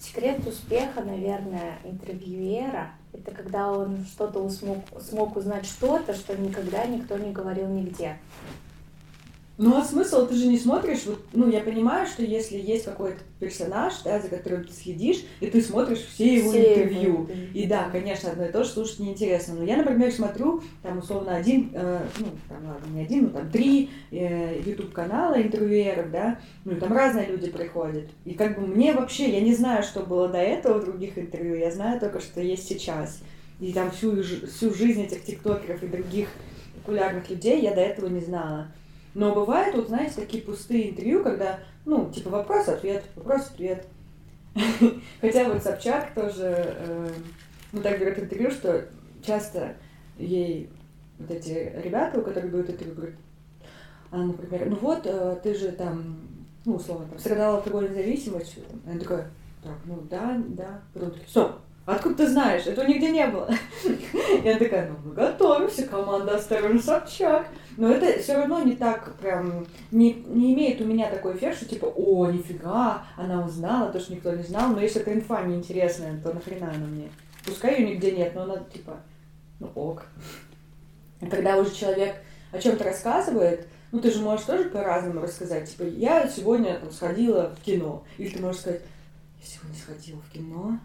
секрет 0.00 0.46
успеха, 0.46 1.02
наверное, 1.02 1.78
интервьюера, 1.84 2.90
это 3.12 3.30
когда 3.30 3.70
он 3.72 4.04
что-то 4.04 4.48
смог, 4.50 4.78
смог 5.00 5.36
узнать 5.36 5.64
что-то, 5.64 6.14
что 6.14 6.36
никогда 6.36 6.84
никто 6.86 7.16
не 7.16 7.32
говорил 7.32 7.68
нигде. 7.68 8.16
Ну 9.58 9.74
а 9.74 9.82
смысл, 9.82 10.26
ты 10.26 10.34
же 10.34 10.48
не 10.48 10.58
смотришь, 10.58 11.04
вот, 11.06 11.18
ну 11.32 11.48
я 11.48 11.60
понимаю, 11.60 12.06
что 12.06 12.22
если 12.22 12.58
есть 12.58 12.84
какой-то 12.84 13.20
персонаж, 13.40 13.94
да, 14.04 14.20
за 14.20 14.28
которым 14.28 14.64
ты 14.64 14.72
следишь, 14.74 15.24
и 15.40 15.46
ты 15.46 15.62
смотришь 15.62 16.00
все 16.00 16.36
его 16.36 16.50
Все 16.50 16.74
интервью. 16.74 17.06
его 17.06 17.28
И 17.54 17.66
да, 17.66 17.88
конечно, 17.90 18.30
одно 18.30 18.44
и 18.44 18.52
то 18.52 18.64
же 18.64 18.70
слушать 18.70 18.98
неинтересно. 18.98 19.54
Но 19.54 19.64
я, 19.64 19.78
например, 19.78 20.12
смотрю, 20.12 20.62
там, 20.82 20.98
условно, 20.98 21.34
один, 21.34 21.70
э, 21.72 22.06
ну, 22.18 22.26
там, 22.50 22.66
ладно, 22.66 22.86
не 22.92 23.00
один, 23.00 23.24
ну, 23.24 23.30
там, 23.30 23.50
три 23.50 23.88
э, 24.10 24.60
YouTube-канала 24.62 25.40
интервьюеров, 25.40 26.10
да, 26.10 26.38
ну, 26.66 26.76
там 26.76 26.92
разные 26.92 27.26
люди 27.26 27.50
приходят. 27.50 28.10
И 28.26 28.34
как 28.34 28.60
бы 28.60 28.66
мне 28.66 28.92
вообще, 28.92 29.30
я 29.30 29.40
не 29.40 29.54
знаю, 29.54 29.82
что 29.82 30.00
было 30.00 30.28
до 30.28 30.38
этого 30.38 30.80
в 30.80 30.84
других 30.84 31.16
интервью, 31.16 31.54
я 31.54 31.70
знаю 31.70 31.98
только, 31.98 32.20
что 32.20 32.42
есть 32.42 32.68
сейчас. 32.68 33.20
И 33.60 33.72
там 33.72 33.90
всю, 33.90 34.22
всю 34.22 34.74
жизнь 34.74 35.02
этих 35.02 35.24
тиктокеров 35.24 35.82
и 35.82 35.86
других 35.86 36.28
популярных 36.74 37.30
людей 37.30 37.62
я 37.62 37.74
до 37.74 37.80
этого 37.80 38.08
не 38.08 38.20
знала. 38.20 38.68
Но 39.16 39.34
бывают, 39.34 39.74
вот, 39.74 39.88
знаете, 39.88 40.16
такие 40.16 40.42
пустые 40.42 40.90
интервью, 40.90 41.22
когда, 41.22 41.60
ну, 41.86 42.12
типа 42.12 42.28
вопрос-ответ, 42.28 43.02
вопрос-ответ. 43.14 43.86
Хотя 45.22 45.48
вот 45.48 45.62
Собчак 45.62 46.12
тоже, 46.12 46.76
э, 46.76 47.08
ну, 47.72 47.80
так 47.80 47.98
берет 47.98 48.18
интервью, 48.18 48.50
что 48.50 48.84
часто 49.22 49.76
ей 50.18 50.68
вот 51.18 51.30
эти 51.30 51.72
ребята, 51.82 52.20
у 52.20 52.22
которых 52.22 52.50
дают 52.50 52.68
интервью, 52.68 52.94
говорят, 52.94 53.14
а, 54.10 54.18
например, 54.18 54.68
ну 54.68 54.76
вот, 54.82 55.06
э, 55.06 55.40
ты 55.42 55.54
же 55.54 55.72
там, 55.72 56.18
ну, 56.66 56.74
условно, 56.74 57.06
там, 57.08 57.18
страдала 57.18 57.56
алкогольной 57.56 57.94
зависимостью. 57.94 58.64
Она 58.84 59.00
такая, 59.00 59.30
так, 59.62 59.78
ну 59.86 60.02
да, 60.10 60.38
да. 60.48 60.82
Потом 60.92 61.12
такие, 61.12 61.28
стоп, 61.28 61.52
откуда 61.94 62.14
ты 62.16 62.28
знаешь? 62.28 62.66
Этого 62.66 62.86
нигде 62.86 63.10
не 63.10 63.26
было. 63.26 63.48
Я 64.44 64.58
такая, 64.58 64.90
ну 64.90 64.96
мы 65.04 65.14
готовимся, 65.14 65.86
команда 65.86 66.36
«Осторожно, 66.36 66.80
Собчак». 66.80 67.46
Но 67.76 67.90
это 67.90 68.20
все 68.20 68.34
равно 68.34 68.62
не 68.62 68.74
так 68.74 69.14
прям, 69.16 69.66
не, 69.90 70.14
не 70.14 70.54
имеет 70.54 70.80
у 70.80 70.84
меня 70.84 71.10
такой 71.10 71.36
эффект, 71.36 71.58
что 71.58 71.66
типа, 71.66 71.86
о, 71.86 72.26
нифига, 72.30 73.04
она 73.16 73.44
узнала 73.44 73.92
то, 73.92 74.00
что 74.00 74.14
никто 74.14 74.32
не 74.32 74.42
знал, 74.42 74.70
но 74.70 74.80
если 74.80 75.02
эта 75.02 75.12
инфа 75.12 75.42
неинтересная, 75.42 76.20
то 76.20 76.32
нахрена 76.32 76.70
она 76.70 76.86
мне? 76.86 77.10
Пускай 77.44 77.78
ее 77.78 77.90
нигде 77.90 78.12
нет, 78.12 78.34
но 78.34 78.42
она 78.42 78.56
типа, 78.72 78.96
ну 79.60 79.70
ок. 79.74 80.06
А 81.20 81.26
когда 81.26 81.56
уже 81.56 81.74
человек 81.74 82.16
о 82.50 82.58
чем-то 82.58 82.84
рассказывает, 82.84 83.68
ну 83.92 84.00
ты 84.00 84.10
же 84.10 84.20
можешь 84.20 84.46
тоже 84.46 84.68
по-разному 84.70 85.20
рассказать. 85.20 85.70
Типа, 85.70 85.84
я 85.84 86.26
сегодня 86.28 86.78
там, 86.78 86.90
сходила 86.90 87.54
в 87.54 87.62
кино. 87.62 88.04
Или 88.18 88.30
ты 88.30 88.42
можешь 88.42 88.62
сказать, 88.62 88.82
я 89.40 89.46
сегодня 89.46 89.76
сходила 89.78 90.20
в 90.20 90.30
кино. 90.32 90.78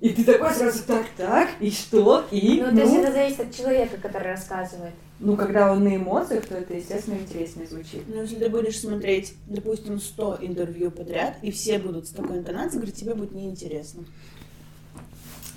И 0.00 0.08
ты 0.10 0.24
такой 0.24 0.50
сразу 0.52 0.82
так, 0.86 1.06
так, 1.16 1.50
и 1.60 1.70
что, 1.70 2.24
и, 2.30 2.60
Ну, 2.62 2.70
ну, 2.70 2.76
то 2.76 2.82
есть 2.82 2.94
это 2.94 3.12
зависит 3.12 3.40
от 3.40 3.54
человека, 3.54 3.98
который 4.00 4.32
рассказывает. 4.32 4.94
ну, 5.18 5.36
когда 5.36 5.70
он 5.70 5.84
на 5.84 5.94
эмоциях, 5.94 6.46
то 6.46 6.54
это, 6.54 6.72
естественно, 6.74 7.16
интереснее 7.16 7.66
звучит. 7.66 8.02
Но 8.08 8.22
если 8.22 8.36
ты 8.36 8.48
будешь 8.48 8.80
смотреть, 8.80 9.34
допустим, 9.46 10.00
100 10.00 10.38
интервью 10.40 10.90
подряд, 10.90 11.36
и 11.42 11.50
все 11.50 11.78
будут 11.78 12.06
с 12.06 12.10
такой 12.12 12.38
интонацией, 12.38 12.78
говорить, 12.78 12.94
тебе 12.94 13.14
будет 13.14 13.32
неинтересно. 13.32 14.04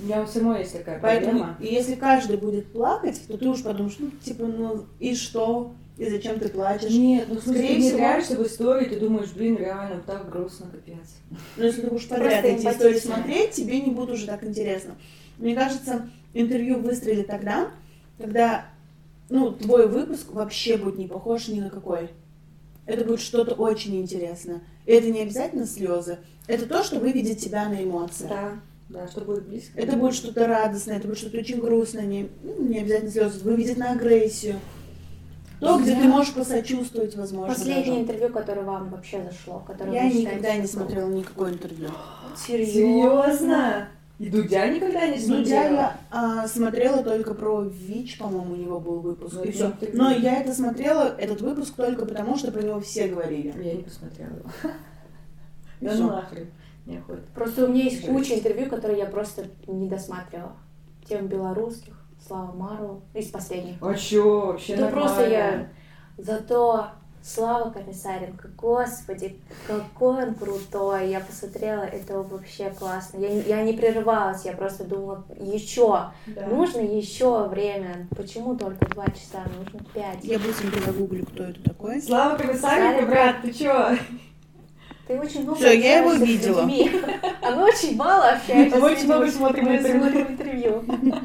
У 0.02 0.04
меня 0.06 0.22
у 0.24 0.28
самой 0.28 0.60
есть 0.60 0.74
такая 0.74 1.00
Поэтому, 1.00 1.40
проблема. 1.40 1.58
и 1.62 1.74
если 1.74 1.96
каждый 1.96 2.36
будет 2.36 2.74
плакать, 2.74 3.22
то 3.28 3.38
ты 3.38 3.48
уж 3.48 3.64
подумаешь, 3.64 3.96
ну, 4.00 4.12
типа, 4.24 4.46
ну, 4.46 4.86
и 5.00 5.16
что? 5.16 5.72
И 5.98 6.10
зачем 6.10 6.40
ты 6.40 6.50
плачешь? 6.50 6.92
Нет, 6.92 7.26
ну, 7.30 7.36
в 7.36 7.44
смысле, 7.44 7.54
Скорее 7.62 7.76
ты 7.76 7.82
всего- 7.82 7.90
внедряешься 7.98 8.36
в 8.38 8.48
историю, 8.48 8.90
ты 8.90 9.00
думаешь, 9.00 9.30
блин, 9.30 9.58
реально, 9.58 10.02
так 10.06 10.30
грустно, 10.30 10.66
капец. 10.72 11.18
Но 11.56 11.66
если 11.66 11.82
ты 11.82 11.88
будешь 11.88 12.08
подряд 12.08 12.44
эти 12.46 12.66
истории 12.66 12.98
смотреть, 12.98 13.52
тебе 13.52 13.80
не 13.80 13.92
будет 13.92 14.10
уже 14.10 14.26
так 14.26 14.44
интересно. 14.44 14.96
Мне 15.38 15.54
кажется, 15.56 16.10
интервью 16.34 16.80
выстрелит 16.80 17.28
тогда, 17.28 17.70
когда, 18.18 18.66
ну, 19.30 19.52
твой 19.52 19.88
выпуск 19.88 20.32
вообще 20.32 20.78
будет 20.78 20.98
не 20.98 21.08
похож 21.08 21.48
ни 21.48 21.60
на 21.60 21.70
какой. 21.70 22.10
Это 22.86 23.06
будет 23.06 23.22
что-то 23.22 23.54
очень 23.54 23.96
интересное. 24.02 24.62
И 24.86 24.92
это 24.92 25.10
не 25.12 25.22
обязательно 25.22 25.66
слезы. 25.68 26.18
Это 26.48 26.66
то, 26.66 26.84
что 26.84 27.00
выведет 27.00 27.38
тебя 27.38 27.70
на 27.70 27.82
эмоции. 27.84 28.28
Да, 28.28 28.54
да, 28.90 29.08
что 29.08 29.22
будет 29.22 29.48
близко. 29.48 29.80
Это 29.80 29.96
будет 29.96 30.16
что-то 30.16 30.48
радостное, 30.48 30.98
это 30.98 31.08
будет 31.08 31.20
что-то 31.20 31.38
очень 31.38 31.60
грустное, 31.62 32.06
не, 32.06 32.30
ну, 32.44 32.62
не 32.64 32.80
обязательно 32.80 33.12
слезы, 33.12 33.40
выведет 33.44 33.78
на 33.78 33.92
агрессию. 33.92 34.56
То, 35.64 35.80
где 35.80 35.96
ты 35.96 36.08
можешь 36.08 36.34
посочувствовать, 36.34 37.16
возможно. 37.16 37.54
Последнее 37.54 37.86
даже. 37.86 38.02
интервью, 38.02 38.30
которое 38.30 38.62
вам 38.62 38.90
вообще 38.90 39.24
зашло, 39.24 39.60
которое 39.66 39.94
Я 39.94 40.04
вы 40.04 40.10
считаете 40.10 40.32
никогда 40.32 40.56
не 40.58 40.68
смотрела 40.68 41.10
никакое 41.10 41.54
интервью. 41.54 41.90
Серьезно? 42.36 43.88
И 44.20 44.30
Дудя 44.30 44.68
никогда 44.68 45.08
не 45.08 45.18
смотрела? 45.18 45.44
Дудя 45.44 45.70
я 45.70 45.98
а, 46.12 46.48
смотрела 46.48 47.04
только 47.04 47.34
про 47.34 47.62
ВИЧ, 47.62 48.20
по-моему, 48.20 48.54
у 48.54 48.58
него 48.58 48.80
был 48.80 49.00
выпуск. 49.00 49.36
Вот 49.36 49.46
и 49.46 49.52
все. 49.52 49.74
Но 49.94 50.12
я 50.12 50.40
это 50.40 50.54
смотрела, 50.54 51.16
этот 51.18 51.42
выпуск, 51.42 51.74
только 51.76 52.06
потому, 52.06 52.38
что 52.38 52.52
про 52.52 52.62
него 52.62 52.80
все 52.80 53.08
говорили. 53.08 53.54
Я 53.62 53.74
не 53.74 53.84
посмотрела 53.84 54.30
его. 54.36 54.50
Да 55.82 55.96
ну 55.96 56.08
нахрен, 56.08 56.48
неохота. 56.86 57.24
Просто 57.34 57.66
у 57.66 57.68
меня 57.70 57.86
есть 57.86 58.06
куча 58.06 58.36
интервью, 58.36 58.70
которые 58.70 59.00
я 59.00 59.06
просто 59.08 59.48
не 59.68 59.90
досматривала. 59.90 60.56
Тем 61.08 61.28
белорусских, 61.28 62.03
Слава 62.26 62.52
Мару, 62.54 63.02
из 63.14 63.28
последних. 63.28 63.76
А 63.82 63.94
чё, 63.96 64.48
вообще 64.48 64.76
Ну 64.78 64.90
просто 64.90 65.28
я... 65.28 65.44
нормально. 65.44 65.70
Зато 66.18 66.88
Слава 67.26 67.70
Комиссаренко, 67.70 68.50
господи, 68.58 69.40
какой 69.66 70.26
он 70.28 70.36
крутой. 70.36 71.10
Я 71.10 71.22
посмотрела, 71.22 71.84
это 71.84 72.20
вообще 72.22 72.70
классно. 72.72 73.18
Я, 73.20 73.30
не- 73.30 73.42
я 73.44 73.62
не 73.64 73.72
прерывалась, 73.72 74.44
я 74.44 74.52
просто 74.52 74.84
думала, 74.84 75.24
еще, 75.40 76.08
Да. 76.28 76.48
нужно 76.48 76.82
еще 76.82 77.48
время. 77.48 78.08
Почему 78.18 78.58
только 78.58 78.86
два 78.90 79.06
часа, 79.06 79.42
нужно 79.58 79.80
пять. 79.94 80.22
Я 80.24 80.38
быстренько 80.38 80.82
загуглю, 80.82 81.26
кто 81.26 81.44
это 81.46 81.64
такой. 81.64 82.02
Слава 82.02 82.38
Комиссаренко, 82.38 83.06
брат, 83.06 83.36
ты 83.42 83.54
чё? 83.54 83.92
Ты 85.08 85.20
очень 85.20 85.44
много 85.44 85.58
Всё, 85.58 85.72
я 85.72 86.00
его 86.00 86.12
общаешься 86.12 86.26
с 86.26 86.28
видела. 86.46 86.62
людьми. 86.62 86.92
А 87.42 87.52
мы 87.52 87.64
очень 87.64 87.96
мало 87.98 88.32
общаемся. 88.32 88.78
А 88.78 88.80
мы 88.80 88.90
с 88.90 88.94
очень 88.94 89.06
много 89.06 89.32
смотрим 89.32 89.66
Мы 89.66 89.76
интервью. 89.78 90.02
смотрим 90.02 90.28
интервью. 90.28 90.84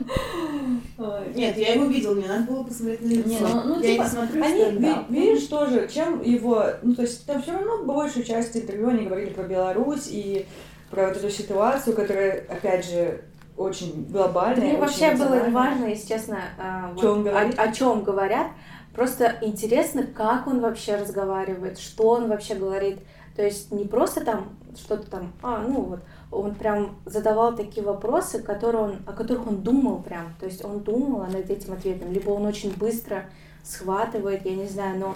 Нет, 1.35 1.57
я 1.57 1.75
его 1.75 1.85
видел, 1.85 2.15
мне 2.15 2.27
надо 2.27 2.51
было 2.51 2.65
посмотреть 2.65 3.03
на 3.03 3.09
лицо. 3.09 3.29
Не, 3.29 3.39
ну, 3.41 3.63
ну, 3.67 3.81
я 3.81 3.93
типа, 3.93 4.03
не 4.03 4.09
смотрю 4.09 4.45
Они, 4.45 4.61
стендап. 4.61 5.11
ви- 5.11 5.21
видишь, 5.21 5.47
тоже, 5.47 5.89
чем 5.89 6.23
его, 6.23 6.65
ну, 6.83 6.95
то 6.95 7.03
есть 7.03 7.25
там 7.25 7.41
все 7.41 7.53
равно 7.53 7.85
большую 7.85 8.25
часть 8.25 8.57
интервью 8.57 8.89
они 8.89 9.07
говорили 9.07 9.31
про 9.31 9.45
Беларусь 9.45 10.09
и 10.09 10.47
про 10.91 11.07
вот 11.09 11.17
эту 11.17 11.31
ситуацию, 11.31 11.95
которая, 11.95 12.45
опять 12.49 12.85
же, 12.85 13.21
очень 13.57 14.07
глобальная. 14.11 14.61
Мне 14.61 14.71
очень 14.73 14.81
вообще 14.81 15.11
было 15.13 15.37
эмоциональная. 15.37 15.47
не 15.49 15.55
важно, 15.55 15.85
если 15.87 16.09
честно, 16.09 16.39
а, 16.59 16.93
вот 16.95 17.05
он 17.05 17.25
говорит? 17.25 17.59
о, 17.59 17.63
о 17.63 17.73
чем 17.73 18.03
говорят. 18.03 18.47
Просто 18.95 19.37
интересно, 19.43 20.05
как 20.05 20.47
он 20.49 20.61
вообще 20.61 20.97
разговаривает, 20.97 21.79
что 21.79 22.09
он 22.09 22.29
вообще 22.29 22.55
говорит. 22.57 22.99
То 23.37 23.45
есть 23.45 23.71
не 23.71 23.85
просто 23.85 24.25
там 24.25 24.57
что-то 24.77 25.09
там, 25.09 25.33
а, 25.43 25.59
ну 25.67 25.83
вот, 25.83 26.01
он 26.31 26.55
прям 26.55 26.99
задавал 27.07 27.57
такие 27.57 27.85
вопросы, 27.85 28.43
которые 28.43 28.85
он, 28.85 28.97
о 29.07 29.13
которых 29.13 29.47
он 29.47 29.63
думал 29.63 30.03
прям. 30.03 30.35
То 30.39 30.47
есть 30.47 30.65
он 30.65 30.81
думал 30.81 31.21
над 31.27 31.51
этим 31.51 31.73
ответом. 31.73 32.13
Либо 32.13 32.31
он 32.31 32.47
очень 32.47 32.73
быстро 32.75 33.25
схватывает, 33.63 34.45
я 34.45 34.55
не 34.55 34.67
знаю, 34.67 34.99
но 34.99 35.15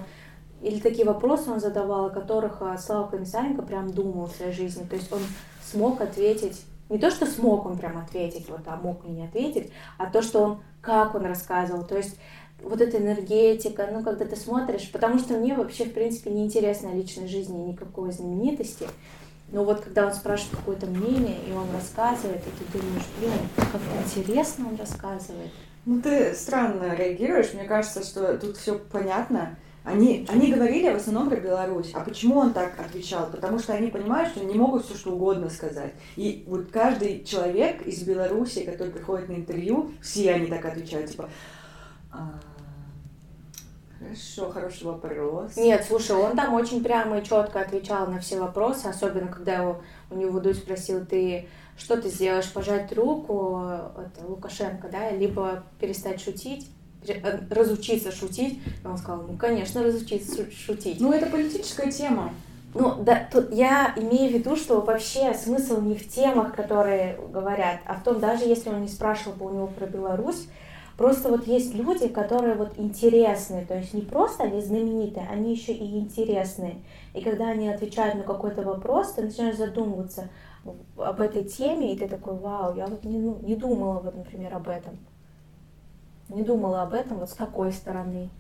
или 0.63 0.79
такие 0.79 1.05
вопросы 1.05 1.51
он 1.51 1.61
задавал, 1.61 2.07
о 2.07 2.11
которых 2.11 2.63
а, 2.63 2.79
Слава 2.79 3.09
Комиссаренко 3.09 3.63
прям 3.63 3.91
думал 3.91 4.27
в 4.27 4.37
своей 4.37 4.53
жизни. 4.53 4.85
То 4.85 4.97
есть 4.97 5.13
он 5.13 5.21
смог 5.65 6.01
ответить, 6.01 6.63
не 6.89 6.99
то, 6.99 7.11
что 7.11 7.27
смог 7.27 7.67
он 7.67 7.79
прям 7.79 7.99
ответить, 7.99 8.49
вот, 8.49 8.61
а 8.67 8.77
мог 8.77 9.05
мне 9.05 9.15
не 9.15 9.25
ответить, 9.27 9.73
а 9.99 10.07
то, 10.07 10.23
что 10.23 10.43
он, 10.43 10.63
как 10.81 11.15
он 11.15 11.25
рассказывал. 11.25 11.85
То 11.85 11.97
есть 11.97 12.17
вот 12.63 12.81
эта 12.81 12.99
энергетика, 12.99 13.89
ну, 13.93 14.05
когда 14.05 14.25
ты 14.25 14.37
смотришь, 14.37 14.91
потому 14.93 15.19
что 15.19 15.35
мне 15.35 15.55
вообще, 15.55 15.85
в 15.85 15.95
принципе, 15.95 16.31
не 16.31 16.45
интересна 16.45 16.95
личная 16.95 17.27
жизнь 17.27 17.57
и 17.57 17.73
никакой 17.73 18.13
знаменитости. 18.13 18.87
Но 19.53 19.65
вот 19.65 19.83
когда 19.83 20.07
он 20.07 20.15
спрашивает 20.15 20.57
какое-то 20.57 20.87
мнение, 20.87 21.39
и 21.47 21.53
он 21.53 21.71
рассказывает, 21.73 22.41
и 22.41 22.73
ты 22.73 22.79
думаешь, 22.79 23.05
блин, 23.19 23.33
как 23.57 23.81
интересно 24.05 24.69
он 24.69 24.77
рассказывает. 24.77 25.51
Ну, 25.85 26.01
ты 26.01 26.35
странно 26.35 26.95
реагируешь. 26.95 27.53
Мне 27.53 27.65
кажется, 27.65 28.03
что 28.03 28.39
тут 28.39 28.57
все 28.57 28.79
понятно. 28.79 29.57
Они, 29.85 30.27
они 30.31 30.53
говорили 30.53 30.91
в 30.91 30.97
основном 30.97 31.29
про 31.29 31.37
Беларусь. 31.37 31.91
А 31.93 32.01
почему 32.01 32.39
он 32.39 32.53
так 32.55 32.79
отвечал? 32.79 33.29
Потому 33.31 33.59
что 33.59 33.75
они 33.75 33.91
понимают, 33.91 34.31
что 34.31 34.45
не 34.45 34.55
могут 34.55 34.87
все 34.87 34.95
что 34.95 35.11
угодно 35.11 35.51
сказать. 35.51 35.93
И 36.17 36.45
вот 36.47 36.71
каждый 36.71 37.25
человек 37.25 37.83
из 37.83 38.03
Беларуси, 38.05 38.65
который 38.65 38.93
приходит 38.93 39.29
на 39.29 39.35
интервью, 39.35 39.91
все 40.01 40.33
они 40.33 40.47
так 40.47 40.65
отвечают, 40.65 41.11
типа, 41.11 41.29
«А, 42.13 42.39
хорошо, 44.03 44.51
хороший 44.51 44.85
вопрос. 44.85 45.57
Нет, 45.57 45.85
слушай, 45.87 46.17
он 46.17 46.37
там 46.37 46.55
очень 46.55 46.83
прямо 46.83 47.19
и 47.19 47.25
четко 47.25 47.61
отвечал 47.61 48.07
на 48.07 48.21
все 48.21 48.41
вопросы, 48.41 48.87
особенно 48.87 49.29
когда 49.29 49.55
его, 49.57 49.83
у 50.11 50.17
него 50.17 50.41
Дудь 50.41 50.57
спросил, 50.59 51.05
ты 51.07 51.49
что 51.77 52.01
ты 52.01 52.11
сделаешь, 52.11 52.53
пожать 52.53 52.93
руку 52.93 53.63
это, 53.97 54.27
Лукашенко, 54.27 54.89
да, 54.89 55.11
либо 55.11 55.65
перестать 55.81 56.21
шутить, 56.21 56.71
э, 57.07 57.39
разучиться 57.51 58.13
шутить. 58.13 58.61
И 58.85 58.87
он 58.87 58.99
сказал, 58.99 59.23
ну, 59.23 59.37
конечно, 59.37 59.83
разучиться 59.83 60.45
шу- 60.45 60.51
шутить. 60.53 61.01
Ну, 61.01 61.13
это 61.13 61.27
политическая 61.27 61.91
тема. 61.91 62.33
Ну, 62.75 62.95
да, 63.03 63.29
тут 63.31 63.53
я 63.53 63.93
имею 63.97 64.31
в 64.31 64.35
виду, 64.35 64.57
что 64.57 64.81
вообще 64.81 65.35
смысл 65.35 65.81
не 65.81 65.95
в 65.95 66.09
темах, 66.09 66.55
которые 66.55 67.19
говорят, 67.31 67.81
а 67.87 67.95
в 67.95 68.03
том, 68.03 68.19
даже 68.19 68.45
если 68.45 68.71
он 68.71 68.83
не 68.83 68.89
спрашивал 68.89 69.37
бы 69.37 69.47
у 69.47 69.51
него 69.51 69.67
про 69.67 69.87
Беларусь, 69.87 70.49
просто 70.97 71.29
вот 71.29 71.47
есть 71.47 71.75
люди, 71.75 72.09
которые 72.09 72.55
вот 72.55 72.79
интересные, 72.79 73.65
то 73.65 73.77
есть 73.77 73.95
не 73.95 74.03
просто 74.03 74.45
они 74.45 74.61
знаменитые, 74.61 75.27
они 75.29 75.53
еще 75.53 75.73
и 75.73 75.99
интересные. 75.99 76.83
И 77.15 77.21
когда 77.21 77.49
они 77.49 77.69
отвечают 77.69 78.17
на 78.17 78.23
какой-то 78.23 78.63
вопрос, 78.63 79.13
ты 79.13 79.23
начинаешь 79.23 79.57
задумываться 79.57 80.29
об 80.97 81.21
этой 81.21 81.45
теме, 81.45 81.93
и 81.93 81.99
ты 81.99 82.09
такой, 82.09 82.35
вау, 82.35 82.75
я 82.77 82.87
вот 82.87 83.05
не, 83.05 83.19
ну, 83.19 83.39
не 83.43 83.57
думала 83.57 84.01
вот, 84.01 84.15
например, 84.15 84.55
об 84.55 84.69
этом. 84.69 84.99
Не 86.29 86.43
думала 86.43 86.83
об 86.83 86.95
этом 86.95 87.19
вот 87.19 87.31
с 87.31 87.35
такой 87.35 87.73
стороны. 87.73 88.31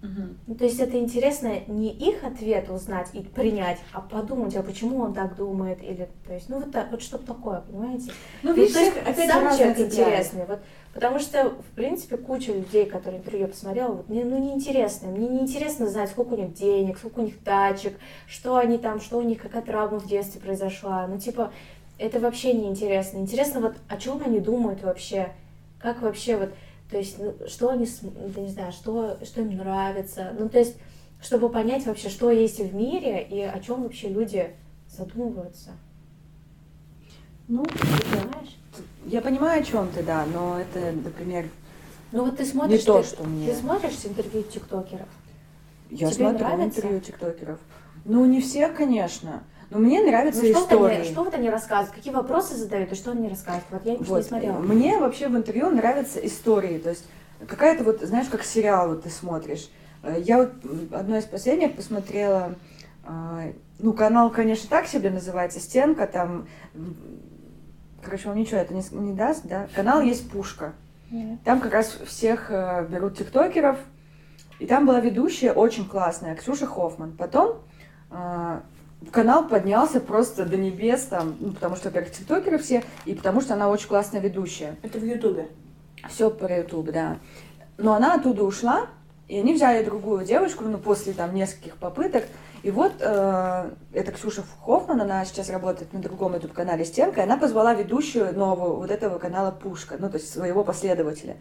Ну, 0.00 0.54
то 0.54 0.64
есть 0.64 0.78
это 0.78 0.96
интересно 0.98 1.52
не 1.66 1.90
их 1.90 2.22
ответ 2.22 2.70
узнать 2.70 3.08
и 3.14 3.20
принять, 3.20 3.78
а 3.92 4.00
подумать, 4.00 4.54
а 4.56 4.62
почему 4.62 5.00
он 5.00 5.12
так 5.12 5.34
думает, 5.34 5.82
или, 5.82 6.08
то 6.26 6.34
есть, 6.34 6.48
ну, 6.48 6.60
вот, 6.60 6.70
так, 6.70 6.90
вот 6.92 7.02
что-то 7.02 7.26
такое, 7.26 7.60
понимаете? 7.60 8.12
Ну, 8.42 8.52
видишь, 8.52 8.74
то 8.74 8.80
есть 8.80 8.96
опять 8.96 9.30
сам 9.30 9.56
человек 9.56 9.80
интересный, 9.80 10.46
вот, 10.46 10.60
потому 10.94 11.18
что, 11.18 11.50
в 11.50 11.74
принципе, 11.74 12.16
куча 12.16 12.52
людей, 12.52 12.86
которые 12.86 13.18
интервью 13.18 13.42
я 13.42 13.48
посмотрела, 13.48 13.92
вот, 13.92 14.08
мне, 14.08 14.24
ну, 14.24 14.38
неинтересно, 14.38 15.08
мне 15.08 15.28
неинтересно 15.28 15.88
знать, 15.88 16.10
сколько 16.10 16.34
у 16.34 16.36
них 16.36 16.54
денег, 16.54 16.98
сколько 16.98 17.18
у 17.18 17.24
них 17.24 17.38
тачек, 17.42 17.98
что 18.28 18.56
они 18.56 18.78
там, 18.78 19.00
что 19.00 19.18
у 19.18 19.22
них, 19.22 19.42
какая 19.42 19.62
травма 19.62 19.98
в 19.98 20.06
детстве 20.06 20.40
произошла, 20.40 21.08
ну, 21.08 21.18
типа, 21.18 21.52
это 21.98 22.20
вообще 22.20 22.52
неинтересно. 22.52 23.18
Интересно, 23.18 23.60
вот, 23.60 23.74
о 23.88 23.96
чем 23.96 24.22
они 24.24 24.38
думают 24.38 24.82
вообще, 24.82 25.32
как 25.80 26.02
вообще, 26.02 26.36
вот, 26.36 26.50
то 26.90 26.96
есть, 26.98 27.18
ну, 27.18 27.34
что 27.46 27.70
они, 27.70 27.86
я 28.36 28.42
не 28.42 28.48
знаю, 28.48 28.72
что, 28.72 29.18
что 29.24 29.40
им 29.42 29.56
нравится, 29.56 30.34
ну, 30.38 30.48
то 30.48 30.58
есть, 30.58 30.76
чтобы 31.20 31.48
понять 31.50 31.86
вообще, 31.86 32.08
что 32.08 32.30
есть 32.30 32.60
в 32.60 32.74
мире 32.74 33.22
и 33.28 33.40
о 33.42 33.58
чем 33.60 33.82
вообще 33.82 34.08
люди 34.08 34.50
задумываются, 34.88 35.70
Ну, 37.48 37.64
понимаешь? 37.64 38.56
я 39.06 39.20
понимаю, 39.20 39.60
о 39.60 39.64
чем 39.64 39.88
ты, 39.88 40.02
да, 40.02 40.24
но 40.32 40.58
это, 40.60 40.92
например, 40.92 41.48
Ну 42.12 42.24
вот 42.24 42.36
ты 42.38 42.44
смотришь, 42.46 42.80
не 42.80 42.86
то, 42.86 43.02
ты, 43.02 43.08
что 43.08 43.24
мне. 43.24 43.46
ты 43.52 43.56
смотришь 43.58 43.98
интервью 44.04 44.42
тиктокеров? 44.44 45.08
Я 45.90 46.10
Тебе 46.10 46.26
смотрю 46.28 46.38
нравится? 46.46 46.78
интервью 46.80 47.00
тиктокеров. 47.00 47.58
Ну, 48.04 48.24
не 48.26 48.40
всех, 48.40 48.74
конечно. 48.76 49.42
Но 49.70 49.78
мне 49.78 50.00
нравятся 50.02 50.42
Ну, 50.42 50.48
что, 50.48 50.60
вот 50.60 50.70
истории. 50.72 50.94
они, 50.96 51.04
что 51.04 51.24
вот 51.24 51.34
они 51.34 51.50
рассказывают, 51.50 51.94
какие 51.94 52.12
вопросы 52.12 52.54
задают 52.56 52.90
и 52.90 52.94
что 52.94 53.10
они 53.10 53.28
рассказывают? 53.28 53.66
Вот 53.70 53.84
я 53.84 53.92
еще 53.92 54.02
не 54.02 54.08
Вот. 54.08 54.24
смотрела. 54.24 54.58
Мне 54.58 54.98
вообще 54.98 55.28
в 55.28 55.36
интервью 55.36 55.70
нравятся 55.70 56.24
истории. 56.26 56.78
То 56.78 56.90
есть 56.90 57.04
какая-то 57.46 57.84
вот, 57.84 58.00
знаешь, 58.00 58.28
как 58.28 58.42
сериал 58.44 58.88
вот 58.88 59.02
ты 59.02 59.10
смотришь. 59.10 59.68
Э, 60.02 60.16
Я 60.18 60.38
вот 60.38 60.52
одно 60.92 61.18
из 61.18 61.24
последних 61.24 61.74
посмотрела, 61.76 62.54
а, 63.04 63.42
ну, 63.78 63.92
канал, 63.92 64.30
конечно, 64.30 64.68
так 64.68 64.86
себе 64.86 65.10
называется, 65.10 65.60
«Стенка», 65.60 66.06
там, 66.06 66.46
короче, 68.02 68.28
вам 68.28 68.38
ничего 68.38 68.58
это 68.58 68.74
не, 68.74 68.82
не 68.92 69.12
даст, 69.14 69.44
да? 69.44 69.68
Канал 69.74 70.00
есть 70.00 70.30
«Пушка». 70.30 70.72
Нет. 71.10 71.38
Там 71.44 71.60
как 71.60 71.72
раз 71.72 71.96
всех 72.06 72.50
э, 72.50 72.86
берут 72.90 73.16
тиктокеров, 73.16 73.78
и 74.58 74.66
там 74.66 74.84
была 74.86 75.00
ведущая 75.00 75.52
очень 75.52 75.88
классная, 75.88 76.34
Ксюша 76.36 76.66
Хоффман. 76.66 77.12
Потом 77.16 77.62
э, 78.10 78.60
канал 79.12 79.46
поднялся 79.46 80.00
просто 80.00 80.44
до 80.44 80.56
небес, 80.56 81.02
там, 81.02 81.36
ну, 81.40 81.52
потому 81.52 81.76
что, 81.76 81.88
во-первых, 81.88 82.12
тиктокеры 82.12 82.58
все, 82.58 82.84
и 83.04 83.14
потому 83.14 83.40
что 83.40 83.54
она 83.54 83.68
очень 83.68 83.88
классная 83.88 84.20
ведущая. 84.20 84.76
Это 84.82 84.98
в 84.98 85.04
Ютубе. 85.04 85.48
Все 86.08 86.30
про 86.30 86.58
YouTube, 86.58 86.90
да. 86.90 87.18
Но 87.76 87.94
она 87.94 88.14
оттуда 88.14 88.42
ушла, 88.44 88.86
и 89.28 89.38
они 89.38 89.54
взяли 89.54 89.84
другую 89.84 90.24
девушку, 90.24 90.64
ну, 90.64 90.78
после 90.78 91.12
там 91.12 91.34
нескольких 91.34 91.76
попыток. 91.76 92.24
И 92.62 92.70
вот 92.70 92.92
э, 92.98 93.70
эта 93.92 94.12
Ксюша 94.12 94.42
Хоффман, 94.64 95.00
она 95.00 95.24
сейчас 95.24 95.48
работает 95.48 95.92
на 95.92 96.00
другом 96.00 96.34
YouTube 96.34 96.52
канале 96.52 96.84
Стенка, 96.84 97.20
и 97.20 97.24
она 97.24 97.36
позвала 97.36 97.74
ведущую 97.74 98.36
новую 98.36 98.76
вот 98.76 98.90
этого 98.90 99.18
канала 99.18 99.52
Пушка, 99.52 99.96
ну, 99.98 100.08
то 100.10 100.16
есть 100.16 100.32
своего 100.32 100.64
последователя. 100.64 101.36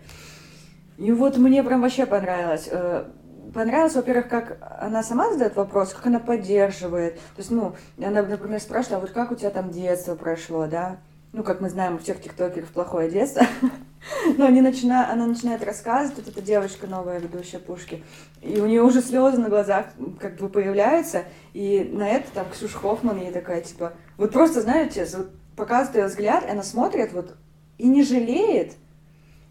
И 0.98 1.12
вот 1.12 1.38
мне 1.38 1.64
прям 1.64 1.82
вообще 1.82 2.06
понравилось. 2.06 2.68
Э, 2.72 3.06
Понравилось, 3.54 3.96
во-первых, 3.96 4.28
как 4.28 4.58
она 4.80 5.04
сама 5.04 5.32
задает 5.32 5.56
вопрос, 5.56 5.94
как 5.94 6.08
она 6.08 6.20
поддерживает. 6.20 7.16
То 7.16 7.40
есть, 7.40 7.52
ну, 7.52 7.76
она, 7.98 8.22
например, 8.24 8.60
спрашивает, 8.60 8.98
а 8.98 9.00
вот 9.00 9.12
как 9.12 9.32
у 9.32 9.36
тебя 9.36 9.50
там 9.50 9.70
детство 9.72 10.16
прошло, 10.16 10.68
да? 10.68 10.98
Ну, 11.34 11.44
как 11.44 11.62
мы 11.62 11.70
знаем, 11.70 11.96
у 11.96 11.98
всех 12.00 12.22
тиктокеров 12.22 12.70
плохое 12.70 13.10
детство. 13.10 13.44
Но 14.38 14.46
они 14.46 14.62
начина... 14.62 15.12
она 15.12 15.28
начинает 15.28 15.64
рассказывать, 15.64 16.18
вот 16.18 16.28
эта 16.28 16.42
девочка 16.42 16.88
новая, 16.88 17.20
ведущая 17.20 17.60
Пушки, 17.60 18.04
и 18.42 18.60
у 18.60 18.66
нее 18.66 18.82
уже 18.82 19.02
слезы 19.02 19.38
на 19.38 19.50
глазах 19.50 19.88
как 20.20 20.38
бы 20.38 20.50
появляются, 20.50 21.24
и 21.54 21.84
на 21.92 22.08
это 22.08 22.32
там 22.32 22.46
Ксюша 22.52 22.78
Хоффман 22.78 23.20
ей 23.20 23.32
такая, 23.32 23.62
типа, 23.62 23.94
вот 24.18 24.32
просто, 24.32 24.62
знаете, 24.62 25.06
вот 25.16 25.30
показывает 25.56 25.96
ее 25.96 26.08
взгляд, 26.08 26.46
и 26.46 26.52
она 26.52 26.64
смотрит 26.64 27.12
вот 27.14 27.36
и 27.78 27.88
не 27.88 28.04
жалеет, 28.04 28.74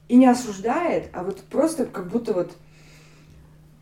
и 0.09 0.17
не 0.17 0.27
осуждает, 0.27 1.11
а 1.13 1.23
вот 1.25 1.41
просто 1.43 1.85
как 1.85 2.09
будто 2.09 2.33
вот, 2.33 2.53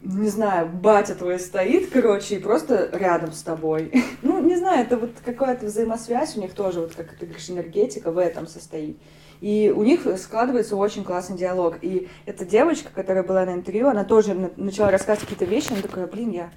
не 0.04 0.28
знаю, 0.28 0.68
батя 0.68 1.14
твой 1.14 1.38
стоит, 1.38 1.90
короче, 1.90 2.36
и 2.36 2.38
просто 2.38 2.90
рядом 2.92 3.32
с 3.32 3.42
тобой. 3.42 3.92
Ну, 4.22 4.42
не 4.42 4.56
знаю, 4.56 4.84
это 4.84 4.96
вот 4.96 5.10
какая-то 5.24 5.66
взаимосвязь 5.66 6.36
у 6.36 6.40
них 6.40 6.54
тоже, 6.54 6.80
вот 6.80 6.94
как 6.94 7.14
ты 7.14 7.26
говоришь, 7.26 7.50
энергетика 7.50 8.10
в 8.10 8.18
этом 8.18 8.46
состоит. 8.46 8.98
И 9.40 9.72
у 9.74 9.82
них 9.82 10.06
складывается 10.18 10.76
очень 10.76 11.04
классный 11.04 11.36
диалог. 11.36 11.76
И 11.82 12.08
эта 12.24 12.44
девочка, 12.44 12.90
которая 12.94 13.22
была 13.22 13.44
на 13.44 13.52
интервью, 13.54 13.88
она 13.88 14.04
тоже 14.04 14.34
на- 14.34 14.50
начала 14.56 14.90
рассказывать 14.90 15.28
какие-то 15.28 15.44
вещи, 15.44 15.72
она 15.72 15.82
такая, 15.82 16.06
блин, 16.06 16.30
я 16.30 16.50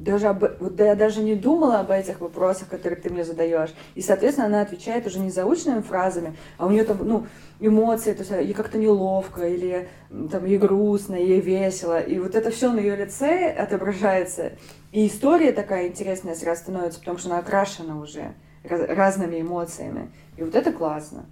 даже 0.00 0.28
об, 0.28 0.44
вот 0.60 0.80
я 0.80 0.94
даже 0.94 1.22
не 1.22 1.34
думала 1.34 1.80
об 1.80 1.90
этих 1.90 2.20
вопросах, 2.20 2.68
которые 2.68 2.98
ты 2.98 3.10
мне 3.10 3.22
задаешь. 3.22 3.70
И, 3.94 4.00
соответственно, 4.00 4.46
она 4.46 4.62
отвечает 4.62 5.06
уже 5.06 5.18
не 5.18 5.30
заученными 5.30 5.82
фразами, 5.82 6.36
а 6.56 6.66
у 6.66 6.70
нее 6.70 6.84
там, 6.84 6.98
ну, 7.02 7.26
эмоции, 7.60 8.14
то 8.14 8.20
есть 8.20 8.30
ей 8.30 8.54
как-то 8.54 8.78
неловко, 8.78 9.46
или 9.46 9.88
там 10.30 10.46
ей 10.46 10.58
грустно, 10.58 11.16
ей 11.16 11.40
весело. 11.40 12.00
И 12.00 12.18
вот 12.18 12.34
это 12.34 12.50
все 12.50 12.72
на 12.72 12.80
ее 12.80 12.96
лице 12.96 13.50
отображается. 13.50 14.52
И 14.90 15.06
история 15.06 15.52
такая 15.52 15.88
интересная 15.88 16.34
сразу 16.34 16.62
становится, 16.62 17.00
потому 17.00 17.18
что 17.18 17.28
она 17.28 17.38
окрашена 17.38 18.00
уже 18.00 18.32
разными 18.64 19.40
эмоциями. 19.40 20.10
И 20.36 20.42
вот 20.42 20.54
это 20.54 20.72
классно. 20.72 21.26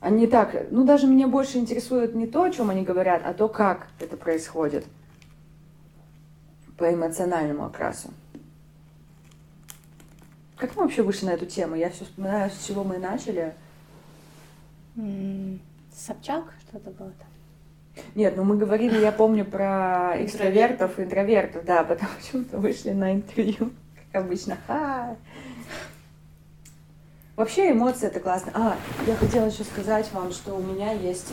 Они 0.00 0.26
так, 0.26 0.66
ну 0.70 0.84
даже 0.84 1.06
меня 1.06 1.28
больше 1.28 1.58
интересует 1.58 2.14
не 2.14 2.26
то, 2.26 2.42
о 2.42 2.50
чем 2.50 2.70
они 2.70 2.82
говорят, 2.82 3.22
а 3.24 3.32
то, 3.32 3.48
как 3.48 3.86
это 4.00 4.16
происходит 4.16 4.84
по 6.76 6.92
эмоциональному 6.92 7.64
окрасу. 7.66 8.10
Как 10.56 10.76
мы 10.76 10.82
вообще 10.82 11.02
вышли 11.02 11.26
на 11.26 11.30
эту 11.30 11.46
тему? 11.46 11.74
Я 11.74 11.90
все 11.90 12.04
вспоминаю, 12.04 12.50
с 12.50 12.66
чего 12.66 12.84
мы 12.84 12.98
начали. 12.98 13.54
Собчак 15.92 16.44
что-то 16.68 16.90
было 16.90 17.10
там. 17.10 17.28
Нет, 18.14 18.36
ну 18.36 18.44
мы 18.44 18.56
говорили, 18.56 18.98
я 18.98 19.12
помню, 19.12 19.44
про 19.44 20.14
экстравертов 20.24 20.98
и 20.98 21.02
интровертов, 21.02 21.64
да, 21.64 21.84
потому 21.84 22.10
что 22.22 22.58
вышли 22.58 22.90
на 22.90 23.12
интервью, 23.12 23.72
как 24.12 24.24
обычно. 24.24 24.56
Ха! 24.66 25.16
Вообще 27.36 27.72
эмоции 27.72 28.06
это 28.06 28.20
классно. 28.20 28.52
А, 28.54 28.76
я 29.06 29.16
хотела 29.16 29.46
еще 29.46 29.64
сказать 29.64 30.10
вам, 30.12 30.32
что 30.32 30.54
у 30.54 30.62
меня 30.62 30.92
есть 30.92 31.32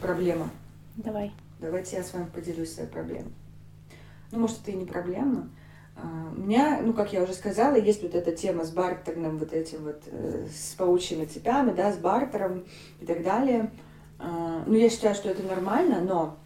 проблема. 0.00 0.50
Давай. 0.96 1.32
Давайте 1.60 1.96
я 1.96 2.02
с 2.02 2.12
вами 2.14 2.26
поделюсь 2.26 2.74
своей 2.74 2.88
проблемой 2.88 3.32
ну, 4.30 4.40
может, 4.40 4.62
это 4.62 4.70
и 4.72 4.76
не 4.76 4.84
проблема. 4.84 5.48
А, 5.96 6.32
у 6.36 6.40
меня, 6.40 6.80
ну, 6.82 6.92
как 6.92 7.12
я 7.12 7.22
уже 7.22 7.34
сказала, 7.34 7.76
есть 7.76 8.02
вот 8.02 8.14
эта 8.14 8.32
тема 8.32 8.64
с 8.64 8.70
бартерным, 8.70 9.38
вот 9.38 9.52
этим 9.52 9.84
вот, 9.84 10.02
э, 10.06 10.46
с 10.52 10.74
паучьими 10.74 11.24
цепями, 11.24 11.72
да, 11.72 11.92
с 11.92 11.98
бартером 11.98 12.64
и 13.00 13.06
так 13.06 13.22
далее. 13.22 13.70
А, 14.18 14.64
ну, 14.66 14.74
я 14.74 14.90
считаю, 14.90 15.14
что 15.14 15.28
это 15.28 15.42
нормально, 15.42 16.00
но 16.00 16.36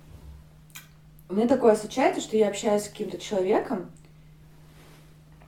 у 1.29 1.35
меня 1.35 1.49
такое 1.49 1.77
случается, 1.77 2.21
что 2.21 2.37
я 2.37 2.49
общаюсь 2.49 2.85
с 2.85 2.89
каким-то 2.89 3.19
человеком, 3.19 3.91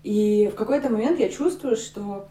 и 0.03 0.51
в 0.53 0.57
какой-то 0.57 0.89
момент 0.89 1.21
я 1.21 1.29
чувствую, 1.29 1.77
что 1.77 2.27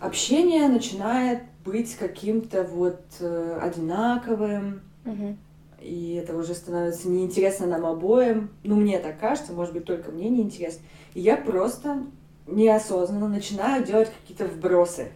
общение 0.00 0.68
начинает 0.68 1.42
быть 1.64 1.94
каким-то 1.96 2.64
вот 2.64 3.02
э, 3.20 3.58
одинаковым, 3.60 4.80
угу 5.04 5.36
и 5.82 6.14
это 6.14 6.36
уже 6.36 6.54
становится 6.54 7.08
неинтересно 7.08 7.66
нам 7.66 7.84
обоим. 7.84 8.50
Ну, 8.62 8.76
мне 8.76 8.98
так 8.98 9.18
кажется, 9.18 9.52
может 9.52 9.74
быть, 9.74 9.84
только 9.84 10.10
мне 10.10 10.28
неинтересно. 10.28 10.82
И 11.14 11.20
я 11.20 11.36
просто 11.36 12.04
неосознанно 12.46 13.28
начинаю 13.28 13.84
делать 13.84 14.10
какие-то 14.20 14.46
вбросы. 14.46 15.08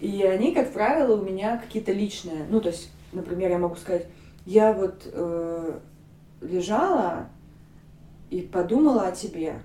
И 0.00 0.22
они, 0.22 0.54
как 0.54 0.72
правило, 0.72 1.20
у 1.20 1.24
меня 1.24 1.58
какие-то 1.58 1.92
личные. 1.92 2.46
Ну, 2.48 2.60
то 2.60 2.68
есть, 2.68 2.90
например, 3.12 3.50
я 3.50 3.58
могу 3.58 3.76
сказать, 3.76 4.06
я 4.46 4.72
вот 4.72 5.02
э, 5.04 5.78
лежала 6.40 7.28
и 8.30 8.40
подумала 8.40 9.08
о 9.08 9.12
тебе. 9.12 9.60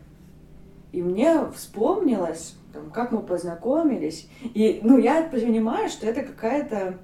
И 0.92 1.02
мне 1.02 1.50
вспомнилось, 1.52 2.56
там, 2.74 2.90
как 2.92 3.12
мы 3.12 3.22
познакомились. 3.22 4.30
И, 4.42 4.82
ну, 4.84 4.98
я 4.98 5.24
понимаю, 5.24 5.90
что 5.90 6.08
это 6.08 6.24
какая-то 6.24 6.98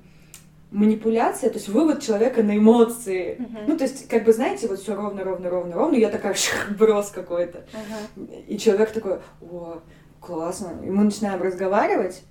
манипуляция, 0.71 1.49
то 1.49 1.57
есть 1.57 1.67
вывод 1.67 2.01
человека 2.01 2.41
на 2.41 2.57
эмоции. 2.57 3.37
Uh-huh. 3.37 3.65
Ну, 3.67 3.77
то 3.77 3.83
есть, 3.83 4.07
как 4.07 4.23
бы, 4.23 4.31
знаете, 4.31 4.67
вот 4.67 4.79
все 4.79 4.95
ровно, 4.95 5.23
ровно, 5.23 5.49
ровно, 5.49 5.75
ровно, 5.75 5.95
я 5.95 6.09
такая 6.09 6.35
брос 6.79 7.11
какой-то. 7.11 7.65
Uh-huh. 7.73 8.45
И 8.47 8.57
человек 8.57 8.91
такой, 8.91 9.19
о, 9.41 9.81
классно. 10.21 10.79
И 10.83 10.89
мы 10.89 11.03
начинаем 11.03 11.41
разговаривать. 11.41 12.23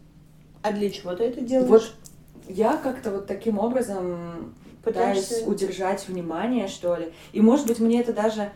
А 0.63 0.73
для 0.73 0.91
чего 0.91 1.15
ты 1.15 1.25
это 1.25 1.43
делаешь? 1.43 1.69
Вот 1.69 1.95
я 2.49 2.77
как-то 2.77 3.11
вот 3.11 3.27
таким 3.27 3.59
образом 3.59 4.55
пытаюсь 4.83 5.25
Пытаешься... 5.25 5.49
удержать 5.49 6.09
внимание, 6.09 6.67
что 6.67 6.97
ли. 6.97 7.13
И, 7.33 7.41
может 7.43 7.67
быть, 7.67 7.79
мне 7.79 8.01
это 8.01 8.15
даже 8.15 8.51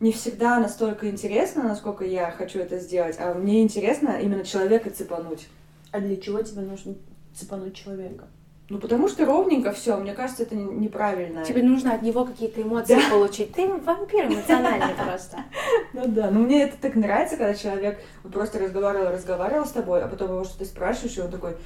не 0.00 0.12
всегда 0.12 0.58
настолько 0.60 1.10
интересно, 1.10 1.64
насколько 1.64 2.04
я 2.04 2.30
хочу 2.30 2.60
это 2.60 2.78
сделать, 2.78 3.16
а 3.18 3.34
мне 3.34 3.62
интересно 3.62 4.18
именно 4.20 4.44
человека 4.44 4.90
цепануть. 4.90 5.48
А 5.90 6.00
для 6.00 6.16
чего 6.16 6.42
тебе 6.42 6.62
нужно 6.62 6.94
цепануть 7.34 7.74
человека? 7.74 8.26
Ну, 8.70 8.78
потому 8.78 9.08
что 9.08 9.26
ровненько 9.26 9.72
все, 9.72 9.96
мне 9.98 10.14
кажется, 10.14 10.42
это 10.42 10.56
неправильно. 10.56 11.44
Тебе 11.44 11.62
нужно 11.62 11.94
от 11.94 12.00
него 12.00 12.24
какие-то 12.24 12.62
эмоции 12.62 12.94
да. 12.94 13.10
получить. 13.10 13.52
Ты 13.52 13.68
вампир 13.68 14.26
эмоциональный 14.26 14.94
просто. 15.04 15.44
Ну 15.92 16.08
да, 16.08 16.30
ну 16.30 16.40
мне 16.40 16.62
это 16.62 16.78
так 16.78 16.94
нравится, 16.94 17.36
когда 17.36 17.54
человек 17.54 18.00
просто 18.32 18.58
разговаривал, 18.58 19.12
разговаривал 19.12 19.66
с 19.66 19.72
тобой, 19.72 20.02
а 20.02 20.08
потом 20.08 20.30
его 20.30 20.44
что-то 20.44 20.64
спрашиваешь, 20.64 21.18
и 21.18 21.20
он 21.20 21.30
такой... 21.30 21.56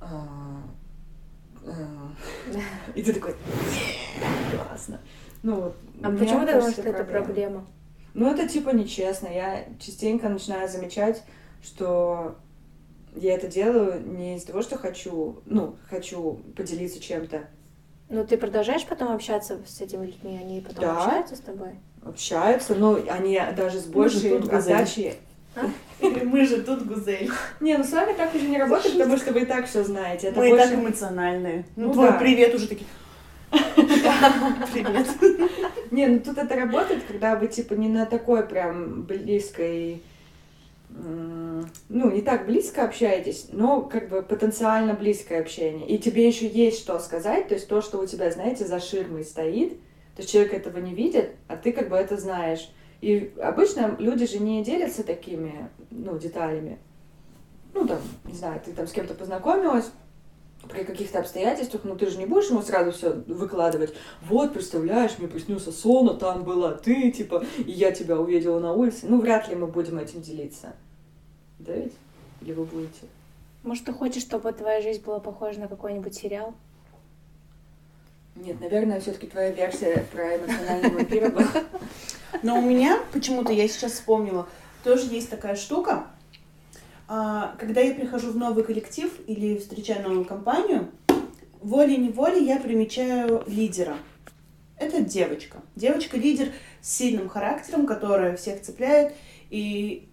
«А, 0.00 0.26
а». 1.66 2.12
И 2.94 3.02
ты 3.02 3.12
такой, 3.12 3.34
классно. 4.54 5.00
Ну, 5.42 5.72
а 6.02 6.10
почему 6.10 6.46
ты 6.46 6.54
думаешь, 6.54 6.72
что 6.72 6.82
это 6.82 7.04
проблема? 7.04 7.66
Ну, 8.14 8.30
это 8.30 8.48
типа 8.48 8.70
нечестно. 8.70 9.28
Я 9.28 9.64
частенько 9.78 10.28
начинаю 10.28 10.68
замечать, 10.68 11.22
что 11.62 12.36
я 13.14 13.34
это 13.34 13.48
делаю 13.48 14.00
не 14.06 14.36
из-за 14.36 14.48
того, 14.48 14.62
что 14.62 14.76
хочу, 14.78 15.40
ну, 15.46 15.76
хочу 15.88 16.40
поделиться 16.56 17.00
чем-то. 17.00 17.48
Ну, 18.08 18.26
ты 18.26 18.38
продолжаешь 18.38 18.86
потом 18.86 19.12
общаться 19.12 19.60
с 19.66 19.80
этими 19.80 20.06
людьми, 20.06 20.38
они 20.40 20.60
потом 20.60 20.80
да, 20.80 21.04
общаются 21.04 21.36
с 21.36 21.40
тобой? 21.40 21.72
Общаются, 22.02 22.74
но 22.74 22.98
они 23.08 23.40
даже 23.56 23.78
с 23.80 23.84
большей 23.84 24.38
отдачей. 24.38 25.14
А? 25.54 25.66
Мы 26.00 26.46
же 26.46 26.62
тут 26.62 26.86
гузель. 26.86 27.30
Не, 27.60 27.76
ну 27.76 27.84
с 27.84 27.92
вами 27.92 28.14
так 28.14 28.34
уже 28.34 28.46
не 28.46 28.58
работает, 28.58 28.94
потому 28.94 29.16
что 29.16 29.32
вы 29.32 29.42
и 29.42 29.44
так 29.44 29.66
все 29.66 29.82
знаете. 29.82 30.28
Это 30.28 30.38
Мы 30.38 30.50
больше... 30.50 30.64
и 30.64 30.68
так 30.68 30.78
эмоциональные. 30.78 31.66
Ну, 31.76 31.88
ну 31.88 31.92
твой 31.92 32.10
да. 32.10 32.18
привет 32.18 32.54
уже 32.54 32.68
такие. 32.68 32.86
Привет. 34.72 35.06
Не, 35.90 36.06
ну 36.06 36.20
тут 36.20 36.36
это 36.36 36.54
работает, 36.54 37.04
когда 37.08 37.34
вы 37.34 37.48
типа 37.48 37.74
не 37.74 37.88
на 37.88 38.04
такой 38.04 38.46
прям 38.46 39.04
близкой 39.04 40.02
ну, 41.88 42.10
не 42.10 42.20
так 42.20 42.46
близко 42.46 42.84
общаетесь, 42.84 43.48
но 43.52 43.82
как 43.82 44.08
бы 44.08 44.22
потенциально 44.22 44.94
близкое 44.94 45.40
общение. 45.40 45.86
И 45.88 45.98
тебе 45.98 46.26
еще 46.26 46.46
есть 46.46 46.80
что 46.80 46.98
сказать, 46.98 47.48
то 47.48 47.54
есть 47.54 47.68
то, 47.68 47.80
что 47.80 47.98
у 47.98 48.06
тебя, 48.06 48.30
знаете, 48.30 48.66
за 48.66 48.78
ширмой 48.78 49.24
стоит, 49.24 49.72
то 50.14 50.22
есть 50.22 50.30
человек 50.30 50.52
этого 50.52 50.78
не 50.78 50.94
видит, 50.94 51.30
а 51.46 51.56
ты 51.56 51.72
как 51.72 51.88
бы 51.88 51.96
это 51.96 52.16
знаешь. 52.18 52.70
И 53.00 53.32
обычно 53.40 53.96
люди 53.98 54.26
же 54.26 54.38
не 54.38 54.62
делятся 54.62 55.02
такими, 55.02 55.70
ну, 55.90 56.18
деталями. 56.18 56.78
Ну, 57.72 57.86
там, 57.86 57.98
не 58.24 58.34
знаю, 58.34 58.60
ты 58.64 58.72
там 58.72 58.86
с 58.86 58.92
кем-то 58.92 59.14
познакомилась, 59.14 59.90
при 60.68 60.82
каких-то 60.82 61.20
обстоятельствах, 61.20 61.84
ну 61.84 61.96
ты 61.96 62.10
же 62.10 62.18
не 62.18 62.26
будешь 62.26 62.50
ему 62.50 62.62
сразу 62.62 62.90
все 62.90 63.12
выкладывать. 63.28 63.94
Вот, 64.22 64.52
представляешь, 64.52 65.12
мне 65.18 65.28
приснился 65.28 65.70
сон, 65.70 66.10
а 66.10 66.14
там 66.14 66.42
была 66.42 66.72
ты, 66.72 67.10
типа, 67.12 67.44
и 67.58 67.70
я 67.70 67.92
тебя 67.92 68.18
увидела 68.18 68.58
на 68.58 68.72
улице. 68.72 69.06
Ну, 69.08 69.20
вряд 69.20 69.48
ли 69.48 69.54
мы 69.54 69.68
будем 69.68 69.98
этим 69.98 70.20
делиться. 70.20 70.74
Да 71.58 71.72
ведь? 71.72 71.92
Или 72.40 72.52
вы 72.52 72.64
будете? 72.64 73.06
Может, 73.62 73.84
ты 73.84 73.92
хочешь, 73.92 74.22
чтобы 74.22 74.52
твоя 74.52 74.80
жизнь 74.80 75.02
была 75.02 75.18
похожа 75.18 75.60
на 75.60 75.68
какой-нибудь 75.68 76.14
сериал? 76.14 76.54
Нет, 78.36 78.60
наверное, 78.60 79.00
все-таки 79.00 79.26
твоя 79.26 79.50
версия 79.50 80.06
про 80.12 80.36
эмоционального 80.36 80.94
вампира 80.94 81.28
была. 81.30 81.48
Но 82.42 82.58
у 82.58 82.62
меня, 82.62 83.00
почему-то 83.12 83.52
я 83.52 83.66
сейчас 83.66 83.92
вспомнила, 83.92 84.48
тоже 84.84 85.06
есть 85.06 85.28
такая 85.28 85.56
штука, 85.56 86.06
а, 87.08 87.54
когда 87.58 87.80
я 87.80 87.94
прихожу 87.94 88.30
в 88.30 88.36
новый 88.36 88.62
коллектив 88.62 89.12
или 89.26 89.58
встречаю 89.58 90.02
новую 90.02 90.24
компанию, 90.24 90.90
волей-неволей 91.60 92.44
я 92.44 92.60
примечаю 92.60 93.42
лидера. 93.46 93.96
Это 94.76 95.00
девочка. 95.00 95.58
Девочка-лидер 95.74 96.52
с 96.80 96.92
сильным 96.96 97.28
характером, 97.28 97.86
которая 97.86 98.36
всех 98.36 98.62
цепляет. 98.62 99.14
И 99.50 100.08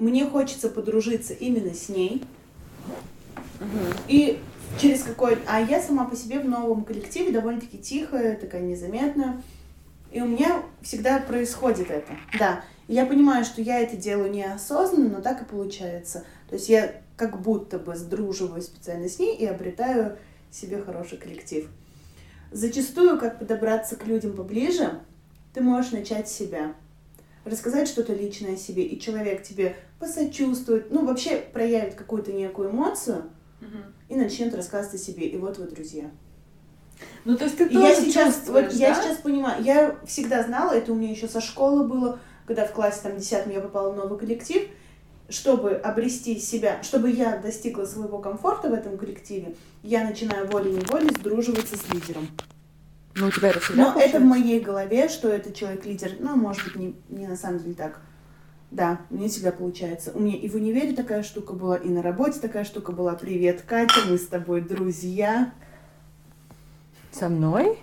мне 0.00 0.26
хочется 0.26 0.68
подружиться 0.68 1.34
именно 1.34 1.74
с 1.74 1.88
ней. 1.88 2.24
И 4.08 4.40
через 4.80 5.02
какой... 5.02 5.38
А 5.46 5.60
я 5.60 5.80
сама 5.80 6.06
по 6.06 6.16
себе 6.16 6.40
в 6.40 6.48
новом 6.48 6.84
коллективе 6.84 7.32
довольно-таки 7.32 7.78
тихая, 7.78 8.36
такая 8.36 8.62
незаметная. 8.62 9.42
И 10.10 10.20
у 10.20 10.26
меня 10.26 10.62
всегда 10.82 11.20
происходит 11.20 11.90
это. 11.90 12.12
Да, 12.38 12.64
я 12.88 13.06
понимаю, 13.06 13.44
что 13.44 13.62
я 13.62 13.78
это 13.78 13.96
делаю 13.96 14.32
неосознанно, 14.32 15.08
но 15.08 15.20
так 15.20 15.42
и 15.42 15.44
получается. 15.44 16.24
То 16.48 16.56
есть 16.56 16.68
я 16.68 16.94
как 17.16 17.40
будто 17.40 17.78
бы 17.78 17.94
сдруживаюсь 17.94 18.64
специально 18.64 19.08
с 19.08 19.18
ней 19.18 19.36
и 19.36 19.46
обретаю 19.46 20.16
себе 20.50 20.80
хороший 20.80 21.18
коллектив. 21.18 21.68
Зачастую, 22.50 23.20
как 23.20 23.38
подобраться 23.38 23.94
к 23.94 24.06
людям 24.06 24.32
поближе, 24.32 24.98
ты 25.54 25.60
можешь 25.60 25.92
начать 25.92 26.28
с 26.28 26.32
себя. 26.32 26.74
Рассказать 27.44 27.88
что-то 27.88 28.12
личное 28.12 28.54
о 28.54 28.56
себе, 28.56 28.84
и 28.84 29.00
человек 29.00 29.42
тебе 29.42 29.76
посочувствует, 29.98 30.90
ну, 30.90 31.06
вообще 31.06 31.36
проявит 31.36 31.94
какую-то 31.94 32.32
некую 32.32 32.70
эмоцию 32.70 33.30
угу. 33.60 33.78
и 34.08 34.14
начнет 34.14 34.54
рассказывать 34.54 35.00
о 35.00 35.04
себе. 35.04 35.26
И 35.26 35.36
вот 35.36 35.58
вы 35.58 35.66
друзья. 35.66 36.10
Ну, 37.24 37.36
то 37.36 37.44
есть 37.44 37.56
ты 37.56 37.68
тоже 37.68 37.86
я 37.86 37.94
сейчас, 37.94 38.42
вот, 38.46 38.64
да? 38.64 38.70
я 38.70 38.94
сейчас 38.94 39.18
понимаю, 39.18 39.62
я 39.62 39.96
всегда 40.06 40.42
знала, 40.42 40.72
это 40.72 40.92
у 40.92 40.94
меня 40.94 41.10
еще 41.10 41.28
со 41.28 41.40
школы 41.40 41.86
было, 41.86 42.18
когда 42.46 42.66
в 42.66 42.72
классе 42.72 43.00
там 43.02 43.16
десятом 43.16 43.52
я 43.52 43.60
попала 43.60 43.92
в 43.92 43.96
новый 43.96 44.18
коллектив, 44.18 44.68
чтобы 45.28 45.74
обрести 45.74 46.38
себя, 46.38 46.82
чтобы 46.82 47.10
я 47.10 47.36
достигла 47.38 47.84
своего 47.84 48.18
комфорта 48.18 48.68
в 48.68 48.74
этом 48.74 48.98
коллективе, 48.98 49.54
я 49.82 50.04
начинаю 50.04 50.46
волей-неволей 50.48 51.10
сдруживаться 51.10 51.76
с 51.76 51.88
лидером. 51.92 52.28
Ну, 53.14 53.26
у 53.26 53.30
тебя 53.30 53.48
это 53.48 53.60
всегда 53.60 53.92
Но 53.92 54.00
это 54.00 54.20
в 54.20 54.24
моей 54.24 54.60
голове, 54.60 55.08
что 55.08 55.28
это 55.28 55.52
человек-лидер. 55.52 56.12
Ну, 56.20 56.36
может 56.36 56.64
быть, 56.64 56.76
не, 56.76 56.94
не 57.08 57.26
на 57.26 57.36
самом 57.36 57.58
деле 57.58 57.74
так. 57.74 58.00
Да, 58.70 59.00
у 59.10 59.16
меня 59.16 59.28
всегда 59.28 59.50
получается. 59.50 60.12
У 60.14 60.20
меня 60.20 60.36
и 60.36 60.48
в 60.48 60.54
универе 60.54 60.92
такая 60.92 61.24
штука 61.24 61.54
была, 61.54 61.76
и 61.76 61.88
на 61.88 62.02
работе 62.02 62.38
такая 62.38 62.64
штука 62.64 62.92
была. 62.92 63.14
Привет, 63.14 63.62
Катя, 63.66 64.00
мы 64.08 64.16
с 64.16 64.26
тобой 64.26 64.60
друзья. 64.60 65.52
Со 67.10 67.28
мной? 67.28 67.78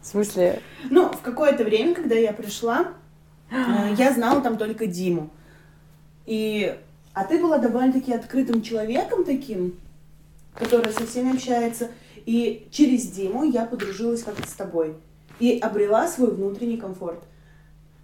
В 0.00 0.06
смысле? 0.06 0.62
Ну, 0.90 1.10
в 1.10 1.20
какое-то 1.20 1.64
время, 1.64 1.94
когда 1.94 2.14
я 2.14 2.32
пришла, 2.32 2.92
э, 3.50 3.94
я 3.98 4.12
знала 4.12 4.40
там 4.40 4.56
только 4.56 4.86
Диму. 4.86 5.30
И... 6.24 6.78
А 7.14 7.24
ты 7.24 7.42
была 7.42 7.58
довольно-таки 7.58 8.12
открытым 8.12 8.62
человеком 8.62 9.24
таким, 9.24 9.74
который 10.54 10.92
со 10.92 11.04
всеми 11.04 11.34
общается. 11.34 11.88
И 12.28 12.68
через 12.70 13.06
Диму 13.06 13.42
я 13.42 13.64
подружилась 13.64 14.22
как-то 14.22 14.46
с 14.46 14.52
тобой. 14.52 14.96
И 15.40 15.58
обрела 15.58 16.06
свой 16.06 16.30
внутренний 16.30 16.76
комфорт. 16.76 17.20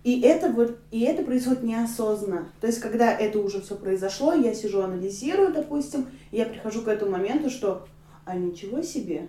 И 0.03 0.22
это 0.22 0.49
вот, 0.51 0.79
и 0.91 1.03
это 1.03 1.22
происходит 1.22 1.62
неосознанно. 1.62 2.49
То 2.62 2.66
есть, 2.66 2.81
когда 2.81 3.12
это 3.12 3.39
уже 3.39 3.61
все 3.61 3.75
произошло, 3.77 4.33
я 4.33 4.55
сижу, 4.55 4.81
анализирую, 4.81 5.53
допустим, 5.53 6.07
и 6.31 6.39
я 6.39 6.47
прихожу 6.47 6.81
к 6.81 6.89
этому 6.89 7.11
моменту, 7.11 7.51
что, 7.51 7.87
а 8.25 8.35
ничего 8.35 8.81
себе. 8.81 9.29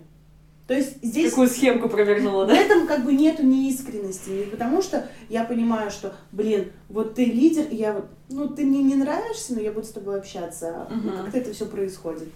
То 0.66 0.72
есть 0.72 0.96
здесь... 1.02 1.28
Какую 1.28 1.48
схемку 1.48 1.90
провернула, 1.90 2.46
В 2.46 2.48
да? 2.48 2.56
этом 2.56 2.86
как 2.86 3.04
бы 3.04 3.12
нету 3.12 3.44
неискренности, 3.44 4.30
не 4.30 4.44
потому 4.44 4.80
что 4.80 5.06
я 5.28 5.44
понимаю, 5.44 5.90
что, 5.90 6.14
блин, 6.32 6.72
вот 6.88 7.16
ты 7.16 7.26
лидер, 7.26 7.66
и 7.70 7.76
я 7.76 7.92
вот, 7.92 8.06
ну, 8.30 8.48
ты 8.48 8.64
мне 8.64 8.82
не 8.82 8.94
нравишься, 8.94 9.52
но 9.52 9.60
я 9.60 9.72
буду 9.72 9.86
с 9.86 9.90
тобой 9.90 10.18
общаться. 10.18 10.88
Мгм. 10.88 11.18
как-то 11.18 11.36
это 11.36 11.52
все 11.52 11.66
происходит. 11.66 12.28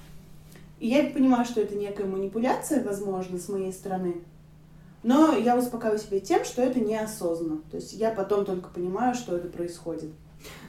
И 0.81 0.89
я 0.89 1.05
понимаю, 1.05 1.45
что 1.45 1.61
это 1.61 1.77
некая 1.77 2.07
манипуляция, 2.07 2.83
возможно, 2.83 3.39
с 3.39 3.49
моей 3.49 3.73
стороны. 3.73 4.23
Но 5.03 5.37
я 5.37 5.57
успокаиваю 5.57 6.01
себя 6.01 6.21
тем, 6.21 6.45
что 6.45 6.63
это 6.63 6.81
неосознанно. 6.81 7.61
То 7.71 7.77
есть 7.77 7.93
я 7.93 8.11
потом 8.11 8.45
только 8.45 8.71
понимаю, 8.71 9.15
что 9.15 9.37
это 9.37 9.49
происходит. 9.49 10.11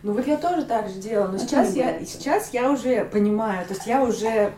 Ну 0.03 0.13
вот 0.13 0.27
я 0.27 0.37
тоже 0.37 0.65
так 0.65 0.89
же 0.89 0.99
делала, 0.99 1.29
но 1.29 1.35
Это 1.35 1.45
сейчас 1.45 1.75
я, 1.75 2.05
сейчас 2.05 2.53
я 2.53 2.69
уже 2.71 3.05
понимаю, 3.05 3.65
то 3.65 3.73
есть 3.73 3.87
я 3.87 4.03
уже 4.03 4.53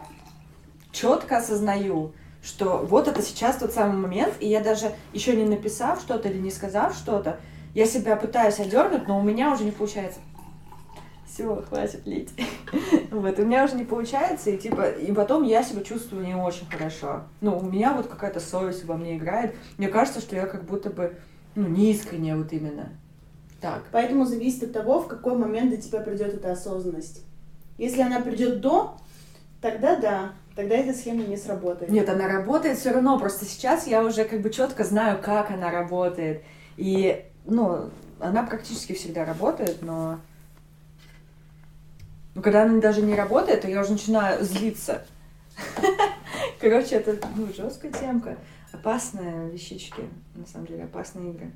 четко 0.92 1.38
осознаю, 1.38 2.14
что 2.42 2.80
вот 2.80 3.08
это 3.08 3.22
сейчас 3.22 3.58
тот 3.58 3.74
самый 3.74 3.98
момент, 3.98 4.34
и 4.40 4.48
я 4.48 4.60
даже 4.60 4.92
еще 5.14 5.36
не 5.36 5.46
написав 5.46 6.00
что-то 6.00 6.30
или 6.30 6.40
не 6.40 6.50
сказав 6.50 6.96
что-то, 6.96 7.40
я 7.76 7.86
себя 7.86 8.16
пытаюсь 8.16 8.60
одернуть, 8.60 9.08
но 9.08 9.20
у 9.20 9.22
меня 9.22 9.52
уже 9.52 9.64
не 9.64 9.72
получается. 9.72 10.20
Все, 11.34 11.64
хватит 11.68 12.06
лить. 12.06 12.30
Вот, 13.10 13.40
у 13.40 13.46
меня 13.46 13.66
уже 13.66 13.76
не 13.76 13.86
получается, 13.86 14.50
и 14.50 14.58
типа, 14.58 14.90
и 14.90 15.12
потом 15.12 15.44
я 15.44 15.64
себя 15.64 15.84
чувствую 15.84 16.26
не 16.26 16.36
очень 16.36 16.68
хорошо. 16.70 17.24
Ну, 17.42 17.58
у 17.58 17.62
меня 17.64 17.94
вот 17.94 18.08
какая-то 18.08 18.40
совесть 18.40 18.86
во 18.86 18.98
мне 18.98 19.18
играет. 19.18 19.56
Мне 19.78 19.88
кажется, 19.88 20.20
что 20.20 20.36
я 20.36 20.46
как 20.48 20.64
будто 20.66 20.90
бы, 20.90 21.16
ну, 21.56 21.68
неискренне 21.68 22.36
вот 22.36 22.52
именно. 22.54 22.90
Так. 23.62 23.84
Поэтому 23.92 24.26
зависит 24.26 24.64
от 24.64 24.74
того, 24.74 25.00
в 25.00 25.08
какой 25.08 25.36
момент 25.36 25.72
до 25.72 25.78
тебя 25.78 26.00
придет 26.02 26.34
эта 26.34 26.52
осознанность. 26.52 27.24
Если 27.78 28.02
она 28.02 28.20
придет 28.20 28.62
до, 28.62 28.98
тогда 29.62 29.96
да, 29.96 30.34
тогда 30.56 30.76
эта 30.76 30.98
схема 30.98 31.24
не 31.24 31.38
сработает. 31.38 31.92
Нет, 31.92 32.10
она 32.10 32.28
работает 32.28 32.78
все 32.78 32.92
равно, 32.92 33.20
просто 33.20 33.46
сейчас 33.46 33.88
я 33.88 34.04
уже 34.04 34.26
как 34.26 34.42
бы 34.42 34.50
четко 34.50 34.84
знаю, 34.84 35.20
как 35.22 35.52
она 35.52 35.72
работает. 35.72 36.44
И, 36.78 37.26
ну, 37.46 37.90
она 38.20 38.44
практически 38.44 38.94
всегда 38.94 39.26
работает, 39.26 39.82
но... 39.82 40.20
Ну, 42.36 42.42
когда 42.42 42.64
она 42.64 42.80
даже 42.82 43.02
не 43.02 43.16
работает, 43.16 43.62
то 43.62 43.68
я 43.68 43.82
уже 43.82 43.92
начинаю 43.92 44.44
злиться. 44.44 45.06
Короче, 46.60 46.96
это, 46.96 47.16
ну, 47.36 47.48
жесткая 47.54 47.92
темка. 47.92 48.38
Опасные 48.72 49.50
вещички, 49.52 50.02
на 50.34 50.46
самом 50.48 50.66
деле, 50.66 50.86
опасные 50.86 51.32
игры. 51.32 51.52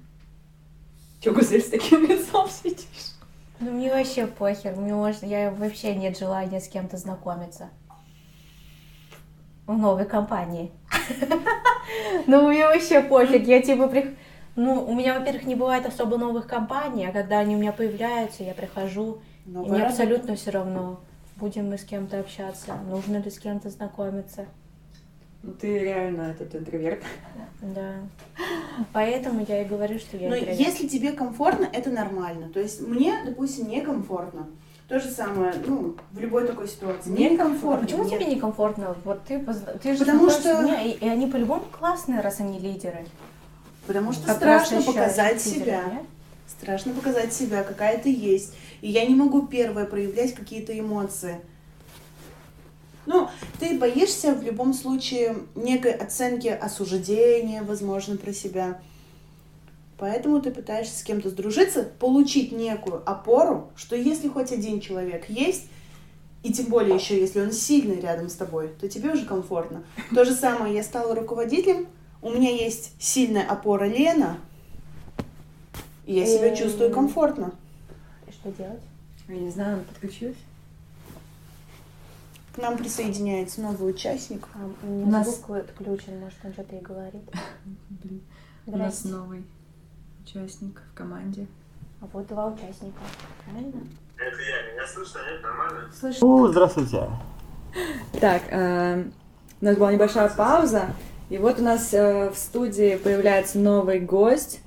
Че, 1.20 1.32
Гузель, 1.32 1.62
с 1.62 1.70
таким 1.70 2.06
лицом 2.06 2.48
сидишь? 2.48 3.16
Ну, 3.60 3.72
мне 3.72 3.92
вообще 3.92 4.28
похер. 4.28 4.76
Мне 4.76 4.94
можно... 4.94 5.26
Я 5.26 5.50
вообще 5.50 5.96
нет 5.96 6.18
желания 6.18 6.62
с 6.62 6.68
кем-то 6.68 6.98
знакомиться. 6.98 7.70
В 9.66 9.76
новой 9.78 10.06
компании. 10.06 10.72
Ну, 12.28 12.50
мне 12.50 12.66
вообще 12.66 13.02
пофиг. 13.02 13.48
Я 13.48 13.62
типа 13.62 13.88
при... 13.88 14.18
Ну, 14.58 14.84
у 14.86 14.94
меня, 14.94 15.18
во-первых, 15.18 15.46
не 15.46 15.56
бывает 15.56 15.86
особо 15.86 16.18
новых 16.18 16.46
компаний, 16.46 17.06
а 17.06 17.14
когда 17.14 17.40
они 17.40 17.56
у 17.56 17.60
меня 17.60 17.72
появляются, 17.72 18.44
я 18.44 18.54
прихожу, 18.54 19.22
и 19.48 19.50
Новая 19.52 19.72
мне 19.72 19.86
абсолютно 19.86 20.36
все 20.36 20.52
равно, 20.52 21.00
будем 21.38 21.70
мы 21.70 21.78
с 21.78 21.84
кем-то 21.84 22.20
общаться, 22.20 22.76
нужно 22.90 23.18
ли 23.18 23.30
с 23.32 23.40
кем-то 23.40 23.70
знакомиться. 23.70 24.46
Ну, 25.44 25.54
ты 25.54 25.80
реально 25.80 26.24
этот 26.32 26.56
интроверт. 26.56 27.04
Да. 27.62 27.94
Поэтому 28.92 29.46
я 29.48 29.62
и 29.62 29.66
говорю, 29.66 30.00
что 30.00 30.18
я 30.18 30.30
Но 30.30 30.36
интроверт. 30.38 30.60
если 30.60 30.88
тебе 30.88 31.12
комфортно, 31.12 31.68
это 31.72 31.90
нормально. 31.90 32.50
То 32.50 32.60
есть 32.60 32.82
мне, 32.82 33.14
допустим, 33.26 33.70
некомфортно. 33.70 34.48
То 34.88 35.00
же 35.00 35.10
самое, 35.10 35.54
ну, 35.66 35.96
в 36.14 36.20
любой 36.20 36.48
такой 36.48 36.68
ситуации. 36.68 37.10
Мне 37.10 37.30
Некомфортно? 37.32 37.76
А 37.76 37.82
почему 37.86 38.04
нет. 38.06 38.20
тебе 38.22 38.34
некомфортно? 38.34 38.96
Вот 39.04 39.22
ты, 39.26 39.46
ты 39.84 39.94
же 39.94 40.00
Потому 40.00 40.30
что- 40.30 40.64
Не, 40.64 40.92
и, 40.94 41.06
и 41.06 41.10
они 41.10 41.28
по-любому 41.28 41.64
классные, 41.78 42.22
раз 42.22 42.40
они 42.40 42.58
лидеры. 42.58 43.06
Потому 43.86 44.14
что 44.14 44.26
Как 44.28 44.38
страшно 44.38 44.82
показать 44.82 45.46
лидеры, 45.46 45.66
себя. 45.66 45.84
нет? 45.92 46.04
Страшно 46.48 46.94
показать 46.94 47.34
себя, 47.34 47.64
какая 47.64 47.98
ты 47.98 48.14
есть. 48.14 48.54
И 48.82 48.90
я 48.90 49.06
не 49.06 49.16
могу 49.16 49.46
первое 49.48 49.86
проявлять 49.86 50.34
какие-то 50.34 50.78
эмоции. 50.78 51.42
Ну, 53.06 53.30
ты 53.60 53.78
боишься 53.78 54.34
в 54.34 54.44
любом 54.44 54.74
случае 54.74 55.38
некой 55.56 55.94
оценки 55.94 56.48
осуждения, 56.48 57.64
возможно, 57.64 58.18
про 58.18 58.34
себя. 58.34 58.82
Поэтому 59.98 60.42
ты 60.42 60.52
пытаешься 60.52 61.00
с 61.00 61.04
кем-то 61.04 61.30
сдружиться, 61.30 61.84
получить 62.00 62.52
некую 62.52 63.02
опору, 63.10 63.72
что 63.76 63.96
если 63.96 64.28
хоть 64.28 64.52
один 64.52 64.80
человек 64.80 65.30
есть, 65.30 65.64
и 66.44 66.54
тем 66.54 66.68
более 66.68 66.96
еще 66.96 67.20
если 67.20 67.42
он 67.42 67.52
сильный 67.52 68.00
рядом 68.00 68.30
с 68.30 68.36
тобой, 68.36 68.70
то 68.80 68.88
тебе 68.88 69.12
уже 69.12 69.26
комфортно. 69.26 69.84
То 70.14 70.24
же 70.24 70.34
самое, 70.34 70.76
я 70.76 70.84
стала 70.84 71.16
руководителем, 71.16 71.88
у 72.22 72.30
меня 72.30 72.52
есть 72.52 72.92
сильная 73.00 73.48
опора 73.48 73.86
Лена, 73.86 74.38
и 76.08 76.14
я 76.14 76.26
себя 76.26 76.56
чувствую 76.56 76.92
комфортно. 76.92 77.52
И 78.28 78.32
что 78.32 78.50
делать? 78.52 78.82
Я 79.28 79.36
не 79.36 79.50
знаю, 79.52 79.74
она 79.76 79.84
подключилась? 79.84 80.38
К 82.56 82.60
нам 82.60 82.78
присоединяется 82.78 83.62
новый 83.62 83.92
участник. 83.92 84.48
А, 84.56 84.88
у 84.88 85.04
У 85.04 85.06
нас- 85.06 85.28
звук 85.28 85.58
отключен, 85.58 86.20
может, 86.20 86.38
он 86.44 86.54
что-то 86.54 86.76
и 86.76 86.80
говорит. 86.80 87.22
Блин. 87.90 88.22
У 88.66 88.78
нас 88.78 89.04
новый 89.04 89.44
участник 90.24 90.82
в 90.92 90.98
команде. 90.98 91.46
А 92.02 92.06
вот 92.14 92.26
два 92.28 92.48
участника. 92.48 93.00
Правильно? 93.46 93.82
Это 94.18 94.42
я, 94.42 94.74
меня 94.74 94.88
слышно, 94.88 95.20
нет? 95.30 95.44
Нормально? 95.44 95.92
Слышь, 95.94 96.18
О, 96.22 96.48
здравствуйте. 96.48 97.10
Так, 98.20 98.42
э, 98.50 99.04
у 99.62 99.66
нас 99.66 99.76
была 99.78 99.94
небольшая 99.94 100.30
пауза, 100.30 100.88
и 101.30 101.38
вот 101.38 101.60
у 101.60 101.64
нас 101.64 101.94
э, 101.94 102.30
в 102.32 102.38
студии 102.38 102.96
появляется 102.96 103.60
новый 103.60 104.00
гость. 104.00 104.62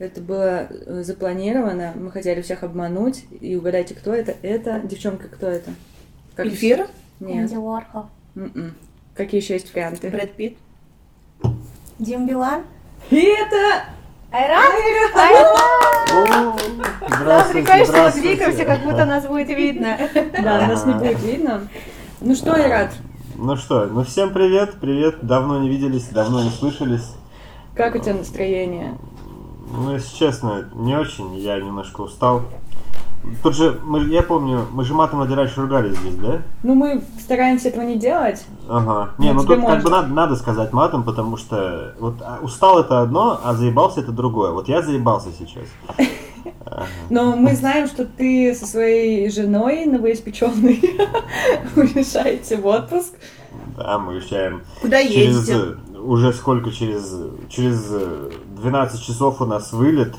Это 0.00 0.22
было 0.22 0.66
э, 0.70 1.02
запланировано, 1.02 1.92
мы 1.94 2.10
хотели 2.10 2.40
всех 2.40 2.62
обмануть, 2.62 3.26
и 3.38 3.54
угадайте, 3.54 3.94
кто 3.94 4.14
это. 4.14 4.34
Это, 4.40 4.80
девчонка, 4.80 5.28
кто 5.28 5.46
это? 5.46 5.72
Как- 6.34 6.46
Эльфира? 6.46 6.86
Нет. 7.20 7.50
Энди 7.50 7.56
Уорхол. 7.56 8.06
М-м. 8.34 8.72
Какие 9.14 9.42
еще 9.42 9.52
есть 9.54 9.74
варианты? 9.74 10.08
Брэд 10.08 10.32
Питт. 10.32 10.56
Дим 11.98 12.26
Билан. 12.26 12.62
И 13.10 13.16
это... 13.20 13.84
Айрат? 14.32 14.72
Айрат! 15.14 15.58
О, 16.14 16.56
здравствуйте, 17.20 17.66
Прикольно, 17.66 17.84
что 17.84 18.02
мы 18.04 18.22
двигаемся, 18.22 18.64
как 18.64 18.82
будто 18.82 19.04
нас 19.04 19.26
будет 19.26 19.48
видно. 19.48 19.98
Да, 20.42 20.66
нас 20.66 20.86
не 20.86 20.94
будет 20.94 21.22
видно. 21.22 21.68
Ну 22.22 22.34
что, 22.34 22.58
Ират, 22.58 22.94
Ну 23.36 23.54
что, 23.56 23.84
ну 23.84 24.02
всем 24.04 24.32
привет, 24.32 24.76
привет. 24.80 25.16
Давно 25.26 25.58
не 25.60 25.68
виделись, 25.68 26.04
давно 26.08 26.42
не 26.42 26.48
слышались. 26.50 27.06
как 27.74 27.94
у 27.96 27.98
тебя 27.98 28.14
настроение? 28.14 28.96
Ну, 29.72 29.92
если 29.92 30.16
честно, 30.16 30.64
не 30.74 30.96
очень, 30.96 31.36
я 31.36 31.58
немножко 31.58 32.00
устал. 32.02 32.42
Тут 33.42 33.54
же, 33.54 33.78
мы, 33.84 34.04
я 34.04 34.22
помню, 34.22 34.66
мы 34.72 34.82
же 34.84 34.94
матом 34.94 35.20
один 35.20 35.36
раньше 35.36 35.60
ругались 35.60 35.96
здесь, 35.98 36.14
да? 36.14 36.40
Ну, 36.62 36.74
мы 36.74 37.02
стараемся 37.18 37.68
этого 37.68 37.82
не 37.82 37.96
делать. 37.96 38.44
Ага. 38.68 39.10
Не, 39.18 39.28
Ну, 39.28 39.34
ну 39.34 39.40
тут 39.40 39.48
как 39.48 39.58
бы 39.58 39.68
можно. 39.68 39.90
надо, 39.90 40.08
надо 40.08 40.36
сказать 40.36 40.72
матом, 40.72 41.02
потому 41.04 41.36
что 41.36 41.94
вот 42.00 42.14
а, 42.22 42.38
устал 42.42 42.80
это 42.80 43.02
одно, 43.02 43.38
а 43.44 43.52
заебался 43.54 44.00
это 44.00 44.12
другое. 44.12 44.52
Вот 44.52 44.68
я 44.68 44.80
заебался 44.80 45.28
сейчас. 45.38 45.66
Но 47.10 47.36
мы 47.36 47.54
знаем, 47.54 47.86
что 47.88 48.06
ты 48.06 48.54
со 48.54 48.66
своей 48.66 49.28
женой 49.30 49.84
новоиспеченной 49.84 50.80
уезжаете 51.76 52.56
в 52.56 52.66
отпуск. 52.66 53.14
Да, 53.76 53.98
мы 53.98 54.14
уезжаем 54.14 54.62
Куда 54.80 54.98
ездите? 54.98 55.76
Э, 56.00 56.02
уже 56.02 56.32
сколько 56.32 56.70
через 56.70 57.14
через 57.48 57.86
э, 57.90 58.30
12 58.56 59.02
часов 59.02 59.40
у 59.40 59.46
нас 59.46 59.72
вылет 59.72 60.14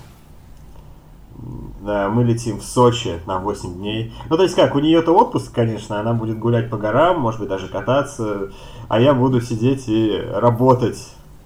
да, 1.81 2.09
мы 2.09 2.23
летим 2.23 2.59
в 2.59 2.63
Сочи 2.63 3.19
на 3.25 3.39
8 3.39 3.73
дней. 3.73 4.13
Ну, 4.29 4.37
то 4.37 4.43
есть 4.43 4.55
как, 4.55 4.75
у 4.75 4.79
нее-то 4.79 5.13
отпуск, 5.13 5.51
конечно, 5.51 5.99
она 5.99 6.13
будет 6.13 6.37
гулять 6.37 6.69
по 6.69 6.77
горам, 6.77 7.19
может 7.19 7.39
быть, 7.39 7.49
даже 7.49 7.67
кататься, 7.67 8.51
а 8.87 8.99
я 8.99 9.13
буду 9.13 9.41
сидеть 9.41 9.85
и 9.87 10.21
работать. 10.31 10.99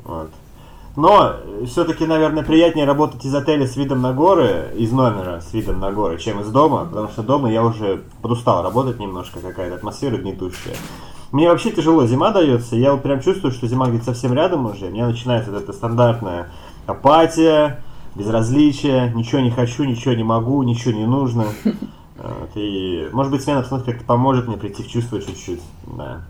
Вот. 0.03 0.29
Но 0.97 1.35
все-таки, 1.65 2.05
наверное, 2.05 2.43
приятнее 2.43 2.85
работать 2.85 3.25
из 3.25 3.35
отеля 3.35 3.67
с 3.67 3.75
видом 3.75 4.01
на 4.01 4.13
горы, 4.13 4.71
из 4.75 4.91
номера 4.91 5.41
с 5.41 5.53
видом 5.53 5.79
на 5.79 5.91
горы, 5.91 6.17
чем 6.17 6.39
из 6.39 6.47
дома, 6.49 6.85
потому 6.85 7.09
что 7.09 7.21
дома 7.21 7.51
я 7.51 7.63
уже 7.63 8.03
подустал 8.21 8.63
работать 8.63 8.99
немножко, 8.99 9.39
какая-то 9.39 9.75
атмосфера 9.75 10.17
гнетущая. 10.17 10.75
Мне 11.31 11.49
вообще 11.49 11.71
тяжело 11.71 12.05
зима 12.05 12.31
дается, 12.31 12.75
я 12.75 12.93
вот 12.93 13.03
прям 13.03 13.21
чувствую, 13.21 13.51
что 13.51 13.67
зима 13.67 13.87
где-то 13.87 14.05
совсем 14.05 14.33
рядом 14.33 14.65
уже, 14.65 14.85
у 14.85 14.89
меня 14.91 15.07
начинается 15.07 15.51
вот 15.51 15.63
эта 15.63 15.73
стандартная 15.73 16.49
апатия, 16.85 17.83
безразличие, 18.15 19.11
ничего 19.13 19.41
не 19.41 19.51
хочу, 19.51 19.83
ничего 19.83 20.13
не 20.13 20.23
могу, 20.23 20.61
ничего 20.63 20.93
не 20.93 21.05
нужно. 21.05 21.45
Вот, 22.17 22.51
И, 22.55 23.09
может 23.11 23.29
быть, 23.31 23.43
смена 23.43 23.59
обстановки 23.59 23.91
как-то 23.91 24.05
поможет 24.05 24.47
мне 24.47 24.55
прийти 24.55 24.81
в 24.83 24.87
чувство 24.87 25.21
чуть-чуть. 25.21 25.59
Да. 25.97 26.21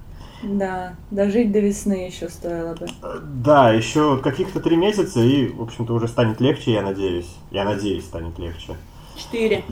Да, 0.41 0.93
дожить 1.12 1.52
до 1.52 1.60
весны 1.60 2.08
еще 2.08 2.28
стоило 2.28 2.74
бы. 2.74 2.88
Да, 3.24 3.72
еще 3.72 4.18
каких-то 4.18 4.60
три 4.60 4.78
месяца, 4.78 5.20
и, 5.22 5.48
в 5.48 5.62
общем-то, 5.62 5.93
уже 5.93 6.08
станет 6.08 6.41
легче, 6.41 6.74
я 6.74 6.82
надеюсь. 6.82 7.30
Я 7.52 7.66
надеюсь, 7.66 8.04
станет 8.04 8.38
легче. 8.39 8.76
Четыре. 9.16 9.64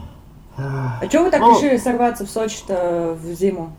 А 0.56 1.06
чего 1.12 1.24
вы 1.24 1.32
так 1.32 1.42
Ну- 1.42 1.58
решили 1.58 1.78
сорваться 1.78 2.26
в 2.26 2.30
Сочи-то 2.30 3.18
в 3.20 3.34
зиму? 3.34 3.74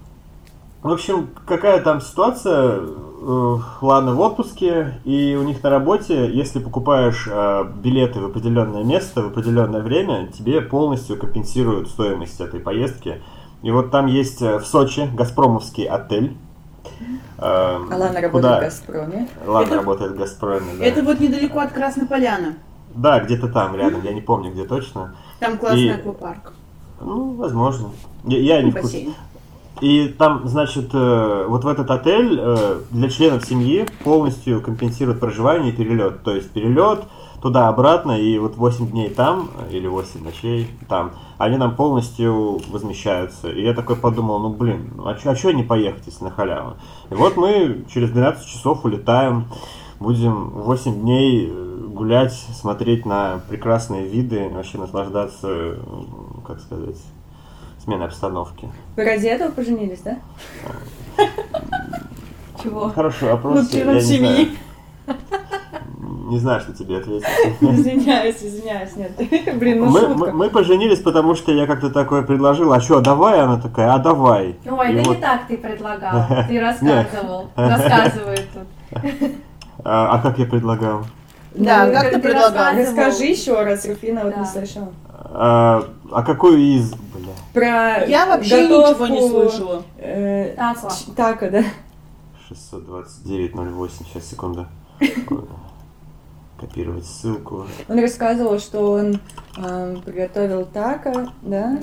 В 0.85 0.91
общем, 0.93 1.31
какая 1.47 1.81
там 1.81 2.03
ситуация? 2.03 2.79
Э, 3.27 3.57
Ладно, 3.81 4.15
в 4.15 4.21
отпуске, 4.21 5.01
и 5.05 5.35
у 5.35 5.43
них 5.45 5.63
на 5.63 5.71
работе, 5.71 6.31
если 6.31 6.59
покупаешь 6.59 7.27
э, 7.27 7.65
билеты 7.83 8.21
в 8.21 8.27
определенное 8.27 8.85
место 8.85 9.23
в 9.23 9.29
определенное 9.29 9.81
время, 9.81 10.27
тебе 10.27 10.61
полностью 10.61 11.19
компенсируют 11.19 11.89
стоимость 11.89 12.39
этой 12.39 12.61
поездки. 12.61 13.23
И 13.63 13.71
вот 13.71 13.91
там 13.91 14.05
есть 14.09 14.43
э, 14.43 14.59
в 14.59 14.67
Сочи 14.67 15.09
Газпромовский 15.15 15.85
отель. 15.87 16.37
Э, 17.39 17.77
Алана 17.91 18.21
работает 18.21 18.31
куда- 18.33 18.59
в 18.59 18.61
Газпроме. 18.61 19.29
Ладно, 19.47 19.67
Это- 19.69 19.77
работает 19.77 20.13
в 20.13 20.17
Газпроме, 20.19 20.67
да. 20.79 20.85
Это 20.85 21.03
вот 21.03 21.19
недалеко 21.19 21.61
от 21.61 21.73
Красной 21.73 22.07
Поляны. 22.07 22.57
Да, 22.95 23.21
где-то 23.21 23.49
там 23.49 23.75
рядом, 23.75 24.03
я 24.05 24.13
не 24.13 24.21
помню, 24.21 24.53
где 24.53 24.65
точно. 24.67 25.15
Там 25.41 25.57
классный 25.57 25.85
И- 25.87 25.89
аквапарк. 25.89 26.53
Ну, 27.01 27.33
возможно. 27.37 27.89
Я, 28.25 28.39
я 28.59 28.63
не 28.63 28.71
в 28.71 28.79
курсе. 28.79 29.09
И 29.85 30.09
там, 30.09 30.49
значит, 30.49 30.95
э, 30.95 31.45
вот 31.47 31.63
в 31.65 31.69
этот 31.69 31.91
отель 31.91 32.41
э, 32.41 32.81
для 32.91 33.11
членов 33.11 33.45
семьи 33.45 33.87
полностью 34.03 34.63
компенсируют 34.63 35.21
проживание 35.21 35.75
и 35.75 35.77
перелет. 35.77 36.23
То 36.23 36.35
есть 36.35 36.51
перелет 36.53 37.01
туда-обратно 37.43 38.13
и 38.13 38.39
вот 38.39 38.57
8 38.57 38.87
дней 38.93 39.11
там, 39.11 39.51
э, 39.59 39.77
или 39.77 39.87
8 39.87 40.25
ночей 40.25 40.71
там, 40.89 41.13
они 41.37 41.59
нам 41.59 41.77
полностью 41.77 42.63
возмещаются. 42.71 43.51
И 43.51 43.63
я 43.63 43.75
такой 43.75 43.97
подумал, 43.97 44.39
ну 44.39 44.49
блин, 44.49 44.91
ну, 44.97 45.07
а 45.07 45.19
что 45.19 45.53
не 45.53 45.63
поехать, 45.63 46.05
если 46.07 46.25
на 46.25 46.31
халяву? 46.31 46.77
И 47.11 47.15
вот 47.15 47.37
мы 47.37 47.85
через 47.93 48.11
12 48.11 48.47
часов 48.47 48.87
улетаем, 48.87 49.49
будем 50.01 50.49
8 50.49 50.99
дней 50.99 51.53
гулять, 51.89 52.33
смотреть 52.33 53.05
на 53.05 53.43
прекрасные 53.51 54.09
виды, 54.09 54.49
вообще 54.49 54.79
наслаждаться, 54.79 55.77
как 56.47 56.61
сказать, 56.61 56.97
сменой 57.85 58.07
обстановки. 58.07 58.69
Вы 58.97 59.05
ради 59.05 59.27
этого 59.27 59.51
поженились, 59.51 60.01
да? 60.01 60.17
Чего? 62.63 62.89
Хороший 62.91 63.29
вопрос. 63.31 63.69
Ну, 63.73 63.93
не 63.93 64.01
семьи. 64.01 64.57
Не 66.27 66.39
знаю, 66.39 66.61
что 66.61 66.73
тебе 66.73 66.97
ответить. 66.99 67.27
Извиняюсь, 67.61 68.43
извиняюсь, 68.43 68.97
нет. 68.97 69.13
Блин, 69.59 69.81
ну 69.81 69.91
Мы, 69.91 70.01
шутка. 70.01 70.15
мы, 70.17 70.33
мы 70.33 70.51
поженились, 70.51 71.01
потому 71.01 71.35
что 71.35 71.53
я 71.53 71.67
как-то 71.67 71.91
такое 71.91 72.23
предложил, 72.23 72.73
а 72.73 72.81
что, 72.81 73.01
давай? 73.03 73.41
Она 73.41 73.61
такая, 73.61 73.93
а 73.93 73.99
давай. 73.99 74.57
Ой, 74.67 74.93
И 74.93 74.95
да 74.97 75.03
вот, 75.03 75.17
не 75.17 75.21
так 75.21 75.47
ты 75.47 75.59
предлагал. 75.59 76.27
Ты 76.49 76.59
рассказывал. 76.61 77.51
Рассказывает 77.57 78.47
тут. 78.55 79.03
а, 79.85 80.15
а 80.15 80.23
как 80.23 80.39
я 80.39 80.47
предлагал? 80.47 81.03
Да, 81.55 81.87
Ну, 81.87 81.93
как 81.93 82.11
ты 82.11 82.19
предлагал? 82.19 82.75
Расскажи 82.75 83.25
еще 83.25 83.63
раз, 83.63 83.87
Руфина 83.87 84.23
вот 84.25 84.33
Да. 84.35 84.41
не 84.41 84.47
слышала. 84.47 84.89
А, 85.37 85.85
а 86.13 86.23
какую 86.23 86.59
из, 86.59 86.93
бля? 86.95 87.33
Про 87.53 88.05
Я 88.07 88.27
вообще 88.27 88.69
готовку, 88.69 89.05
ничего 89.07 89.21
не 89.21 89.29
слышала. 89.29 89.83
э, 89.99 90.55
ч- 90.55 91.11
Тако, 91.17 91.51
да. 91.51 91.65
629.08, 92.51 93.91
сейчас, 94.13 94.25
секунду. 94.27 94.67
Копировать 96.61 97.05
ссылку. 97.05 97.67
Он 97.89 97.99
рассказывал, 97.99 98.59
что 98.61 98.93
он 98.93 99.19
эм, 99.57 100.01
приготовил 100.03 100.65
тако, 100.67 101.29
да, 101.43 101.79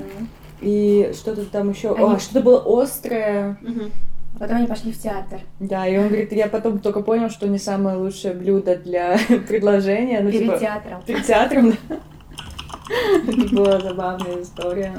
и 0.62 1.12
что-то 1.14 1.44
там 1.44 1.70
еще, 1.70 1.94
Они- 1.94 2.14
а, 2.14 2.18
что-то 2.18 2.40
было 2.40 2.82
острое, 2.82 3.58
Мгм. 3.60 3.90
Потом 4.38 4.56
они 4.56 4.66
пошли 4.66 4.92
в 4.92 4.98
театр. 5.00 5.40
да, 5.60 5.86
и 5.86 5.98
он 5.98 6.08
говорит, 6.08 6.32
я 6.32 6.48
потом 6.48 6.78
только 6.78 7.02
понял, 7.02 7.28
что 7.28 7.46
не 7.48 7.58
самое 7.58 7.98
лучшее 7.98 8.32
блюдо 8.32 8.76
для 8.76 9.18
предложения, 9.46 10.20
ну, 10.20 10.30
Перед 10.32 10.44
типа, 10.46 10.58
театром. 10.58 11.02
перед 11.06 11.26
театром, 11.26 11.70
да. 11.88 11.96
Это 13.26 13.54
была 13.54 13.80
забавная 13.80 14.42
история. 14.42 14.94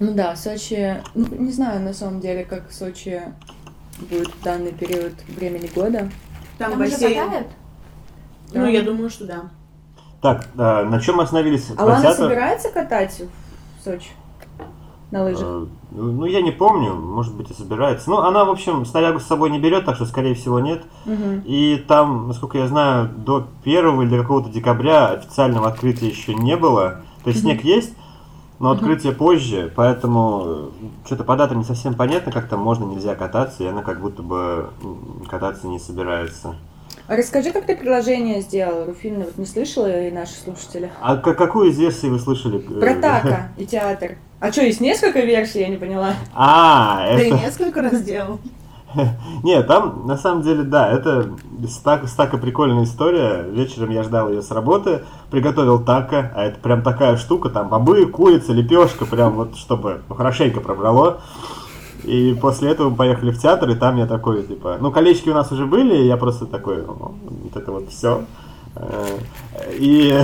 Ну 0.00 0.14
да, 0.14 0.36
Сочи, 0.36 1.02
ну, 1.14 1.26
не 1.26 1.52
знаю 1.52 1.80
на 1.80 1.92
самом 1.92 2.20
деле, 2.20 2.44
как 2.44 2.70
Сочи 2.70 3.22
будет 3.98 4.28
в 4.28 4.42
данный 4.42 4.72
период 4.72 5.14
времени 5.28 5.68
года. 5.74 6.10
Там, 6.58 6.72
Там 6.72 6.80
уже 6.80 6.90
бассейн. 6.90 7.24
катают? 7.24 7.46
Ну, 8.52 8.66
я 8.66 8.82
думаю, 8.82 9.10
что 9.10 9.26
да. 9.26 9.50
Так, 10.22 10.46
а, 10.56 10.84
на 10.84 11.00
чем 11.00 11.16
мы 11.16 11.24
остановились? 11.24 11.70
Алана 11.76 12.02
театр? 12.02 12.26
собирается 12.26 12.70
катать 12.70 13.20
в 13.20 13.84
Сочи 13.84 14.10
на 15.10 15.24
лыжах? 15.24 15.42
Э, 15.42 15.66
Ну, 15.90 16.24
я 16.26 16.42
не 16.42 16.50
помню, 16.50 16.94
может 16.94 17.34
быть, 17.34 17.50
и 17.50 17.54
собирается. 17.54 18.10
Ну, 18.10 18.18
она, 18.18 18.44
в 18.44 18.50
общем, 18.50 18.84
снарягу 18.84 19.20
с 19.20 19.24
собой 19.24 19.50
не 19.50 19.58
берет, 19.58 19.84
так 19.86 19.96
что, 19.96 20.04
скорее 20.04 20.34
всего, 20.34 20.60
нет. 20.60 20.84
Мгм. 21.06 21.42
И 21.44 21.82
там, 21.88 22.28
насколько 22.28 22.58
я 22.58 22.68
знаю, 22.68 23.08
до 23.08 23.46
1 23.64 24.02
или 24.02 24.10
до 24.10 24.18
какого-то 24.18 24.50
декабря 24.50 25.08
официального 25.08 25.68
открытия 25.68 26.08
еще 26.08 26.34
не 26.34 26.56
было. 26.56 27.02
То 27.24 27.30
есть 27.30 27.40
снег 27.42 27.64
есть, 27.64 27.94
но 28.58 28.70
открытие 28.70 29.12
позже, 29.12 29.72
поэтому 29.74 30.70
что-то 31.06 31.24
по 31.24 31.36
датам 31.36 31.58
не 31.58 31.64
совсем 31.64 31.94
понятно, 31.94 32.32
как 32.32 32.48
там 32.48 32.60
можно, 32.60 32.84
нельзя 32.84 33.14
кататься, 33.14 33.62
и 33.62 33.66
она 33.66 33.82
как 33.82 34.00
будто 34.00 34.22
бы 34.22 34.70
кататься 35.28 35.68
не 35.68 35.78
собирается. 35.78 36.56
А 37.08 37.16
расскажи, 37.16 37.52
как 37.52 37.64
ты 37.64 37.74
приложение 37.74 38.42
сделала, 38.42 38.84
Руфина, 38.84 39.24
вот 39.24 39.38
не 39.38 39.46
слышала 39.46 39.86
и 39.86 40.10
наши 40.10 40.34
слушатели? 40.34 40.92
А 41.00 41.16
ка- 41.16 41.32
какую 41.32 41.70
из 41.70 41.78
версий 41.78 42.10
вы 42.10 42.18
слышали? 42.18 42.58
Про 42.58 42.96
Тако 42.96 43.36
и 43.56 43.64
театр. 43.64 44.16
А 44.40 44.52
что, 44.52 44.60
есть 44.60 44.82
несколько 44.82 45.20
версий, 45.20 45.60
я 45.60 45.68
не 45.68 45.78
поняла? 45.78 46.12
А, 46.34 47.16
Ты 47.16 47.28
это... 47.28 47.38
несколько 47.38 47.80
раз 47.80 48.02
делал. 48.02 48.38
Нет, 49.42 49.66
там 49.66 50.06
на 50.06 50.18
самом 50.18 50.42
деле, 50.42 50.64
да, 50.64 50.92
это 50.92 51.32
стака, 51.66 52.06
стака 52.06 52.36
прикольная 52.36 52.84
история. 52.84 53.42
Вечером 53.42 53.88
я 53.88 54.02
ждал 54.02 54.28
ее 54.28 54.42
с 54.42 54.50
работы, 54.50 55.00
приготовил 55.30 55.82
тако, 55.82 56.30
а 56.34 56.44
это 56.44 56.60
прям 56.60 56.82
такая 56.82 57.16
штука, 57.16 57.48
там 57.48 57.70
бобы, 57.70 58.04
курица, 58.04 58.52
лепешка, 58.52 59.06
прям 59.06 59.32
вот 59.32 59.56
чтобы 59.56 60.02
ну, 60.10 60.14
хорошенько 60.14 60.60
пробрало. 60.60 61.22
И 62.04 62.36
после 62.40 62.70
этого 62.70 62.90
мы 62.90 62.96
поехали 62.96 63.30
в 63.30 63.38
театр, 63.38 63.70
и 63.70 63.74
там 63.74 63.96
я 63.96 64.06
такой, 64.06 64.42
типа, 64.42 64.78
ну, 64.80 64.90
колечки 64.90 65.28
у 65.28 65.34
нас 65.34 65.50
уже 65.52 65.66
были, 65.66 66.02
и 66.02 66.06
я 66.06 66.16
просто 66.16 66.46
такой, 66.46 66.84
ну, 66.86 67.14
вот 67.42 67.56
это 67.56 67.72
вот 67.72 67.88
все. 67.90 68.24
И, 69.72 70.16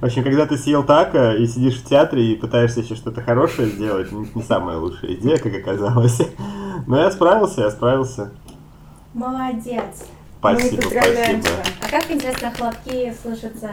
в 0.00 0.04
общем, 0.04 0.24
когда 0.24 0.46
ты 0.46 0.56
съел 0.56 0.82
тако 0.82 1.32
и 1.32 1.46
сидишь 1.46 1.76
в 1.76 1.84
театре 1.84 2.32
и 2.32 2.36
пытаешься 2.36 2.80
еще 2.80 2.96
что-то 2.96 3.22
хорошее 3.22 3.68
сделать, 3.68 4.10
не 4.10 4.42
самая 4.42 4.78
лучшая 4.78 5.14
идея, 5.14 5.38
как 5.38 5.54
оказалось. 5.54 6.20
Но 6.86 6.98
я 6.98 7.10
справился, 7.10 7.62
я 7.62 7.70
справился. 7.70 8.32
Молодец. 9.14 10.06
Спасибо, 10.38 10.82
спасибо. 10.82 11.48
А 11.80 11.88
как, 11.88 12.10
интересно, 12.10 12.52
хлопки 12.52 13.14
слышатся 13.22 13.70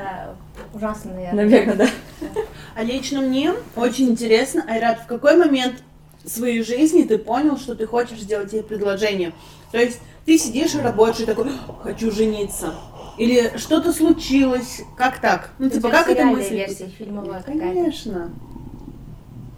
ужасно, 0.73 1.13
наверное. 1.13 1.43
Наверное, 1.43 1.75
да. 1.75 1.87
А 2.75 2.83
лично 2.83 3.21
мне 3.21 3.53
очень 3.75 4.09
интересно, 4.09 4.63
Айрат, 4.67 5.01
в 5.01 5.05
какой 5.05 5.37
момент 5.37 5.83
своей 6.25 6.63
жизни 6.63 7.03
ты 7.03 7.17
понял, 7.17 7.57
что 7.57 7.75
ты 7.75 7.85
хочешь 7.85 8.19
сделать 8.21 8.53
ей 8.53 8.63
предложение? 8.63 9.33
То 9.71 9.77
есть 9.77 9.99
ты 10.25 10.37
сидишь 10.37 10.75
и 10.75 10.79
работаешь 10.81 11.19
и 11.19 11.25
такой, 11.25 11.51
хочу 11.83 12.11
жениться. 12.11 12.73
Или 13.17 13.57
что-то 13.57 13.93
случилось, 13.93 14.81
как 14.97 15.19
так? 15.19 15.51
Ну, 15.59 15.69
типа, 15.69 15.89
как 15.89 16.07
сериальная 16.07 16.35
мысль? 16.35 16.55
версия, 16.55 16.87
фильмовая 16.87 17.39
какая-то. 17.41 17.59
Конечно. 17.59 18.29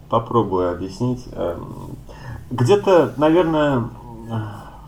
Попробую 0.08 0.70
объяснить. 0.70 1.24
Эм, 1.32 1.96
Где-то, 2.50 3.14
наверное, 3.16 3.88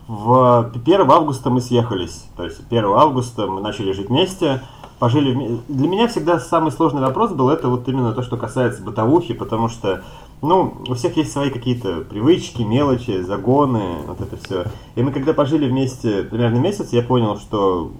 в 0.07 0.71
1 0.73 1.11
августа 1.11 1.49
мы 1.49 1.61
съехались. 1.61 2.23
То 2.37 2.45
есть 2.45 2.59
1 2.69 2.85
августа 2.93 3.47
мы 3.47 3.59
начали 3.61 3.91
жить 3.91 4.07
вместе. 4.09 4.61
Пожили 4.97 5.33
вме- 5.35 5.61
Для 5.67 5.87
меня 5.87 6.07
всегда 6.07 6.39
самый 6.39 6.71
сложный 6.71 7.01
вопрос 7.01 7.31
был 7.31 7.49
это 7.49 7.67
вот 7.69 7.87
именно 7.87 8.13
то, 8.13 8.21
что 8.21 8.37
касается 8.37 8.81
бытовухи, 8.81 9.33
потому 9.33 9.67
что, 9.69 10.03
ну, 10.41 10.77
у 10.87 10.93
всех 10.93 11.17
есть 11.17 11.31
свои 11.31 11.49
какие-то 11.49 12.01
привычки, 12.01 12.61
мелочи, 12.61 13.21
загоны, 13.21 13.97
вот 14.07 14.21
это 14.21 14.37
все. 14.37 14.65
И 14.95 15.03
мы 15.03 15.11
когда 15.11 15.33
пожили 15.33 15.67
вместе 15.67 16.23
примерно 16.23 16.59
месяц, 16.59 16.93
я 16.93 17.01
понял, 17.01 17.37
что 17.37 17.91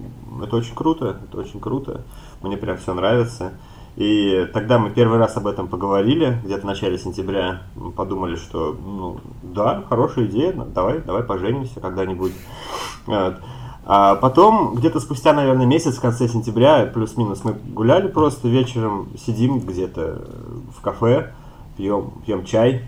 это 0.42 0.56
очень 0.56 0.74
круто, 0.74 1.20
это 1.24 1.38
очень 1.38 1.60
круто, 1.60 2.02
мне 2.42 2.56
прям 2.56 2.78
все 2.78 2.94
нравится. 2.94 3.52
И 3.96 4.48
тогда 4.54 4.78
мы 4.78 4.90
первый 4.90 5.18
раз 5.18 5.36
об 5.36 5.46
этом 5.46 5.68
поговорили, 5.68 6.38
где-то 6.44 6.62
в 6.62 6.64
начале 6.64 6.96
сентября. 6.96 7.62
Мы 7.74 7.90
подумали, 7.90 8.36
что, 8.36 8.74
ну, 8.82 9.18
да, 9.42 9.82
хорошая 9.88 10.26
идея, 10.26 10.52
давай, 10.52 11.00
давай 11.00 11.22
поженимся 11.22 11.80
когда-нибудь. 11.80 12.32
Вот. 13.06 13.34
А 13.84 14.14
потом, 14.14 14.76
где-то 14.76 15.00
спустя, 15.00 15.32
наверное, 15.32 15.66
месяц, 15.66 15.96
в 15.96 16.00
конце 16.00 16.28
сентября, 16.28 16.86
плюс-минус, 16.86 17.42
мы 17.44 17.52
гуляли 17.52 18.08
просто 18.08 18.46
вечером, 18.48 19.08
сидим 19.18 19.58
где-то 19.58 20.28
в 20.76 20.80
кафе, 20.80 21.32
пьем, 21.76 22.12
пьем 22.24 22.44
чай. 22.44 22.82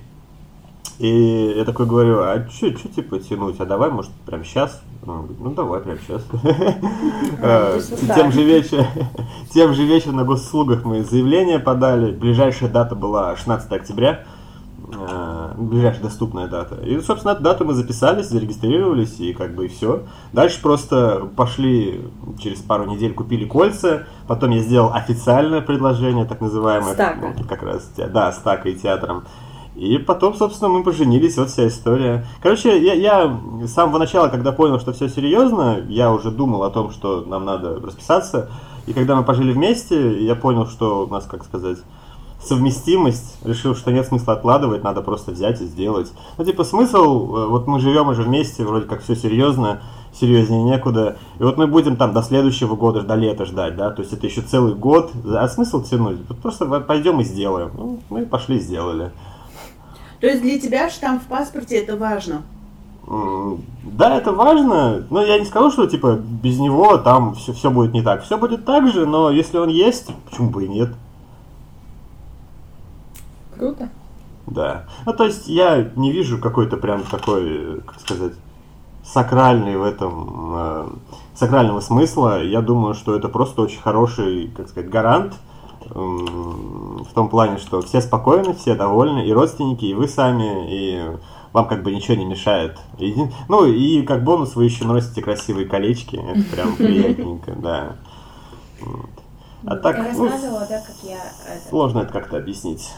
И 0.99 1.55
я 1.57 1.65
такой 1.65 1.87
говорю, 1.87 2.21
а 2.21 2.47
что, 2.49 2.71
типа 2.71 3.19
тянуть, 3.19 3.59
а 3.59 3.65
давай, 3.65 3.91
может, 3.91 4.13
прямо 4.27 4.45
сейчас? 4.45 4.83
Он 5.05 5.23
говорит, 5.23 5.41
ну 5.41 5.51
давай, 5.51 5.81
прямо 5.81 5.99
сейчас. 5.99 6.23
А, 7.43 7.81
Тем 8.15 8.31
же 8.31 8.45
вечером, 8.45 8.87
тем 9.53 9.75
же 9.75 9.85
вечером 9.85 10.17
на 10.17 10.25
госуслугах 10.25 10.85
мы 10.85 11.03
заявление 11.03 11.59
подали. 11.59 12.13
Ближайшая 12.13 12.71
дата 12.71 12.95
была 12.95 13.35
16 13.37 13.73
октября. 13.73 14.25
Э, 14.93 15.55
Ближайшая 15.57 16.03
доступная 16.03 16.49
дата. 16.49 16.77
И, 16.85 17.01
собственно, 17.01 17.33
эту 17.33 17.43
дату 17.43 17.65
мы 17.65 17.75
записались, 17.75 18.27
зарегистрировались, 18.27 19.21
и 19.21 19.33
как 19.33 19.55
бы 19.55 19.67
и 19.67 19.69
все. 19.69 20.03
Дальше 20.33 20.61
просто 20.61 21.29
пошли 21.37 22.01
через 22.39 22.59
пару 22.61 22.85
недель, 22.85 23.15
купили 23.15 23.45
кольца. 23.45 24.07
Потом 24.27 24.51
я 24.51 24.61
сделал 24.61 24.93
официальное 24.93 25.61
предложение, 25.61 26.25
так 26.25 26.41
называемое. 26.41 26.95
Стака. 26.95 27.35
ну, 27.37 27.45
Как 27.49 27.63
раз, 27.63 27.91
да, 27.97 28.33
стака 28.33 28.69
и 28.69 28.75
театром. 28.75 29.25
И 29.75 29.97
потом, 29.97 30.35
собственно, 30.35 30.71
мы 30.71 30.83
поженились, 30.83 31.39
вот 31.39 31.49
вся 31.49 31.67
история. 31.67 32.27
Короче, 32.43 32.79
я, 32.79 32.93
я 32.93 33.41
с 33.65 33.73
самого 33.73 33.99
начала, 33.99 34.29
когда 34.29 34.53
понял, 34.53 34.79
что 34.79 34.93
все 34.93 35.09
серьезно, 35.09 35.81
я 35.89 36.13
уже 36.13 36.31
думал 36.31 36.63
о 36.65 36.71
том, 36.71 36.91
что 36.91 37.23
нам 37.23 37.47
надо 37.47 37.81
расписаться. 37.81 38.51
И 38.87 38.93
когда 38.93 39.17
мы 39.17 39.25
пожили 39.25 39.53
вместе, 39.53 40.23
я 40.25 40.35
понял, 40.35 40.67
что 40.67 41.07
у 41.07 41.11
нас, 41.11 41.25
как 41.25 41.45
сказать, 41.45 41.79
совместимость, 42.45 43.37
решил, 43.45 43.75
что 43.75 43.93
нет 43.93 44.07
смысла 44.07 44.35
откладывать, 44.35 44.83
надо 44.83 45.03
просто 45.03 45.33
взять 45.33 45.61
и 45.61 45.65
сделать. 45.65 46.13
Ну, 46.39 46.45
типа, 46.45 46.65
смысл, 46.65 47.37
э, 47.37 47.47
вот 47.47 47.67
мы 47.67 47.81
живем 47.81 48.09
уже 48.09 48.23
вместе, 48.23 48.65
вроде 48.65 48.87
как 48.87 49.03
все 49.03 49.15
серьезно, 49.15 49.81
серьезнее 50.13 50.63
некуда. 50.63 51.17
И 51.39 51.43
вот 51.43 51.57
мы 51.57 51.67
будем 51.67 51.97
там 51.97 52.13
до 52.13 52.23
следующего 52.23 52.77
года, 52.77 53.03
до 53.03 53.15
лета 53.15 53.45
ждать, 53.45 53.77
да, 53.77 53.91
то 53.91 54.03
есть 54.03 54.13
это 54.13 54.27
еще 54.27 54.43
целый 54.43 54.75
год. 54.75 55.13
А 55.27 55.49
смысл 55.49 55.83
тянуть? 55.83 56.19
Вот 56.29 56.39
просто 56.39 56.67
пойдем 56.81 57.21
и 57.21 57.25
сделаем. 57.25 57.71
Ну, 57.75 58.01
мы 58.11 58.27
пошли, 58.27 58.59
сделали. 58.59 59.13
То 60.21 60.27
есть 60.27 60.43
для 60.43 60.61
тебя 60.61 60.89
штамп 60.89 61.23
в 61.23 61.27
паспорте 61.27 61.79
это 61.79 61.97
важно? 61.97 62.43
Да, 63.85 64.17
это 64.17 64.33
важно, 64.33 65.05
но 65.11 65.23
я 65.25 65.39
не 65.39 65.45
скажу, 65.45 65.71
что 65.73 65.87
типа 65.87 66.21
без 66.43 66.59
него 66.59 66.97
там 66.99 67.35
все, 67.35 67.53
все 67.53 67.71
будет 67.71 67.93
не 67.93 68.03
так. 68.03 68.23
Все 68.23 68.39
будет 68.39 68.65
так 68.65 68.89
же, 68.93 69.07
но 69.07 69.31
если 69.31 69.59
он 69.59 69.69
есть, 69.69 70.11
почему 70.31 70.51
бы 70.51 70.65
и 70.65 70.69
нет? 70.69 70.91
Круто. 73.63 73.89
Да. 74.49 74.87
Ну, 75.07 75.13
то 75.13 75.25
есть 75.25 75.47
я 75.47 75.93
не 75.95 76.11
вижу 76.11 76.39
какой-то 76.41 76.77
прям 76.77 77.05
такой, 77.05 77.77
э, 77.77 77.81
как 77.87 78.01
сказать, 78.01 78.33
сакральный 79.05 79.77
в 79.77 79.85
этом, 79.85 80.53
э, 80.57 80.87
сакрального 81.37 81.79
смысла. 81.79 82.43
Я 82.43 82.61
думаю, 82.61 82.95
что 82.95 83.15
это 83.15 83.29
просто 83.29 83.63
очень 83.63 83.81
хороший, 83.81 84.49
как 84.57 84.69
сказать, 84.69 84.91
гарант 84.91 85.35
м, 85.95 87.05
в 87.09 87.13
том 87.15 87.29
плане, 87.29 87.59
что 87.59 87.83
все 87.83 88.01
спокойны, 88.01 88.55
все 88.55 88.75
довольны, 88.75 89.27
и 89.27 89.33
родственники, 89.33 89.85
и 89.85 89.95
вы 89.95 90.09
сами, 90.09 90.67
и 90.73 91.01
вам 91.53 91.69
как 91.69 91.83
бы 91.85 91.93
ничего 91.93 92.17
не 92.17 92.25
мешает. 92.25 92.79
Еди- 92.99 93.33
Ну, 93.49 93.65
и 93.67 94.03
как 94.03 94.25
бонус 94.25 94.57
вы 94.57 94.65
еще 94.65 94.85
носите 94.87 95.23
красивые 95.23 95.67
колечки, 95.69 96.17
это 96.17 96.43
прям 96.55 96.75
приятненько, 96.77 97.53
да. 97.53 97.97
А 99.67 99.77
так, 99.77 99.99
я 99.99 100.13
ну, 100.15 100.25
рассказывала, 100.25 100.67
да, 100.69 100.81
как 100.81 100.97
я 101.05 101.17
это, 101.17 101.69
сложно 101.69 102.01
это 102.01 102.13
как-то 102.13 102.39
объяснить. 102.39 102.91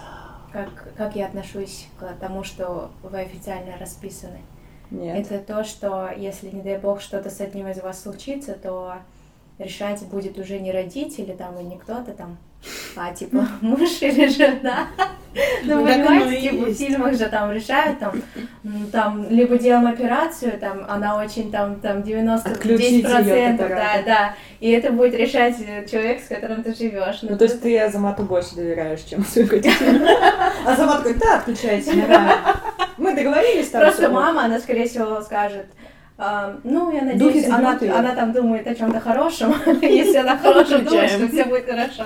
Как, 0.55 0.95
как 0.97 1.17
я 1.17 1.27
отношусь 1.27 1.89
к 1.99 2.15
тому, 2.21 2.45
что 2.45 2.93
вы 3.03 3.21
официально 3.21 3.77
расписаны. 3.77 4.39
Нет. 4.93 5.27
Это 5.27 5.41
то, 5.41 5.65
что 5.65 6.09
если, 6.17 6.51
не 6.51 6.63
дай 6.63 6.79
бог, 6.79 7.01
что-то 7.01 7.29
с 7.29 7.41
одним 7.41 7.67
из 7.67 7.83
вас 7.83 8.01
случится, 8.01 8.55
то 8.55 8.99
решать 9.59 10.03
будет 10.07 10.39
уже 10.39 10.59
не 10.59 10.73
родители 10.73 11.33
там 11.33 11.59
и 11.59 11.65
не 11.65 11.79
кто-то 11.79 12.13
там, 12.13 12.39
а 12.97 13.13
типа 13.13 13.49
муж 13.61 14.03
или 14.03 14.29
жена. 14.29 14.89
Ну, 15.65 15.81
Ну, 15.81 15.85
понимаете, 15.85 16.51
типа 16.51 16.67
в 16.67 16.75
фильмах 16.75 17.15
же 17.15 17.29
там 17.29 17.51
решают, 17.51 17.99
там, 17.99 18.13
там, 18.93 19.29
либо 19.29 19.59
делаем 19.59 19.89
операцию, 19.89 20.61
там, 20.61 20.87
она 20.89 21.17
очень 21.17 21.51
там, 21.51 21.81
там 21.81 22.05
90 22.05 22.49
Отключить 22.49 23.03
её 23.03 23.17
от 23.17 23.27
10%, 23.27 23.57
да, 23.69 24.03
да, 24.07 24.35
и 24.61 24.71
это 24.71 24.93
будет 24.93 25.15
решать 25.15 25.57
э, 25.61 25.87
человек, 25.91 26.23
с 26.23 26.29
которым 26.29 26.63
ты 26.63 26.73
живешь. 26.73 27.23
Ну, 27.23 27.37
то 27.37 27.47
есть 27.47 27.61
ты 27.61 27.77
Азамату 27.81 28.23
больше 28.23 28.55
доверяешь, 28.55 29.01
чем 29.01 29.25
родителям. 29.35 30.07
Азамат 30.65 30.99
такой, 30.99 31.15
да, 31.15 31.39
отключайте. 31.39 31.93
Мы 32.97 33.17
договорились 33.17 33.71
там. 33.71 33.83
Просто 33.83 34.09
мама, 34.09 34.45
она, 34.45 34.61
скорее 34.61 34.87
всего, 34.87 35.21
скажет, 35.21 35.67
«А, 35.67 35.84
ну, 36.17 36.93
я 36.93 37.03
надеюсь, 37.03 37.49
она, 37.49 37.79
она 37.81 38.15
там 38.15 38.33
думает 38.33 38.67
о 38.67 38.75
чем-то 38.75 39.01
хорошем, 39.01 39.55
если 39.83 40.19
она 40.19 40.39
хорошем 40.39 40.85
думает, 40.85 41.11
что 41.11 41.29
все 41.29 41.45
будет 41.45 41.67
хорошо. 41.67 42.05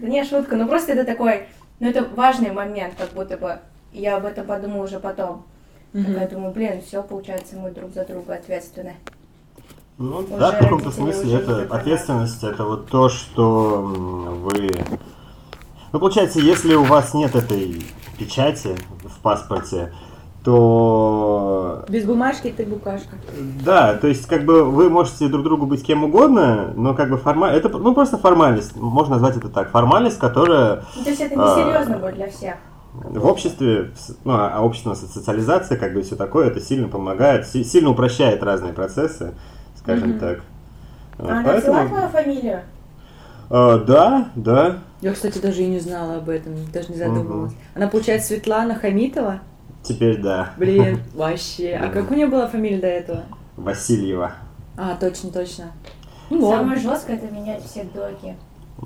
Да 0.00 0.08
не, 0.08 0.24
шутка, 0.24 0.56
ну 0.56 0.66
просто 0.66 0.92
это 0.92 1.04
такой, 1.04 1.46
ну 1.78 1.88
это 1.88 2.04
важный 2.04 2.50
момент, 2.50 2.94
как 2.98 3.10
будто 3.10 3.36
бы 3.36 3.58
я 3.92 4.16
об 4.16 4.24
этом 4.24 4.46
подумала 4.46 4.84
уже 4.84 4.98
потом. 4.98 5.44
Я 5.92 6.26
думаю, 6.26 6.52
блин, 6.52 6.82
все, 6.84 7.04
получается, 7.04 7.56
мы 7.56 7.70
друг 7.70 7.94
за 7.94 8.04
друга 8.04 8.34
ответственны. 8.34 8.96
Ну 9.96 10.16
Уже 10.16 10.36
да, 10.36 10.50
в 10.50 10.58
каком-то 10.58 10.90
смысле 10.90 11.36
это 11.36 11.62
ответственность, 11.72 12.42
это 12.42 12.64
вот 12.64 12.88
то, 12.88 13.08
что 13.08 13.80
вы... 13.80 14.70
Ну, 15.92 16.00
получается, 16.00 16.40
если 16.40 16.74
у 16.74 16.82
вас 16.82 17.14
нет 17.14 17.36
этой 17.36 17.80
печати 18.18 18.76
в 19.04 19.20
паспорте, 19.20 19.92
то 20.44 21.84
Без 21.88 22.04
бумажки 22.04 22.52
ты 22.56 22.64
букашка. 22.64 23.16
да, 23.64 23.94
то 23.94 24.06
есть 24.06 24.26
как 24.26 24.44
бы 24.44 24.64
вы 24.64 24.88
можете 24.90 25.28
друг 25.28 25.42
другу 25.44 25.66
быть 25.66 25.82
кем 25.84 26.04
угодно, 26.04 26.72
но 26.76 26.94
как 26.94 27.10
бы 27.10 27.16
форма... 27.18 27.48
это 27.48 27.68
ну 27.68 27.94
просто 27.94 28.18
формальность, 28.18 28.76
можно 28.76 29.14
назвать 29.14 29.36
это 29.36 29.48
так, 29.48 29.70
формальность, 29.70 30.18
которая 30.18 30.82
Ну, 30.96 31.04
то 31.04 31.10
есть 31.10 31.20
это 31.20 31.34
А. 31.36 31.56
несерьезно 31.58 31.98
будет 31.98 32.14
для 32.14 32.28
всех. 32.30 32.54
в 32.94 33.26
обществе, 33.26 33.90
ну, 34.24 34.32
а 34.34 34.58
общественная 34.64 34.96
со- 34.96 35.06
социализация, 35.08 35.76
как 35.76 35.94
бы 35.94 36.02
все 36.02 36.14
такое, 36.16 36.46
это 36.48 36.60
сильно 36.60 36.88
помогает, 36.88 37.46
си- 37.46 37.64
сильно 37.64 37.90
упрощает 37.90 38.42
разные 38.42 38.72
процессы, 38.72 39.34
скажем 39.76 40.10
Мгм. 40.10 40.18
так. 40.20 40.40
Вот, 41.18 41.28
А 41.30 41.32
она 41.32 41.42
поэтому- 41.44 41.78
взяла 41.84 41.88
твою 41.88 42.08
фамилию? 42.08 42.60
Э, 43.50 43.78
да, 43.86 44.28
да. 44.36 44.78
Я, 45.00 45.12
кстати, 45.12 45.38
даже 45.38 45.62
и 45.62 45.66
не 45.66 45.80
знала 45.80 46.16
об 46.16 46.28
этом, 46.28 46.52
даже 46.72 46.88
не 46.92 46.96
задумывалась. 46.96 47.52
Она, 47.74 47.88
получается, 47.88 48.28
Светлана 48.28 48.74
Хамитова? 48.74 49.40
Теперь 49.84 50.20
да. 50.20 50.50
Блин, 50.56 51.00
вообще. 51.14 51.78
А 51.80 51.88
как 51.90 52.10
у 52.10 52.14
нее 52.14 52.26
была 52.26 52.48
фамилия 52.48 52.78
до 52.80 52.86
этого? 52.88 53.22
Васильева. 53.56 54.32
А, 54.76 54.96
точно, 54.96 55.30
точно. 55.30 55.64
Ну. 56.30 56.50
Самое 56.50 56.80
жесткое 56.80 57.16
это 57.16 57.32
менять 57.32 57.64
все 57.64 57.84
доки. 57.84 58.34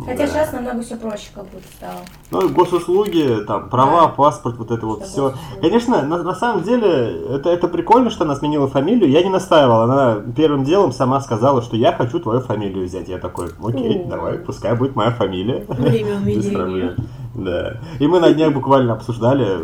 Хотя 0.05 0.19
Да. 0.19 0.27
сейчас 0.27 0.53
намного 0.53 0.83
все 0.83 0.97
проще 0.97 1.29
как 1.35 1.45
будто 1.47 1.67
стало. 1.77 2.01
Ну, 2.31 2.49
госуслуги, 2.51 3.43
там, 3.47 3.71
права, 3.71 4.03
Да. 4.03 4.09
паспорт, 4.09 4.59
вот 4.59 4.71
это 4.71 4.85
вот 4.85 5.05
все. 5.07 5.31
госуслуги. 5.31 5.61
Конечно, 5.63 6.03
на, 6.03 6.23
на 6.23 6.35
самом 6.35 6.63
деле, 6.63 7.35
это, 7.37 7.49
это 7.49 7.69
прикольно, 7.69 8.11
что 8.11 8.25
она 8.25 8.37
сменила 8.37 8.69
фамилию. 8.69 9.09
Я 9.11 9.23
не 9.23 9.31
настаивал. 9.31 9.83
Она 9.83 10.21
первым 10.37 10.65
делом 10.65 10.93
сама 10.93 11.21
сказала, 11.23 11.63
что 11.63 11.75
я 11.77 11.93
хочу 11.93 12.21
твою 12.21 12.41
фамилию 12.41 12.85
взять. 12.85 13.09
Я 13.09 13.19
такой, 13.19 13.49
окей, 13.65 14.03
О. 14.05 14.09
давай, 14.09 14.39
пускай 14.39 14.77
будет 14.77 14.95
моя 14.95 15.11
фамилия. 15.13 15.65
Время 15.69 16.17
Без 16.27 16.51
проблем. 16.51 16.97
Да. 17.35 17.79
И 17.99 18.07
мы 18.07 18.21
на 18.21 18.31
днях 18.33 18.53
буквально 18.53 18.93
обсуждали, 18.93 19.59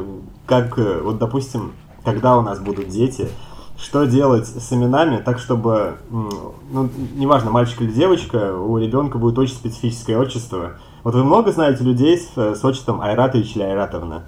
как, 0.47 0.79
э, 0.79 1.01
вот, 1.03 1.19
допустим, 1.19 1.73
когда 2.05 2.37
у 2.37 2.43
нас 2.43 2.59
будут 2.61 2.89
дети, 2.89 3.29
что 3.77 4.05
делать 4.05 4.47
с 4.47 4.73
именами, 4.73 5.21
так 5.21 5.39
чтобы, 5.39 5.97
ну, 6.11 6.89
неважно, 7.17 7.51
мальчик 7.51 7.83
или 7.83 7.91
девочка, 7.93 8.55
у 8.57 8.79
ребенка 8.79 9.19
будет 9.19 9.39
очень 9.39 9.55
специфическое 9.55 10.19
отчество. 10.19 10.73
Вот 11.03 11.15
вы 11.15 11.25
много 11.25 11.51
знаете 11.53 11.83
людей 11.85 12.19
с, 12.19 12.31
э, 12.37 12.55
с 12.55 12.65
отчеством 12.65 13.01
Айратович 13.01 13.57
или 13.57 13.63
Айратовна? 13.63 14.23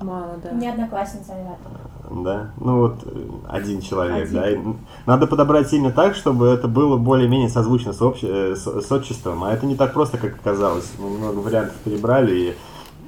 Мало, 0.00 0.34
да. 0.42 0.50
Меня 0.50 0.72
одноклассница 0.72 1.32
Айрата. 1.32 1.70
Да, 2.10 2.50
ну 2.60 2.80
вот 2.80 2.96
э, 3.06 3.10
один 3.48 3.80
человек, 3.80 4.24
Один. 4.28 4.34
да. 4.34 4.50
И 4.50 4.58
надо 5.06 5.26
подобрать 5.26 5.72
имя 5.72 5.90
так, 5.92 6.14
чтобы 6.14 6.46
это 6.48 6.68
было 6.68 6.96
более-менее 6.96 7.48
созвучно 7.48 7.92
с, 7.92 8.00
обще- 8.02 8.52
э, 8.52 8.56
с, 8.56 8.66
с 8.66 8.92
отчеством. 8.92 9.44
А 9.44 9.52
это 9.52 9.64
не 9.64 9.76
так 9.76 9.94
просто, 9.94 10.18
как 10.18 10.34
оказалось. 10.34 10.90
Мы 10.98 11.08
много 11.08 11.38
вариантов 11.38 11.76
перебрали, 11.84 12.34
и 12.34 12.54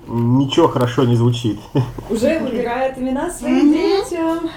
ничего 0.07 0.69
хорошо 0.69 1.05
не 1.05 1.17
звучит. 1.17 1.59
Уже 2.11 2.39
выбирает 2.39 2.99
имена 2.99 3.31
своим 3.31 3.73
детям. 3.73 4.51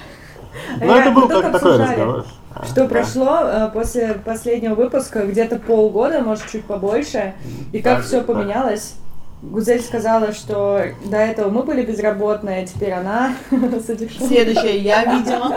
Ну, 0.80 0.94
это 0.94 1.10
был 1.10 1.28
так- 1.28 1.52
такой 1.52 1.76
разговор. 1.78 2.24
А, 2.54 2.64
Что 2.64 2.82
да. 2.82 2.88
прошло 2.88 3.38
э, 3.42 3.70
после 3.72 4.14
последнего 4.14 4.74
выпуска, 4.74 5.24
где-то 5.26 5.56
полгода, 5.56 6.20
может, 6.20 6.48
чуть 6.50 6.64
побольше, 6.64 7.34
и 7.72 7.80
как 7.80 7.98
Да, 7.98 8.02
все 8.02 8.20
да. 8.20 8.32
поменялось. 8.32 8.94
Гузель 9.42 9.80
сказала, 9.82 10.32
что 10.32 10.82
до 11.04 11.16
этого 11.18 11.50
мы 11.50 11.62
были 11.62 11.82
безработные, 11.84 12.64
а 12.64 12.66
теперь 12.66 12.92
она. 12.92 13.34
Следующее 13.50 14.78
я, 14.78 15.04
видимо. 15.04 15.54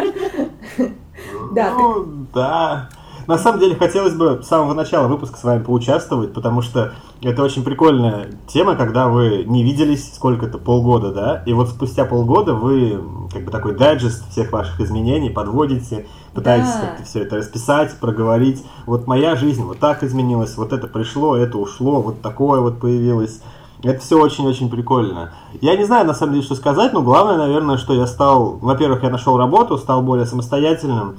Да, 1.53 1.71
ну, 1.73 2.05
да. 2.33 2.89
На 3.31 3.37
самом 3.37 3.61
деле 3.61 3.77
хотелось 3.77 4.13
бы 4.13 4.41
с 4.43 4.47
самого 4.47 4.73
начала 4.73 5.07
выпуска 5.07 5.37
с 5.37 5.43
вами 5.45 5.63
поучаствовать, 5.63 6.33
потому 6.33 6.61
что 6.61 6.91
это 7.21 7.41
очень 7.43 7.63
прикольная 7.63 8.29
тема, 8.45 8.75
когда 8.75 9.07
вы 9.07 9.45
не 9.47 9.63
виделись 9.63 10.13
сколько-то, 10.13 10.57
полгода, 10.57 11.13
да, 11.13 11.43
и 11.45 11.53
вот 11.53 11.69
спустя 11.69 12.03
полгода 12.03 12.55
вы 12.55 13.01
как 13.31 13.45
бы 13.45 13.51
такой 13.51 13.73
дайджест 13.73 14.29
всех 14.31 14.51
ваших 14.51 14.81
изменений 14.81 15.29
подводите, 15.29 16.07
пытаетесь 16.33 16.73
Да. 16.73 16.81
как-то 16.81 17.03
все 17.05 17.21
это 17.21 17.37
расписать, 17.37 17.97
проговорить. 18.01 18.65
Вот 18.85 19.07
моя 19.07 19.37
жизнь 19.37 19.63
вот 19.63 19.79
так 19.79 20.03
изменилась, 20.03 20.57
вот 20.57 20.73
это 20.73 20.87
пришло, 20.87 21.37
это 21.37 21.57
ушло, 21.57 22.01
вот 22.01 22.21
такое 22.21 22.59
вот 22.59 22.81
появилось. 22.81 23.39
Это 23.81 24.01
все 24.01 24.19
очень-очень 24.19 24.69
прикольно. 24.69 25.31
Я 25.61 25.77
не 25.77 25.85
знаю, 25.85 26.05
на 26.05 26.13
самом 26.13 26.33
деле, 26.33 26.43
что 26.43 26.55
сказать, 26.55 26.91
но 26.91 27.01
главное, 27.01 27.37
наверное, 27.37 27.77
что 27.77 27.93
я 27.93 28.07
стал... 28.07 28.57
Во-первых, 28.61 29.03
я 29.03 29.09
нашел 29.09 29.37
работу, 29.37 29.77
стал 29.77 30.01
более 30.01 30.25
самостоятельным 30.25 31.15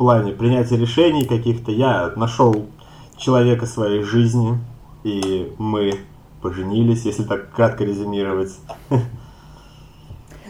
плане 0.00 0.32
принятия 0.32 0.78
решений 0.78 1.26
каких-то. 1.26 1.70
Я 1.70 2.10
нашел 2.16 2.66
человека 3.18 3.66
своей 3.66 4.02
жизни, 4.02 4.58
и 5.04 5.52
мы 5.58 5.92
поженились, 6.40 7.04
если 7.04 7.22
так 7.24 7.52
кратко 7.52 7.84
резюмировать. 7.84 8.52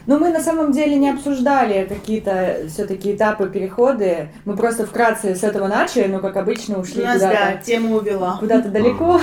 Ну, 0.06 0.18
мы 0.18 0.30
на 0.30 0.40
самом 0.40 0.70
деле 0.72 0.96
не 0.96 1.10
обсуждали 1.10 1.84
какие-то 1.84 2.66
все-таки 2.68 3.14
этапы, 3.14 3.48
переходы. 3.48 4.30
Мы 4.44 4.56
просто 4.56 4.86
вкратце 4.86 5.34
с 5.34 5.42
этого 5.42 5.66
начали, 5.66 6.06
но, 6.06 6.20
как 6.20 6.36
обычно, 6.36 6.78
ушли 6.78 7.04
Нас, 7.04 7.20
да, 7.20 7.28
куда-то 7.28 7.64
тему 7.64 7.96
увела. 7.96 8.36
куда-то 8.38 8.68
далеко, 8.70 9.20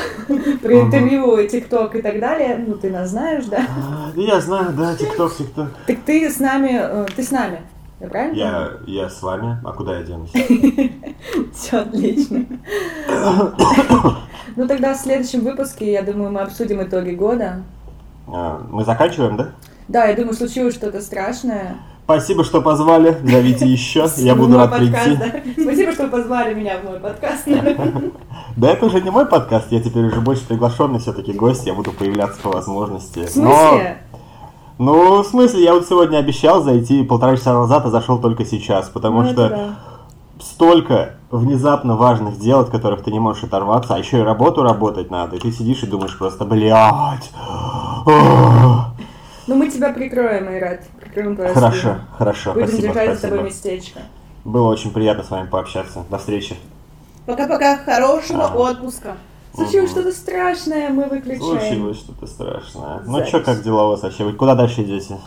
про 0.61 0.82
интервью, 0.82 1.47
ТикТок 1.47 1.95
и 1.95 2.01
так 2.01 2.19
далее. 2.19 2.63
Ну, 2.67 2.75
ты 2.75 2.89
нас 2.89 3.09
знаешь, 3.09 3.45
да? 3.45 3.65
А, 3.69 4.11
да 4.13 4.21
Я 4.21 4.39
знаю, 4.41 4.73
да, 4.78 4.93
тикток, 4.95 5.36
тикток. 5.36 5.69
Так 5.88 5.97
ты 6.05 6.30
с 6.30 6.39
нами, 6.39 6.80
э, 6.80 7.05
ты 7.15 7.23
с 7.23 7.32
нами, 7.32 7.61
правильно? 8.00 8.36
Я, 8.36 8.70
я 8.86 9.10
с 9.10 9.22
вами, 9.22 9.58
а 9.66 9.72
куда 9.74 9.98
я 9.98 10.04
денусь? 10.04 10.32
Все 11.54 11.78
отлично. 11.78 12.45
Ну, 14.56 14.68
тогда 14.68 14.93
в 14.93 14.98
следующем 14.98 15.41
выпуске, 15.41 15.91
я 15.91 16.02
думаю, 16.02 16.32
мы 16.32 16.41
обсудим 16.41 16.82
итоги 16.82 17.12
года. 17.12 17.62
А, 18.28 18.62
Мы 18.72 18.84
заканчиваем, 18.84 19.38
да? 19.38 19.52
Да, 19.88 20.06
я 20.06 20.16
думаю, 20.16 20.34
случилось 20.34 20.74
что-то 20.74 21.02
страшное. 21.02 21.78
Спасибо, 22.04 22.43
что 22.43 22.62
позвали. 22.62 23.18
Зовите 23.24 23.66
еще. 23.72 24.08
Я 24.18 24.36
буду 24.36 24.58
рад 24.58 24.76
прийти. 24.76 25.62
Спасибо, 25.62 25.91
что 25.91 26.08
позвали 26.08 26.54
меня 26.54 26.80
в 26.80 26.86
мой 26.86 27.00
подкаст. 27.00 27.48
Да 28.56 28.72
это 28.72 28.88
уже 28.88 29.02
не 29.02 29.12
мой 29.12 29.28
подкаст, 29.28 29.68
я 29.72 29.80
теперь 29.80 30.06
уже 30.06 30.20
больше 30.20 30.48
приглашенный 30.48 30.98
все-таки 30.98 31.32
гость, 31.32 31.68
я 31.68 31.76
буду 31.76 31.91
появляться 31.91 32.41
по 32.41 32.50
возможности. 32.50 33.20
В 33.20 33.30
смысле? 33.30 34.00
Ну, 34.78 35.23
в 35.23 35.28
смысле, 35.28 35.63
я 35.63 35.73
вот 35.73 35.88
сегодня 35.88 36.17
обещал 36.17 36.61
зайти 36.61 37.03
полтора 37.03 37.36
часа 37.36 37.53
назад, 37.53 37.86
а 37.86 37.89
зашел 37.89 38.19
только 38.19 38.45
сейчас, 38.45 38.89
потому 38.89 39.23
Ну, 39.23 39.30
что 39.30 39.49
да. 39.49 39.75
столько 40.39 41.15
внезапно 41.32 41.95
важных 41.95 42.39
дел, 42.39 42.59
от 42.59 42.69
которых 42.69 43.03
ты 43.03 43.11
не 43.11 43.19
можешь 43.19 43.43
оторваться, 43.43 43.95
а 43.95 43.97
еще 43.97 44.19
и 44.19 44.21
работу 44.21 44.61
работать 44.63 45.09
надо, 45.09 45.36
и 45.36 45.39
ты 45.39 45.51
сидишь 45.51 45.82
и 45.84 45.88
думаешь 45.88 46.17
просто, 46.17 46.45
блядь. 46.45 47.32
ох». 48.05 48.86
Ну, 49.47 49.55
мы 49.55 49.69
тебя 49.69 49.93
прикроем, 49.93 50.47
Айрат. 50.49 50.82
Прикроем 50.99 51.36
твою 51.36 51.53
Хорошо, 51.53 51.78
спину. 51.80 52.01
хорошо, 52.17 52.53
Будем 52.53 52.67
спасибо, 52.67 52.88
держать 52.93 53.15
за 53.15 53.21
тобой 53.30 53.38
спасибо. 53.51 53.73
местечко. 53.73 53.99
Было 54.43 54.67
очень 54.69 54.91
приятно 54.91 55.23
с 55.23 55.30
вами 55.32 55.47
пообщаться. 55.47 56.03
До 56.09 56.17
встречи. 56.17 56.55
Пока-пока, 57.25 57.78
хорошего 57.78 58.43
А. 58.45 58.55
отпуска. 58.57 59.15
Случилось 59.58 59.89
что-то 59.89 60.12
страшное, 60.12 60.89
мы 60.89 61.05
выключаем. 61.05 61.41
Случилось 61.41 61.97
что-то 61.97 62.28
страшное. 62.28 63.01
Ну 63.05 63.26
что, 63.26 63.39
как 63.39 63.64
дела 63.64 63.88
у 63.88 63.89
вас 63.89 64.03
вообще? 64.03 64.24
Вы 64.24 64.34
куда 64.34 64.53
дальше 64.53 64.84
идете? 64.84 65.18